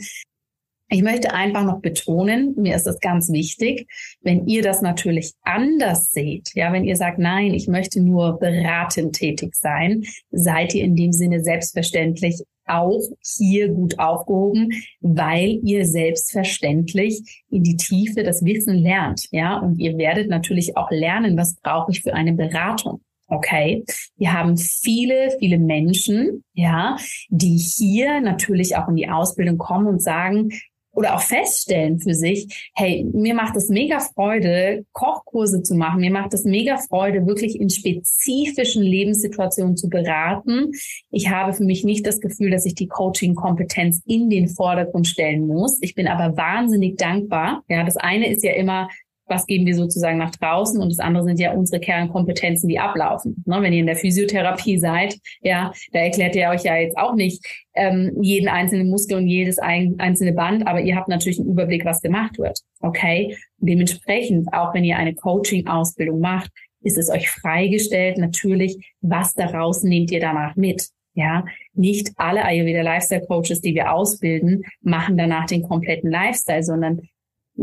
Ich 0.92 1.02
möchte 1.02 1.32
einfach 1.32 1.62
noch 1.62 1.80
betonen, 1.80 2.54
mir 2.56 2.74
ist 2.74 2.86
es 2.88 2.98
ganz 2.98 3.30
wichtig, 3.30 3.86
wenn 4.22 4.48
ihr 4.48 4.60
das 4.60 4.82
natürlich 4.82 5.34
anders 5.42 6.10
seht, 6.10 6.50
ja, 6.54 6.72
wenn 6.72 6.82
ihr 6.82 6.96
sagt, 6.96 7.20
nein, 7.20 7.54
ich 7.54 7.68
möchte 7.68 8.00
nur 8.00 8.40
beratend 8.40 9.14
tätig 9.14 9.54
sein, 9.54 10.04
seid 10.32 10.74
ihr 10.74 10.82
in 10.82 10.96
dem 10.96 11.12
Sinne 11.12 11.44
selbstverständlich 11.44 12.42
auch 12.70 13.00
hier 13.22 13.68
gut 13.68 13.98
aufgehoben, 13.98 14.70
weil 15.00 15.60
ihr 15.62 15.84
selbstverständlich 15.86 17.44
in 17.50 17.62
die 17.62 17.76
Tiefe 17.76 18.22
das 18.22 18.44
Wissen 18.44 18.78
lernt, 18.78 19.26
ja, 19.30 19.58
und 19.58 19.78
ihr 19.78 19.98
werdet 19.98 20.28
natürlich 20.28 20.76
auch 20.76 20.90
lernen, 20.90 21.36
was 21.36 21.56
brauche 21.56 21.92
ich 21.92 22.02
für 22.02 22.14
eine 22.14 22.32
Beratung. 22.32 23.00
Okay, 23.32 23.84
wir 24.16 24.32
haben 24.32 24.56
viele, 24.56 25.36
viele 25.38 25.58
Menschen, 25.58 26.42
ja, 26.52 26.96
die 27.28 27.56
hier 27.56 28.20
natürlich 28.20 28.76
auch 28.76 28.88
in 28.88 28.96
die 28.96 29.08
Ausbildung 29.08 29.56
kommen 29.56 29.86
und 29.86 30.02
sagen, 30.02 30.50
oder 30.92 31.14
auch 31.14 31.22
feststellen 31.22 32.00
für 32.00 32.14
sich, 32.14 32.70
hey, 32.74 33.04
mir 33.12 33.34
macht 33.34 33.56
es 33.56 33.68
mega 33.68 34.00
Freude, 34.00 34.84
Kochkurse 34.92 35.62
zu 35.62 35.74
machen. 35.74 36.00
Mir 36.00 36.10
macht 36.10 36.34
es 36.34 36.44
mega 36.44 36.78
Freude, 36.78 37.26
wirklich 37.26 37.60
in 37.60 37.70
spezifischen 37.70 38.82
Lebenssituationen 38.82 39.76
zu 39.76 39.88
beraten. 39.88 40.72
Ich 41.10 41.30
habe 41.30 41.52
für 41.52 41.64
mich 41.64 41.84
nicht 41.84 42.06
das 42.06 42.20
Gefühl, 42.20 42.50
dass 42.50 42.66
ich 42.66 42.74
die 42.74 42.88
Coaching-Kompetenz 42.88 44.02
in 44.06 44.30
den 44.30 44.48
Vordergrund 44.48 45.06
stellen 45.06 45.46
muss. 45.46 45.78
Ich 45.80 45.94
bin 45.94 46.08
aber 46.08 46.36
wahnsinnig 46.36 46.96
dankbar. 46.96 47.62
Ja, 47.68 47.84
das 47.84 47.96
eine 47.96 48.28
ist 48.30 48.42
ja 48.42 48.52
immer, 48.52 48.88
was 49.30 49.46
geben 49.46 49.66
wir 49.66 49.74
sozusagen 49.74 50.18
nach 50.18 50.32
draußen 50.32 50.80
und 50.80 50.90
das 50.90 50.98
andere 50.98 51.24
sind 51.24 51.38
ja 51.38 51.52
unsere 51.52 51.80
Kernkompetenzen, 51.80 52.68
die 52.68 52.78
ablaufen. 52.78 53.42
Ne, 53.46 53.62
wenn 53.62 53.72
ihr 53.72 53.80
in 53.80 53.86
der 53.86 53.96
Physiotherapie 53.96 54.78
seid, 54.78 55.16
ja, 55.40 55.72
da 55.92 56.00
erklärt 56.00 56.36
ihr 56.36 56.48
euch 56.48 56.64
ja 56.64 56.76
jetzt 56.76 56.98
auch 56.98 57.14
nicht 57.14 57.46
ähm, 57.74 58.16
jeden 58.20 58.48
einzelnen 58.48 58.90
Muskel 58.90 59.18
und 59.18 59.28
jedes 59.28 59.58
ein, 59.58 59.94
einzelne 59.98 60.32
Band, 60.32 60.66
aber 60.66 60.80
ihr 60.80 60.96
habt 60.96 61.08
natürlich 61.08 61.38
einen 61.38 61.50
Überblick, 61.50 61.84
was 61.84 62.02
gemacht 62.02 62.38
wird. 62.38 62.58
Okay? 62.80 63.36
Dementsprechend, 63.58 64.52
auch 64.52 64.74
wenn 64.74 64.84
ihr 64.84 64.96
eine 64.96 65.14
Coaching-Ausbildung 65.14 66.20
macht, 66.20 66.50
ist 66.82 66.98
es 66.98 67.10
euch 67.10 67.30
freigestellt, 67.30 68.18
natürlich, 68.18 68.94
was 69.00 69.34
daraus 69.34 69.82
nehmt 69.82 70.10
ihr 70.10 70.20
danach 70.20 70.56
mit. 70.56 70.88
Ja, 71.14 71.44
nicht 71.74 72.12
alle 72.16 72.44
Ayurveda 72.44 72.82
Lifestyle 72.82 73.26
Coaches, 73.26 73.60
die 73.60 73.74
wir 73.74 73.92
ausbilden, 73.92 74.62
machen 74.80 75.16
danach 75.16 75.46
den 75.46 75.62
kompletten 75.62 76.10
Lifestyle, 76.10 76.62
sondern 76.62 77.00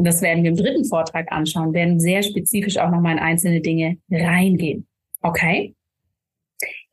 das 0.05 0.21
werden 0.21 0.43
wir 0.43 0.51
im 0.51 0.57
dritten 0.57 0.85
Vortrag 0.85 1.31
anschauen, 1.31 1.73
werden 1.73 1.99
sehr 1.99 2.23
spezifisch 2.23 2.77
auch 2.77 2.91
nochmal 2.91 3.13
in 3.13 3.19
einzelne 3.19 3.61
Dinge 3.61 3.97
reingehen. 4.11 4.87
Okay? 5.21 5.73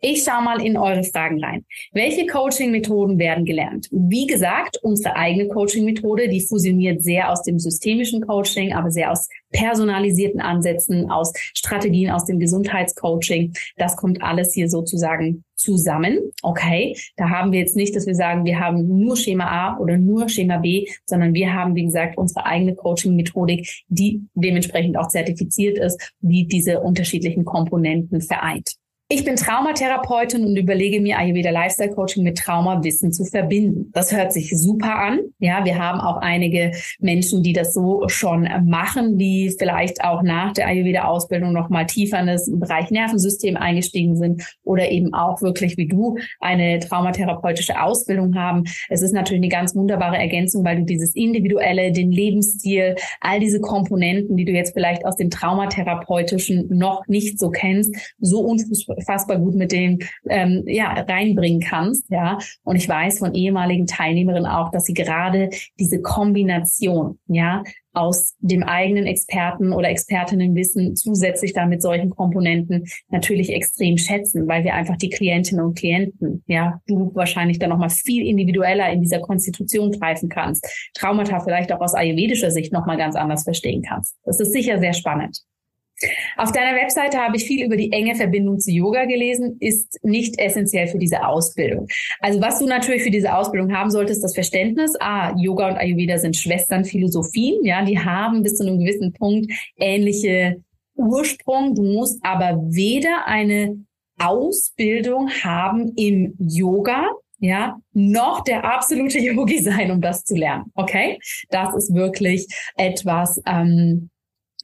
Ich 0.00 0.22
schaue 0.22 0.44
mal 0.44 0.60
in 0.60 0.76
eure 0.76 1.02
Fragen 1.02 1.42
rein. 1.42 1.64
Welche 1.92 2.26
Coaching-Methoden 2.26 3.18
werden 3.18 3.46
gelernt? 3.46 3.88
Wie 3.90 4.26
gesagt, 4.26 4.78
unsere 4.82 5.16
eigene 5.16 5.48
Coaching-Methode, 5.48 6.28
die 6.28 6.42
fusioniert 6.42 7.02
sehr 7.02 7.32
aus 7.32 7.42
dem 7.42 7.58
systemischen 7.58 8.20
Coaching, 8.26 8.74
aber 8.74 8.90
sehr 8.90 9.10
aus 9.10 9.28
personalisierten 9.50 10.42
Ansätzen, 10.42 11.10
aus 11.10 11.32
Strategien 11.54 12.10
aus 12.10 12.26
dem 12.26 12.38
Gesundheitscoaching. 12.38 13.54
Das 13.76 13.96
kommt 13.96 14.22
alles 14.22 14.52
hier 14.52 14.68
sozusagen 14.68 15.43
zusammen. 15.64 16.18
Okay, 16.42 16.96
da 17.16 17.30
haben 17.30 17.52
wir 17.52 17.58
jetzt 17.58 17.76
nicht, 17.76 17.96
dass 17.96 18.06
wir 18.06 18.14
sagen, 18.14 18.44
wir 18.44 18.60
haben 18.60 18.86
nur 18.86 19.16
Schema 19.16 19.46
A 19.46 19.78
oder 19.78 19.96
nur 19.96 20.28
Schema 20.28 20.58
B, 20.58 20.86
sondern 21.06 21.34
wir 21.34 21.52
haben, 21.52 21.74
wie 21.74 21.84
gesagt, 21.84 22.18
unsere 22.18 22.44
eigene 22.44 22.74
Coaching-Methodik, 22.74 23.84
die 23.88 24.22
dementsprechend 24.34 24.98
auch 24.98 25.08
zertifiziert 25.08 25.78
ist, 25.78 26.12
die 26.20 26.46
diese 26.46 26.80
unterschiedlichen 26.80 27.44
Komponenten 27.44 28.20
vereint. 28.20 28.76
Ich 29.08 29.22
bin 29.22 29.36
Traumatherapeutin 29.36 30.46
und 30.46 30.56
überlege 30.56 30.98
mir 30.98 31.18
Ayurveda 31.18 31.50
Lifestyle 31.50 31.90
Coaching 31.90 32.24
mit 32.24 32.38
Traumawissen 32.38 33.12
zu 33.12 33.26
verbinden. 33.26 33.90
Das 33.92 34.16
hört 34.16 34.32
sich 34.32 34.58
super 34.58 34.98
an. 34.98 35.20
Ja, 35.40 35.62
wir 35.66 35.78
haben 35.78 36.00
auch 36.00 36.22
einige 36.22 36.72
Menschen, 37.00 37.42
die 37.42 37.52
das 37.52 37.74
so 37.74 38.08
schon 38.08 38.48
machen, 38.64 39.18
die 39.18 39.54
vielleicht 39.58 40.02
auch 40.02 40.22
nach 40.22 40.54
der 40.54 40.68
Ayurveda 40.68 41.04
Ausbildung 41.04 41.52
noch 41.52 41.68
mal 41.68 41.84
tiefer 41.84 42.18
in 42.18 42.28
das 42.28 42.50
Bereich 42.50 42.90
Nervensystem 42.90 43.58
eingestiegen 43.58 44.16
sind 44.16 44.42
oder 44.62 44.90
eben 44.90 45.12
auch 45.12 45.42
wirklich 45.42 45.76
wie 45.76 45.86
du 45.86 46.16
eine 46.40 46.78
traumatherapeutische 46.78 47.82
Ausbildung 47.82 48.34
haben. 48.36 48.64
Es 48.88 49.02
ist 49.02 49.12
natürlich 49.12 49.42
eine 49.42 49.50
ganz 49.50 49.76
wunderbare 49.76 50.16
Ergänzung, 50.16 50.64
weil 50.64 50.78
du 50.78 50.84
dieses 50.84 51.14
individuelle, 51.14 51.92
den 51.92 52.10
Lebensstil, 52.10 52.94
all 53.20 53.38
diese 53.38 53.60
Komponenten, 53.60 54.38
die 54.38 54.46
du 54.46 54.52
jetzt 54.52 54.72
vielleicht 54.72 55.04
aus 55.04 55.16
dem 55.16 55.28
traumatherapeutischen 55.28 56.68
noch 56.70 57.06
nicht 57.06 57.38
so 57.38 57.50
kennst, 57.50 57.94
so 58.18 58.40
unfassbar 58.40 58.94
unfassbar 59.04 59.38
gut 59.38 59.54
mit 59.54 59.72
denen 59.72 59.98
ähm, 60.28 60.64
ja, 60.66 60.92
reinbringen 60.92 61.60
kannst. 61.60 62.10
Ja. 62.10 62.38
Und 62.64 62.76
ich 62.76 62.88
weiß 62.88 63.18
von 63.18 63.34
ehemaligen 63.34 63.86
Teilnehmerinnen 63.86 64.46
auch, 64.46 64.70
dass 64.70 64.84
sie 64.84 64.94
gerade 64.94 65.50
diese 65.78 66.00
Kombination, 66.00 67.18
ja, 67.26 67.62
aus 67.92 68.34
dem 68.40 68.64
eigenen 68.64 69.06
Experten 69.06 69.72
oder 69.72 69.88
Expertinnenwissen 69.88 70.96
zusätzlich 70.96 71.52
dann 71.52 71.68
mit 71.68 71.80
solchen 71.80 72.10
Komponenten 72.10 72.86
natürlich 73.08 73.52
extrem 73.52 73.98
schätzen, 73.98 74.48
weil 74.48 74.64
wir 74.64 74.74
einfach 74.74 74.96
die 74.96 75.10
Klientinnen 75.10 75.64
und 75.64 75.78
Klienten, 75.78 76.42
ja, 76.48 76.80
du 76.88 77.12
wahrscheinlich 77.14 77.60
dann 77.60 77.70
nochmal 77.70 77.90
viel 77.90 78.26
individueller 78.26 78.90
in 78.90 79.00
dieser 79.00 79.20
Konstitution 79.20 79.92
greifen 79.92 80.28
kannst, 80.28 80.66
Traumata 80.94 81.38
vielleicht 81.38 81.72
auch 81.72 81.80
aus 81.80 81.94
ayurvedischer 81.94 82.50
Sicht 82.50 82.72
nochmal 82.72 82.96
ganz 82.96 83.14
anders 83.14 83.44
verstehen 83.44 83.82
kannst. 83.82 84.16
Das 84.24 84.40
ist 84.40 84.52
sicher 84.52 84.80
sehr 84.80 84.92
spannend. 84.92 85.44
Auf 86.36 86.52
deiner 86.52 86.76
Webseite 86.76 87.18
habe 87.18 87.36
ich 87.36 87.44
viel 87.44 87.64
über 87.64 87.76
die 87.76 87.92
enge 87.92 88.14
Verbindung 88.14 88.58
zu 88.58 88.70
Yoga 88.70 89.04
gelesen, 89.04 89.56
ist 89.60 89.98
nicht 90.02 90.38
essentiell 90.38 90.88
für 90.88 90.98
diese 90.98 91.26
Ausbildung. 91.26 91.86
Also 92.20 92.40
was 92.40 92.58
du 92.58 92.66
natürlich 92.66 93.02
für 93.02 93.10
diese 93.10 93.34
Ausbildung 93.34 93.74
haben 93.74 93.90
solltest, 93.90 94.22
das 94.22 94.34
Verständnis, 94.34 94.94
ah, 95.00 95.34
Yoga 95.36 95.68
und 95.68 95.76
Ayurveda 95.76 96.18
sind 96.18 96.36
Schwesternphilosophien, 96.36 97.64
ja, 97.64 97.84
die 97.84 97.98
haben 97.98 98.42
bis 98.42 98.56
zu 98.56 98.66
einem 98.66 98.78
gewissen 98.78 99.12
Punkt 99.12 99.50
ähnliche 99.76 100.62
Ursprung. 100.96 101.74
Du 101.74 101.82
musst 101.82 102.24
aber 102.24 102.60
weder 102.66 103.26
eine 103.26 103.84
Ausbildung 104.18 105.30
haben 105.30 105.92
im 105.96 106.34
Yoga, 106.38 107.08
ja, 107.38 107.78
noch 107.92 108.42
der 108.42 108.64
absolute 108.64 109.18
Yogi 109.18 109.60
sein, 109.62 109.90
um 109.90 110.00
das 110.00 110.24
zu 110.24 110.34
lernen. 110.34 110.66
Okay, 110.74 111.18
das 111.50 111.74
ist 111.74 111.94
wirklich 111.94 112.46
etwas, 112.76 113.40
ähm, 113.46 114.10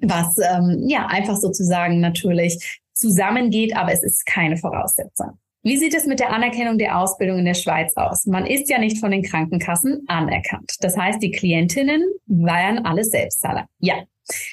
was 0.02 0.36
ähm, 0.38 0.84
ja 0.88 1.06
einfach 1.06 1.36
sozusagen 1.36 2.00
natürlich 2.00 2.80
zusammengeht, 2.92 3.76
aber 3.76 3.92
es 3.92 4.02
ist 4.02 4.26
keine 4.26 4.56
Voraussetzung. 4.56 5.38
Wie 5.62 5.76
sieht 5.76 5.94
es 5.94 6.06
mit 6.06 6.20
der 6.20 6.32
Anerkennung 6.32 6.78
der 6.78 6.98
Ausbildung 6.98 7.38
in 7.38 7.44
der 7.44 7.54
Schweiz 7.54 7.94
aus? 7.96 8.24
Man 8.24 8.46
ist 8.46 8.70
ja 8.70 8.78
nicht 8.78 8.98
von 8.98 9.10
den 9.10 9.22
Krankenkassen 9.22 10.04
anerkannt. 10.06 10.76
Das 10.80 10.96
heißt, 10.96 11.22
die 11.22 11.32
Klientinnen 11.32 12.02
wären 12.26 12.86
alle 12.86 13.04
Selbstzahler. 13.04 13.66
Ja, 13.78 13.96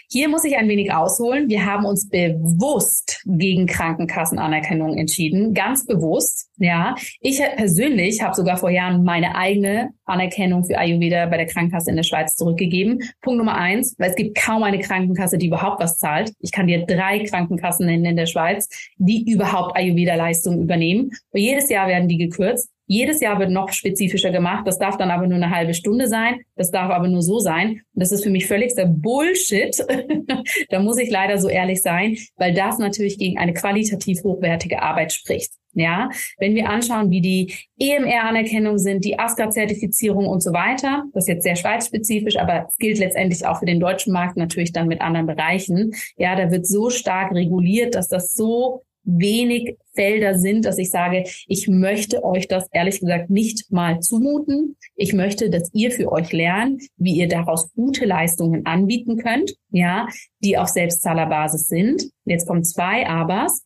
hier 0.09 0.29
muss 0.29 0.43
ich 0.43 0.57
ein 0.57 0.69
wenig 0.69 0.93
ausholen. 0.93 1.49
Wir 1.49 1.65
haben 1.65 1.85
uns 1.85 2.09
bewusst 2.09 3.21
gegen 3.25 3.65
Krankenkassenanerkennung 3.65 4.97
entschieden, 4.97 5.53
ganz 5.53 5.85
bewusst. 5.85 6.49
Ja, 6.57 6.95
ich 7.21 7.39
persönlich 7.55 8.21
habe 8.23 8.35
sogar 8.35 8.57
vor 8.57 8.71
Jahren 8.71 9.03
meine 9.03 9.35
eigene 9.35 9.91
Anerkennung 10.05 10.65
für 10.65 10.77
Ayurveda 10.77 11.27
bei 11.27 11.37
der 11.37 11.45
Krankenkasse 11.45 11.91
in 11.91 11.95
der 11.95 12.03
Schweiz 12.03 12.35
zurückgegeben. 12.35 12.99
Punkt 13.21 13.37
Nummer 13.37 13.55
eins, 13.55 13.95
weil 13.99 14.09
es 14.09 14.15
gibt 14.15 14.37
kaum 14.37 14.63
eine 14.63 14.79
Krankenkasse, 14.79 15.37
die 15.37 15.47
überhaupt 15.47 15.81
was 15.81 15.97
zahlt. 15.97 16.33
Ich 16.39 16.51
kann 16.51 16.67
dir 16.67 16.85
drei 16.85 17.19
Krankenkassen 17.25 17.85
nennen 17.85 18.05
in 18.05 18.15
der 18.15 18.25
Schweiz, 18.25 18.69
die 18.97 19.29
überhaupt 19.31 19.77
Ayurveda-Leistungen 19.77 20.63
übernehmen. 20.63 21.11
Und 21.31 21.39
jedes 21.39 21.69
Jahr 21.69 21.87
werden 21.87 22.07
die 22.07 22.17
gekürzt. 22.17 22.69
Jedes 22.87 23.19
Jahr 23.19 23.37
wird 23.37 23.51
noch 23.51 23.71
spezifischer 23.73 24.31
gemacht. 24.31 24.65
Das 24.65 24.79
darf 24.79 24.97
dann 24.97 25.11
aber 25.11 25.27
nur 25.27 25.35
eine 25.35 25.51
halbe 25.51 25.73
Stunde 25.73 26.07
sein. 26.07 26.39
Das 26.55 26.71
darf 26.71 26.89
aber 26.89 27.09
nur 27.09 27.21
so 27.21 27.39
sein. 27.39 27.81
Und 27.93 28.01
das 28.01 28.13
ist 28.13 28.23
für 28.23 28.29
mich 28.29 28.47
völligster 28.47 28.85
Bullshit. 28.85 29.85
da 30.69 30.79
muss 30.79 30.97
ich 30.97 31.09
leider 31.09 31.37
so 31.37 31.49
ehrlich 31.49 31.81
sein, 31.81 32.17
weil 32.37 32.53
das 32.53 32.79
natürlich 32.79 33.17
gegen 33.17 33.37
eine 33.37 33.53
qualitativ 33.53 34.23
hochwertige 34.23 34.81
Arbeit 34.81 35.11
spricht. 35.11 35.51
Ja, 35.73 36.09
wenn 36.39 36.55
wir 36.55 36.69
anschauen, 36.69 37.11
wie 37.11 37.21
die 37.21 37.53
EMR-Anerkennung 37.79 38.79
sind, 38.79 39.05
die 39.05 39.19
ASCA-Zertifizierung 39.19 40.25
und 40.25 40.41
so 40.41 40.51
weiter, 40.51 41.03
das 41.13 41.25
ist 41.25 41.27
jetzt 41.27 41.43
sehr 41.43 41.55
schweizspezifisch, 41.55 42.37
aber 42.37 42.65
es 42.67 42.77
gilt 42.77 42.97
letztendlich 42.97 43.45
auch 43.45 43.59
für 43.59 43.67
den 43.67 43.79
deutschen 43.79 44.11
Markt 44.11 44.37
natürlich 44.37 44.71
dann 44.71 44.87
mit 44.87 45.01
anderen 45.01 45.27
Bereichen. 45.27 45.93
Ja, 46.15 46.35
da 46.35 46.49
wird 46.49 46.65
so 46.65 46.89
stark 46.89 47.31
reguliert, 47.31 47.93
dass 47.93 48.07
das 48.07 48.33
so 48.33 48.81
wenig 49.07 49.77
Felder 49.95 50.37
sind, 50.37 50.65
dass 50.65 50.77
ich 50.77 50.91
sage, 50.91 51.23
ich 51.47 51.67
möchte 51.67 52.23
euch 52.23 52.47
das 52.47 52.67
ehrlich 52.71 52.99
gesagt 52.99 53.29
nicht 53.29 53.71
mal 53.71 53.99
zumuten. 54.01 54.75
Ich 54.95 55.13
möchte, 55.13 55.49
dass 55.49 55.73
ihr 55.73 55.91
für 55.91 56.11
euch 56.11 56.31
lernt, 56.31 56.83
wie 56.97 57.15
ihr 57.15 57.27
daraus 57.27 57.73
gute 57.73 58.05
Leistungen 58.05 58.65
anbieten 58.65 59.17
könnt, 59.17 59.55
ja, 59.71 60.07
die 60.43 60.57
auf 60.57 60.67
Selbstzahlerbasis 60.67 61.67
sind. 61.67 62.03
Jetzt 62.25 62.47
kommen 62.47 62.63
zwei 62.63 63.07
Abers. 63.07 63.63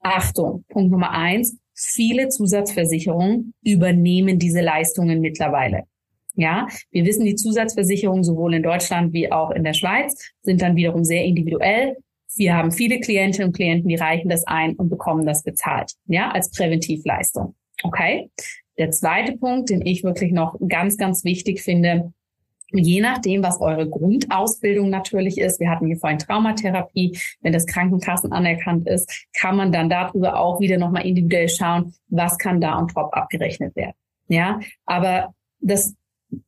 Achtung, 0.00 0.64
Punkt 0.68 0.92
Nummer 0.92 1.10
eins. 1.10 1.58
Viele 1.74 2.28
Zusatzversicherungen 2.28 3.52
übernehmen 3.62 4.38
diese 4.38 4.60
Leistungen 4.60 5.20
mittlerweile. 5.20 5.82
Ja, 6.36 6.68
wir 6.90 7.04
wissen, 7.04 7.24
die 7.24 7.36
Zusatzversicherungen 7.36 8.24
sowohl 8.24 8.54
in 8.54 8.62
Deutschland 8.62 9.12
wie 9.12 9.30
auch 9.30 9.50
in 9.50 9.64
der 9.64 9.74
Schweiz 9.74 10.32
sind 10.42 10.62
dann 10.62 10.76
wiederum 10.76 11.04
sehr 11.04 11.24
individuell. 11.24 11.96
Wir 12.36 12.56
haben 12.56 12.72
viele 12.72 13.00
Klientinnen 13.00 13.48
und 13.48 13.56
Klienten, 13.56 13.88
die 13.88 13.96
reichen 13.96 14.28
das 14.28 14.46
ein 14.46 14.74
und 14.74 14.88
bekommen 14.88 15.26
das 15.26 15.42
bezahlt, 15.42 15.92
ja, 16.06 16.30
als 16.30 16.50
Präventivleistung. 16.50 17.54
Okay. 17.82 18.30
Der 18.76 18.90
zweite 18.90 19.36
Punkt, 19.36 19.70
den 19.70 19.86
ich 19.86 20.02
wirklich 20.02 20.32
noch 20.32 20.56
ganz, 20.68 20.96
ganz 20.96 21.24
wichtig 21.24 21.62
finde, 21.62 22.12
je 22.72 23.00
nachdem, 23.00 23.42
was 23.42 23.60
eure 23.60 23.88
Grundausbildung 23.88 24.90
natürlich 24.90 25.38
ist, 25.38 25.60
wir 25.60 25.70
hatten 25.70 25.86
hier 25.86 25.96
vorhin 25.96 26.18
Traumatherapie, 26.18 27.16
wenn 27.40 27.52
das 27.52 27.66
Krankenkassen 27.66 28.32
anerkannt 28.32 28.88
ist, 28.88 29.28
kann 29.32 29.56
man 29.56 29.70
dann 29.70 29.88
darüber 29.88 30.40
auch 30.40 30.60
wieder 30.60 30.78
nochmal 30.78 31.06
individuell 31.06 31.48
schauen, 31.48 31.94
was 32.08 32.36
kann 32.38 32.60
da 32.60 32.78
on 32.78 32.88
top 32.88 33.14
abgerechnet 33.14 33.76
werden. 33.76 33.94
Ja, 34.26 34.58
aber 34.86 35.34
das 35.60 35.94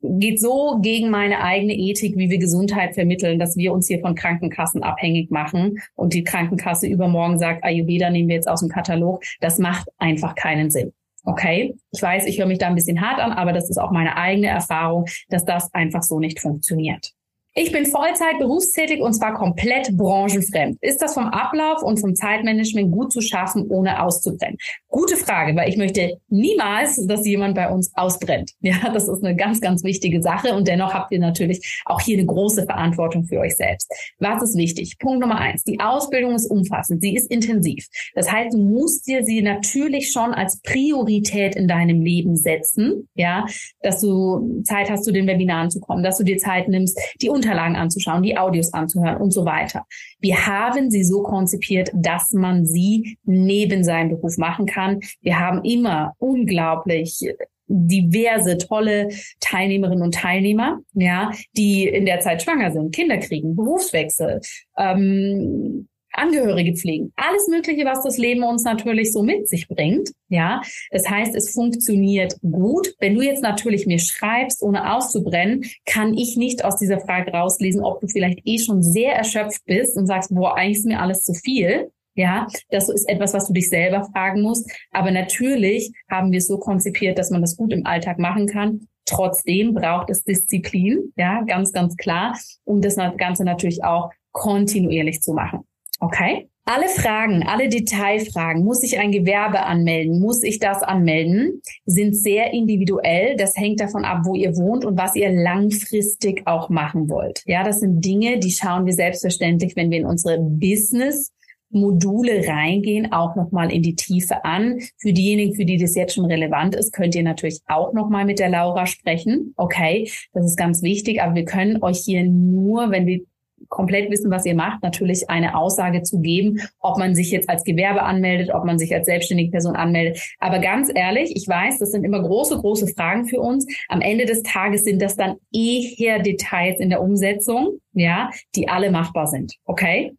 geht 0.02 0.40
so 0.40 0.78
gegen 0.80 1.10
meine 1.10 1.42
eigene 1.42 1.74
Ethik, 1.74 2.16
wie 2.16 2.30
wir 2.30 2.38
Gesundheit 2.38 2.94
vermitteln, 2.94 3.38
dass 3.38 3.56
wir 3.56 3.72
uns 3.72 3.88
hier 3.88 4.00
von 4.00 4.14
Krankenkassen 4.14 4.82
abhängig 4.82 5.30
machen 5.30 5.78
und 5.94 6.14
die 6.14 6.24
Krankenkasse 6.24 6.86
übermorgen 6.86 7.38
sagt, 7.38 7.64
Ayurveda 7.64 8.10
nehmen 8.10 8.28
wir 8.28 8.36
jetzt 8.36 8.48
aus 8.48 8.60
dem 8.60 8.68
Katalog. 8.68 9.22
Das 9.40 9.58
macht 9.58 9.88
einfach 9.98 10.34
keinen 10.34 10.70
Sinn. 10.70 10.92
Okay, 11.24 11.74
ich 11.90 12.00
weiß, 12.00 12.26
ich 12.26 12.38
höre 12.38 12.46
mich 12.46 12.58
da 12.58 12.68
ein 12.68 12.76
bisschen 12.76 13.00
hart 13.00 13.18
an, 13.18 13.32
aber 13.32 13.52
das 13.52 13.68
ist 13.68 13.78
auch 13.78 13.90
meine 13.90 14.16
eigene 14.16 14.46
Erfahrung, 14.46 15.06
dass 15.28 15.44
das 15.44 15.74
einfach 15.74 16.04
so 16.04 16.20
nicht 16.20 16.40
funktioniert. 16.40 17.15
Ich 17.58 17.72
bin 17.72 17.86
Vollzeit 17.86 18.38
berufstätig 18.38 19.00
und 19.00 19.14
zwar 19.14 19.32
komplett 19.32 19.96
branchenfremd. 19.96 20.76
Ist 20.82 21.00
das 21.00 21.14
vom 21.14 21.24
Ablauf 21.28 21.82
und 21.82 21.98
vom 21.98 22.14
Zeitmanagement 22.14 22.92
gut 22.92 23.10
zu 23.10 23.22
schaffen, 23.22 23.66
ohne 23.70 24.02
auszubrennen? 24.02 24.58
Gute 24.88 25.16
Frage, 25.16 25.56
weil 25.56 25.70
ich 25.70 25.78
möchte 25.78 26.18
niemals, 26.28 27.02
dass 27.06 27.26
jemand 27.26 27.54
bei 27.54 27.70
uns 27.70 27.90
ausbrennt. 27.94 28.52
Ja, 28.66 28.90
das 28.92 29.08
ist 29.08 29.22
eine 29.22 29.36
ganz, 29.36 29.60
ganz 29.60 29.84
wichtige 29.84 30.20
Sache 30.20 30.52
und 30.52 30.66
dennoch 30.66 30.92
habt 30.92 31.12
ihr 31.12 31.20
natürlich 31.20 31.80
auch 31.84 32.00
hier 32.00 32.18
eine 32.18 32.26
große 32.26 32.64
Verantwortung 32.64 33.24
für 33.24 33.38
euch 33.38 33.54
selbst. 33.54 33.90
Was 34.18 34.42
ist 34.42 34.56
wichtig? 34.56 34.98
Punkt 34.98 35.20
Nummer 35.20 35.38
eins. 35.38 35.62
Die 35.62 35.78
Ausbildung 35.78 36.34
ist 36.34 36.50
umfassend. 36.50 37.00
Sie 37.00 37.14
ist 37.14 37.30
intensiv. 37.30 37.86
Das 38.14 38.30
heißt, 38.30 38.54
du 38.54 38.58
musst 38.58 39.06
dir 39.06 39.24
sie 39.24 39.40
natürlich 39.40 40.10
schon 40.10 40.34
als 40.34 40.60
Priorität 40.62 41.54
in 41.54 41.68
deinem 41.68 42.02
Leben 42.02 42.36
setzen. 42.36 43.08
Ja, 43.14 43.46
dass 43.82 44.00
du 44.00 44.62
Zeit 44.64 44.90
hast, 44.90 45.04
zu 45.04 45.12
den 45.12 45.28
Webinaren 45.28 45.70
zu 45.70 45.78
kommen, 45.78 46.02
dass 46.02 46.18
du 46.18 46.24
dir 46.24 46.38
Zeit 46.38 46.66
nimmst, 46.68 47.00
die 47.22 47.30
Unterlagen 47.46 47.76
anzuschauen, 47.76 48.22
die 48.22 48.36
Audios 48.36 48.72
anzuhören 48.72 49.18
und 49.18 49.30
so 49.30 49.44
weiter. 49.44 49.86
Wir 50.18 50.46
haben 50.46 50.90
sie 50.90 51.04
so 51.04 51.22
konzipiert, 51.22 51.90
dass 51.94 52.32
man 52.32 52.66
sie 52.66 53.18
neben 53.24 53.84
seinem 53.84 54.10
Beruf 54.10 54.36
machen 54.36 54.66
kann. 54.66 55.00
Wir 55.20 55.38
haben 55.38 55.62
immer 55.64 56.14
unglaublich 56.18 57.20
diverse 57.68 58.58
tolle 58.58 59.08
Teilnehmerinnen 59.40 60.02
und 60.02 60.14
Teilnehmer, 60.14 60.80
ja, 60.94 61.32
die 61.56 61.88
in 61.88 62.06
der 62.06 62.20
Zeit 62.20 62.42
schwanger 62.42 62.70
sind, 62.72 62.94
Kinder 62.94 63.18
kriegen, 63.18 63.56
Berufswechsel, 63.56 64.40
ähm, 64.76 65.88
Angehörige 66.16 66.74
pflegen, 66.74 67.12
alles 67.16 67.48
Mögliche, 67.48 67.84
was 67.84 68.02
das 68.02 68.18
Leben 68.18 68.42
uns 68.42 68.64
natürlich 68.64 69.12
so 69.12 69.22
mit 69.22 69.48
sich 69.48 69.68
bringt. 69.68 70.10
Ja, 70.28 70.60
das 70.90 71.08
heißt, 71.08 71.34
es 71.34 71.50
funktioniert 71.50 72.36
gut. 72.40 72.94
Wenn 72.98 73.14
du 73.14 73.22
jetzt 73.22 73.42
natürlich 73.42 73.86
mir 73.86 73.98
schreibst, 73.98 74.62
ohne 74.62 74.94
auszubrennen, 74.94 75.64
kann 75.84 76.14
ich 76.14 76.36
nicht 76.36 76.64
aus 76.64 76.76
dieser 76.76 77.00
Frage 77.00 77.32
rauslesen, 77.32 77.84
ob 77.84 78.00
du 78.00 78.08
vielleicht 78.08 78.40
eh 78.44 78.58
schon 78.58 78.82
sehr 78.82 79.14
erschöpft 79.14 79.64
bist 79.66 79.96
und 79.96 80.06
sagst, 80.06 80.34
boah, 80.34 80.56
eigentlich 80.56 80.78
ist 80.78 80.86
mir 80.86 81.00
alles 81.00 81.22
zu 81.22 81.34
viel. 81.34 81.90
Ja, 82.14 82.46
das 82.70 82.88
ist 82.88 83.06
etwas, 83.08 83.34
was 83.34 83.46
du 83.46 83.52
dich 83.52 83.68
selber 83.68 84.08
fragen 84.10 84.40
musst. 84.40 84.70
Aber 84.90 85.10
natürlich 85.10 85.92
haben 86.10 86.32
wir 86.32 86.38
es 86.38 86.46
so 86.46 86.58
konzipiert, 86.58 87.18
dass 87.18 87.30
man 87.30 87.42
das 87.42 87.56
gut 87.56 87.72
im 87.72 87.84
Alltag 87.84 88.18
machen 88.18 88.46
kann. 88.46 88.88
Trotzdem 89.04 89.74
braucht 89.74 90.10
es 90.10 90.24
Disziplin, 90.24 91.12
ja, 91.16 91.42
ganz, 91.42 91.72
ganz 91.72 91.96
klar, 91.96 92.36
um 92.64 92.80
das 92.80 92.96
Ganze 93.18 93.44
natürlich 93.44 93.84
auch 93.84 94.10
kontinuierlich 94.32 95.20
zu 95.22 95.32
machen. 95.32 95.60
Okay. 96.06 96.48
Alle 96.68 96.88
Fragen, 96.88 97.42
alle 97.44 97.68
Detailfragen, 97.68 98.64
muss 98.64 98.84
ich 98.84 98.98
ein 98.98 99.10
Gewerbe 99.10 99.64
anmelden, 99.64 100.20
muss 100.20 100.44
ich 100.44 100.60
das 100.60 100.84
anmelden, 100.84 101.60
sind 101.84 102.14
sehr 102.14 102.52
individuell. 102.52 103.36
Das 103.36 103.56
hängt 103.56 103.80
davon 103.80 104.04
ab, 104.04 104.20
wo 104.24 104.36
ihr 104.36 104.56
wohnt 104.56 104.84
und 104.84 104.96
was 104.96 105.16
ihr 105.16 105.32
langfristig 105.32 106.46
auch 106.46 106.68
machen 106.68 107.08
wollt. 107.08 107.42
Ja, 107.46 107.64
das 107.64 107.80
sind 107.80 108.04
Dinge, 108.04 108.38
die 108.38 108.52
schauen 108.52 108.86
wir 108.86 108.92
selbstverständlich, 108.92 109.74
wenn 109.74 109.90
wir 109.90 109.98
in 109.98 110.06
unsere 110.06 110.38
Business 110.38 111.32
Module 111.70 112.46
reingehen, 112.46 113.12
auch 113.12 113.34
nochmal 113.34 113.72
in 113.72 113.82
die 113.82 113.96
Tiefe 113.96 114.44
an. 114.44 114.78
Für 114.98 115.12
diejenigen, 115.12 115.56
für 115.56 115.64
die 115.64 115.78
das 115.78 115.96
jetzt 115.96 116.14
schon 116.14 116.26
relevant 116.26 116.76
ist, 116.76 116.92
könnt 116.92 117.16
ihr 117.16 117.24
natürlich 117.24 117.60
auch 117.66 117.92
nochmal 117.94 118.24
mit 118.24 118.38
der 118.38 118.48
Laura 118.48 118.86
sprechen. 118.86 119.54
Okay, 119.56 120.08
das 120.32 120.46
ist 120.46 120.56
ganz 120.56 120.82
wichtig, 120.82 121.20
aber 121.20 121.34
wir 121.34 121.44
können 121.44 121.82
euch 121.82 121.98
hier 121.98 122.22
nur, 122.22 122.92
wenn 122.92 123.06
wir 123.06 123.22
komplett 123.68 124.10
wissen, 124.10 124.30
was 124.30 124.46
ihr 124.46 124.54
macht, 124.54 124.82
natürlich 124.82 125.28
eine 125.30 125.56
Aussage 125.56 126.02
zu 126.02 126.20
geben, 126.20 126.60
ob 126.80 126.98
man 126.98 127.14
sich 127.14 127.30
jetzt 127.30 127.48
als 127.48 127.64
Gewerbe 127.64 128.02
anmeldet, 128.02 128.54
ob 128.54 128.64
man 128.64 128.78
sich 128.78 128.94
als 128.94 129.06
selbstständige 129.06 129.50
Person 129.50 129.76
anmeldet. 129.76 130.20
Aber 130.38 130.58
ganz 130.58 130.90
ehrlich, 130.94 131.32
ich 131.34 131.46
weiß, 131.48 131.78
das 131.78 131.90
sind 131.90 132.04
immer 132.04 132.22
große, 132.22 132.56
große 132.56 132.88
Fragen 132.88 133.26
für 133.26 133.40
uns. 133.40 133.66
Am 133.88 134.00
Ende 134.00 134.26
des 134.26 134.42
Tages 134.42 134.84
sind 134.84 135.02
das 135.02 135.16
dann 135.16 135.36
eher 135.52 136.20
Details 136.20 136.80
in 136.80 136.90
der 136.90 137.02
Umsetzung, 137.02 137.80
ja, 137.92 138.30
die 138.54 138.68
alle 138.68 138.90
machbar 138.90 139.26
sind. 139.26 139.54
Okay? 139.64 140.12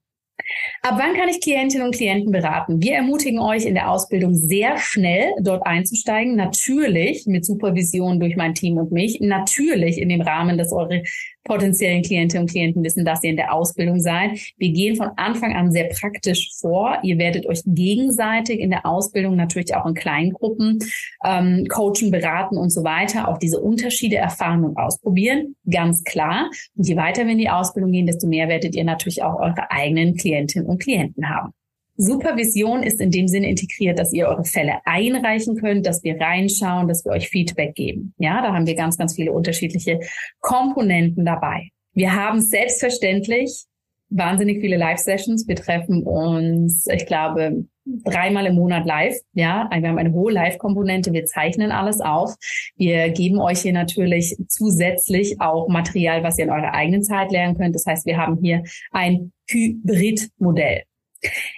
Ab 0.82 0.96
wann 0.98 1.16
kann 1.16 1.30
ich 1.30 1.42
Klientinnen 1.42 1.88
und 1.88 1.96
Klienten 1.96 2.32
beraten? 2.32 2.82
Wir 2.82 2.94
ermutigen 2.94 3.40
euch 3.40 3.66
in 3.66 3.74
der 3.74 3.90
Ausbildung 3.90 4.34
sehr 4.36 4.78
schnell 4.78 5.34
dort 5.42 5.66
einzusteigen. 5.66 6.36
Natürlich 6.36 7.26
mit 7.26 7.46
Supervision 7.46 8.20
durch 8.20 8.36
mein 8.36 8.54
Team 8.54 8.78
und 8.78 8.92
mich. 8.92 9.20
Natürlich 9.20 10.00
in 10.00 10.10
dem 10.10 10.22
Rahmen, 10.22 10.58
dass 10.58 10.72
eure 10.72 11.04
potenziellen 11.48 12.04
Klientinnen 12.04 12.44
und 12.44 12.52
Klienten 12.52 12.84
wissen, 12.84 13.06
dass 13.06 13.24
ihr 13.24 13.32
in 13.32 13.38
der 13.38 13.54
Ausbildung 13.54 14.00
seid. 14.00 14.38
Wir 14.58 14.72
gehen 14.72 14.96
von 14.96 15.10
Anfang 15.16 15.56
an 15.56 15.72
sehr 15.72 15.90
praktisch 15.90 16.52
vor. 16.60 17.00
Ihr 17.04 17.18
werdet 17.18 17.46
euch 17.48 17.62
gegenseitig 17.66 18.60
in 18.60 18.70
der 18.70 18.86
Ausbildung 18.86 19.36
natürlich 19.36 19.74
auch 19.76 19.86
in 19.86 19.94
kleinen 19.94 20.34
Gruppen 20.34 20.80
ähm, 21.24 21.66
coachen, 21.70 22.12
beraten 22.12 22.58
und 22.58 22.70
so 22.70 22.84
weiter, 22.84 23.28
auch 23.28 23.38
diese 23.38 23.60
Unterschiede 23.60 24.18
erfahren 24.18 24.64
und 24.64 24.78
ausprobieren, 24.78 25.56
ganz 25.70 26.04
klar. 26.04 26.50
Und 26.76 26.88
je 26.88 26.98
weiter 26.98 27.26
wir 27.26 27.32
in 27.32 27.38
die 27.38 27.50
Ausbildung 27.50 27.92
gehen, 27.92 28.06
desto 28.06 28.28
mehr 28.28 28.50
werdet 28.50 28.76
ihr 28.76 28.84
natürlich 28.84 29.24
auch 29.24 29.40
eure 29.40 29.72
eigenen 29.72 30.16
Klientinnen 30.16 30.68
und 30.68 30.82
Klienten 30.82 31.30
haben. 31.30 31.54
Supervision 31.98 32.84
ist 32.84 33.02
in 33.02 33.12
dem 33.12 33.28
Sinne 33.28 33.50
integriert, 33.50 34.00
dass 34.00 34.14
ihr 34.14 34.28
eure 34.28 34.46
Fälle 34.46 34.76
einreichen 34.86 35.58
könnt, 35.58 35.86
dass 35.86 36.04
wir 36.04 36.20
reinschauen, 36.20 36.88
dass 36.88 37.04
wir 37.04 37.12
euch 37.12 37.30
Feedback 37.30 37.76
geben. 37.76 38.14
Ja, 38.18 38.42
da 38.42 38.54
haben 38.54 38.68
wir 38.68 38.76
ganz, 38.76 38.98
ganz 38.98 39.16
viele 39.16 39.32
unterschiedliche 39.34 40.00
Komponenten 40.40 41.26
dabei. 41.26 41.70
Wir 41.94 42.14
haben 42.14 42.42
selbstverständlich 42.42 43.66
wahnsinnig 44.10 44.62
viele 44.62 44.78
Live-Sessions. 44.78 45.48
Wir 45.48 45.56
treffen 45.56 46.04
uns, 46.04 46.86
ich 46.88 47.06
glaube, 47.06 47.66
dreimal 48.06 48.46
im 48.46 48.56
Monat 48.56 48.86
live. 48.86 49.16
Ja, 49.34 49.70
wir 49.74 49.90
haben 49.90 49.98
eine 49.98 50.14
hohe 50.14 50.32
Live-Komponente. 50.32 51.14
Wir 51.14 51.26
zeichnen 51.26 51.72
alles 51.72 52.00
auf. 52.02 52.36
Wir 52.76 53.10
geben 53.10 53.40
euch 53.40 53.62
hier 53.62 53.74
natürlich 53.74 54.38
zusätzlich 54.48 55.40
auch 55.42 55.68
Material, 55.68 56.24
was 56.24 56.38
ihr 56.38 56.46
in 56.46 56.52
eurer 56.52 56.74
eigenen 56.74 57.04
Zeit 57.04 57.32
lernen 57.32 57.58
könnt. 57.58 57.76
Das 57.76 57.86
heißt, 57.86 58.06
wir 58.06 58.18
haben 58.18 58.38
hier 58.42 58.64
ein 58.92 59.32
Hybrid-Modell. 59.50 60.84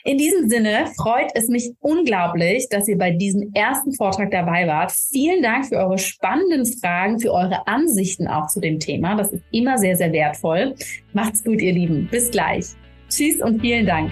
In 0.03 0.17
diesem 0.17 0.49
Sinne 0.49 0.87
freut 0.97 1.31
es 1.35 1.47
mich 1.47 1.71
unglaublich, 1.79 2.67
dass 2.69 2.87
ihr 2.87 2.97
bei 2.97 3.11
diesem 3.11 3.51
ersten 3.53 3.93
Vortrag 3.93 4.31
dabei 4.31 4.67
wart. 4.67 4.91
Vielen 4.91 5.41
Dank 5.43 5.67
für 5.67 5.77
eure 5.77 5.97
spannenden 5.97 6.65
Fragen, 6.65 7.19
für 7.19 7.31
eure 7.31 7.67
Ansichten 7.67 8.27
auch 8.27 8.47
zu 8.47 8.59
dem 8.59 8.79
Thema. 8.79 9.15
Das 9.15 9.31
ist 9.31 9.43
immer 9.51 9.77
sehr, 9.77 9.95
sehr 9.95 10.11
wertvoll. 10.13 10.75
Macht's 11.13 11.43
gut, 11.43 11.61
ihr 11.61 11.73
Lieben. 11.73 12.07
Bis 12.09 12.31
gleich. 12.31 12.65
Tschüss 13.09 13.41
und 13.41 13.59
vielen 13.61 13.85
Dank. 13.85 14.11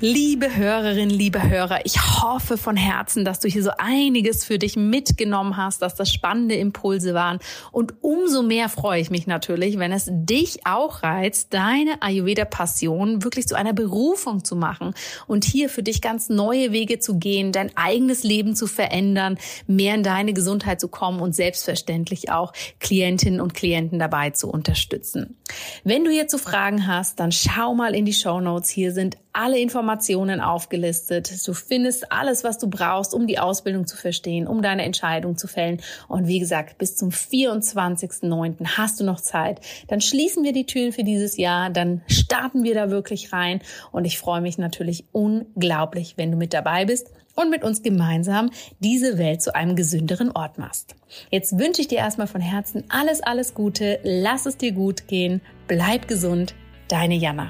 Liebe 0.00 0.54
Hörerinnen, 0.54 1.08
liebe 1.08 1.42
Hörer, 1.42 1.86
ich 1.86 1.98
hoffe 2.20 2.58
von 2.58 2.76
Herzen, 2.76 3.24
dass 3.24 3.40
du 3.40 3.48
hier 3.48 3.62
so 3.62 3.70
einiges 3.78 4.44
für 4.44 4.58
dich 4.58 4.76
mitgenommen 4.76 5.56
hast, 5.56 5.80
dass 5.80 5.94
das 5.94 6.12
spannende 6.12 6.54
Impulse 6.54 7.14
waren. 7.14 7.38
Und 7.72 7.94
umso 8.02 8.42
mehr 8.42 8.68
freue 8.68 9.00
ich 9.00 9.08
mich 9.08 9.26
natürlich, 9.26 9.78
wenn 9.78 9.92
es 9.92 10.10
dich 10.10 10.66
auch 10.66 11.02
reizt, 11.02 11.54
deine 11.54 12.02
Ayurveda-Passion 12.02 13.24
wirklich 13.24 13.48
zu 13.48 13.54
einer 13.54 13.72
Berufung 13.72 14.44
zu 14.44 14.54
machen 14.54 14.92
und 15.26 15.46
hier 15.46 15.70
für 15.70 15.82
dich 15.82 16.02
ganz 16.02 16.28
neue 16.28 16.72
Wege 16.72 16.98
zu 16.98 17.18
gehen, 17.18 17.50
dein 17.50 17.74
eigenes 17.74 18.22
Leben 18.22 18.54
zu 18.54 18.66
verändern, 18.66 19.38
mehr 19.66 19.94
in 19.94 20.02
deine 20.02 20.34
Gesundheit 20.34 20.78
zu 20.78 20.88
kommen 20.88 21.20
und 21.20 21.34
selbstverständlich 21.34 22.30
auch 22.30 22.52
Klientinnen 22.80 23.40
und 23.40 23.54
Klienten 23.54 23.98
dabei 23.98 24.28
zu 24.28 24.50
unterstützen. 24.50 25.38
Wenn 25.84 26.04
du 26.04 26.10
hierzu 26.10 26.36
Fragen 26.36 26.86
hast, 26.86 27.18
dann 27.18 27.32
schau 27.32 27.74
mal 27.74 27.94
in 27.94 28.04
die 28.04 28.12
Show 28.12 28.42
Notes. 28.42 28.68
Hier 28.68 28.92
sind 28.92 29.16
alle 29.36 29.58
Informationen 29.58 30.40
aufgelistet. 30.40 31.46
Du 31.46 31.52
findest 31.52 32.10
alles, 32.10 32.42
was 32.42 32.58
du 32.58 32.68
brauchst, 32.68 33.14
um 33.14 33.26
die 33.26 33.38
Ausbildung 33.38 33.86
zu 33.86 33.96
verstehen, 33.96 34.46
um 34.46 34.62
deine 34.62 34.84
Entscheidung 34.84 35.36
zu 35.36 35.46
fällen. 35.46 35.82
Und 36.08 36.26
wie 36.26 36.38
gesagt, 36.38 36.78
bis 36.78 36.96
zum 36.96 37.10
24.09. 37.10 38.78
hast 38.78 38.98
du 38.98 39.04
noch 39.04 39.20
Zeit. 39.20 39.60
Dann 39.88 40.00
schließen 40.00 40.42
wir 40.42 40.52
die 40.52 40.66
Türen 40.66 40.92
für 40.92 41.04
dieses 41.04 41.36
Jahr, 41.36 41.70
dann 41.70 42.02
starten 42.08 42.64
wir 42.64 42.74
da 42.74 42.90
wirklich 42.90 43.32
rein. 43.32 43.60
Und 43.92 44.06
ich 44.06 44.18
freue 44.18 44.40
mich 44.40 44.56
natürlich 44.56 45.04
unglaublich, 45.12 46.14
wenn 46.16 46.30
du 46.30 46.38
mit 46.38 46.54
dabei 46.54 46.86
bist 46.86 47.10
und 47.34 47.50
mit 47.50 47.62
uns 47.62 47.82
gemeinsam 47.82 48.50
diese 48.80 49.18
Welt 49.18 49.42
zu 49.42 49.54
einem 49.54 49.76
gesünderen 49.76 50.30
Ort 50.32 50.58
machst. 50.58 50.96
Jetzt 51.30 51.58
wünsche 51.58 51.82
ich 51.82 51.88
dir 51.88 51.98
erstmal 51.98 52.26
von 52.26 52.40
Herzen 52.40 52.84
alles, 52.88 53.22
alles 53.22 53.52
Gute. 53.52 54.00
Lass 54.02 54.46
es 54.46 54.56
dir 54.56 54.72
gut 54.72 55.06
gehen. 55.06 55.42
Bleib 55.68 56.08
gesund. 56.08 56.54
Deine 56.88 57.16
Jana. 57.16 57.48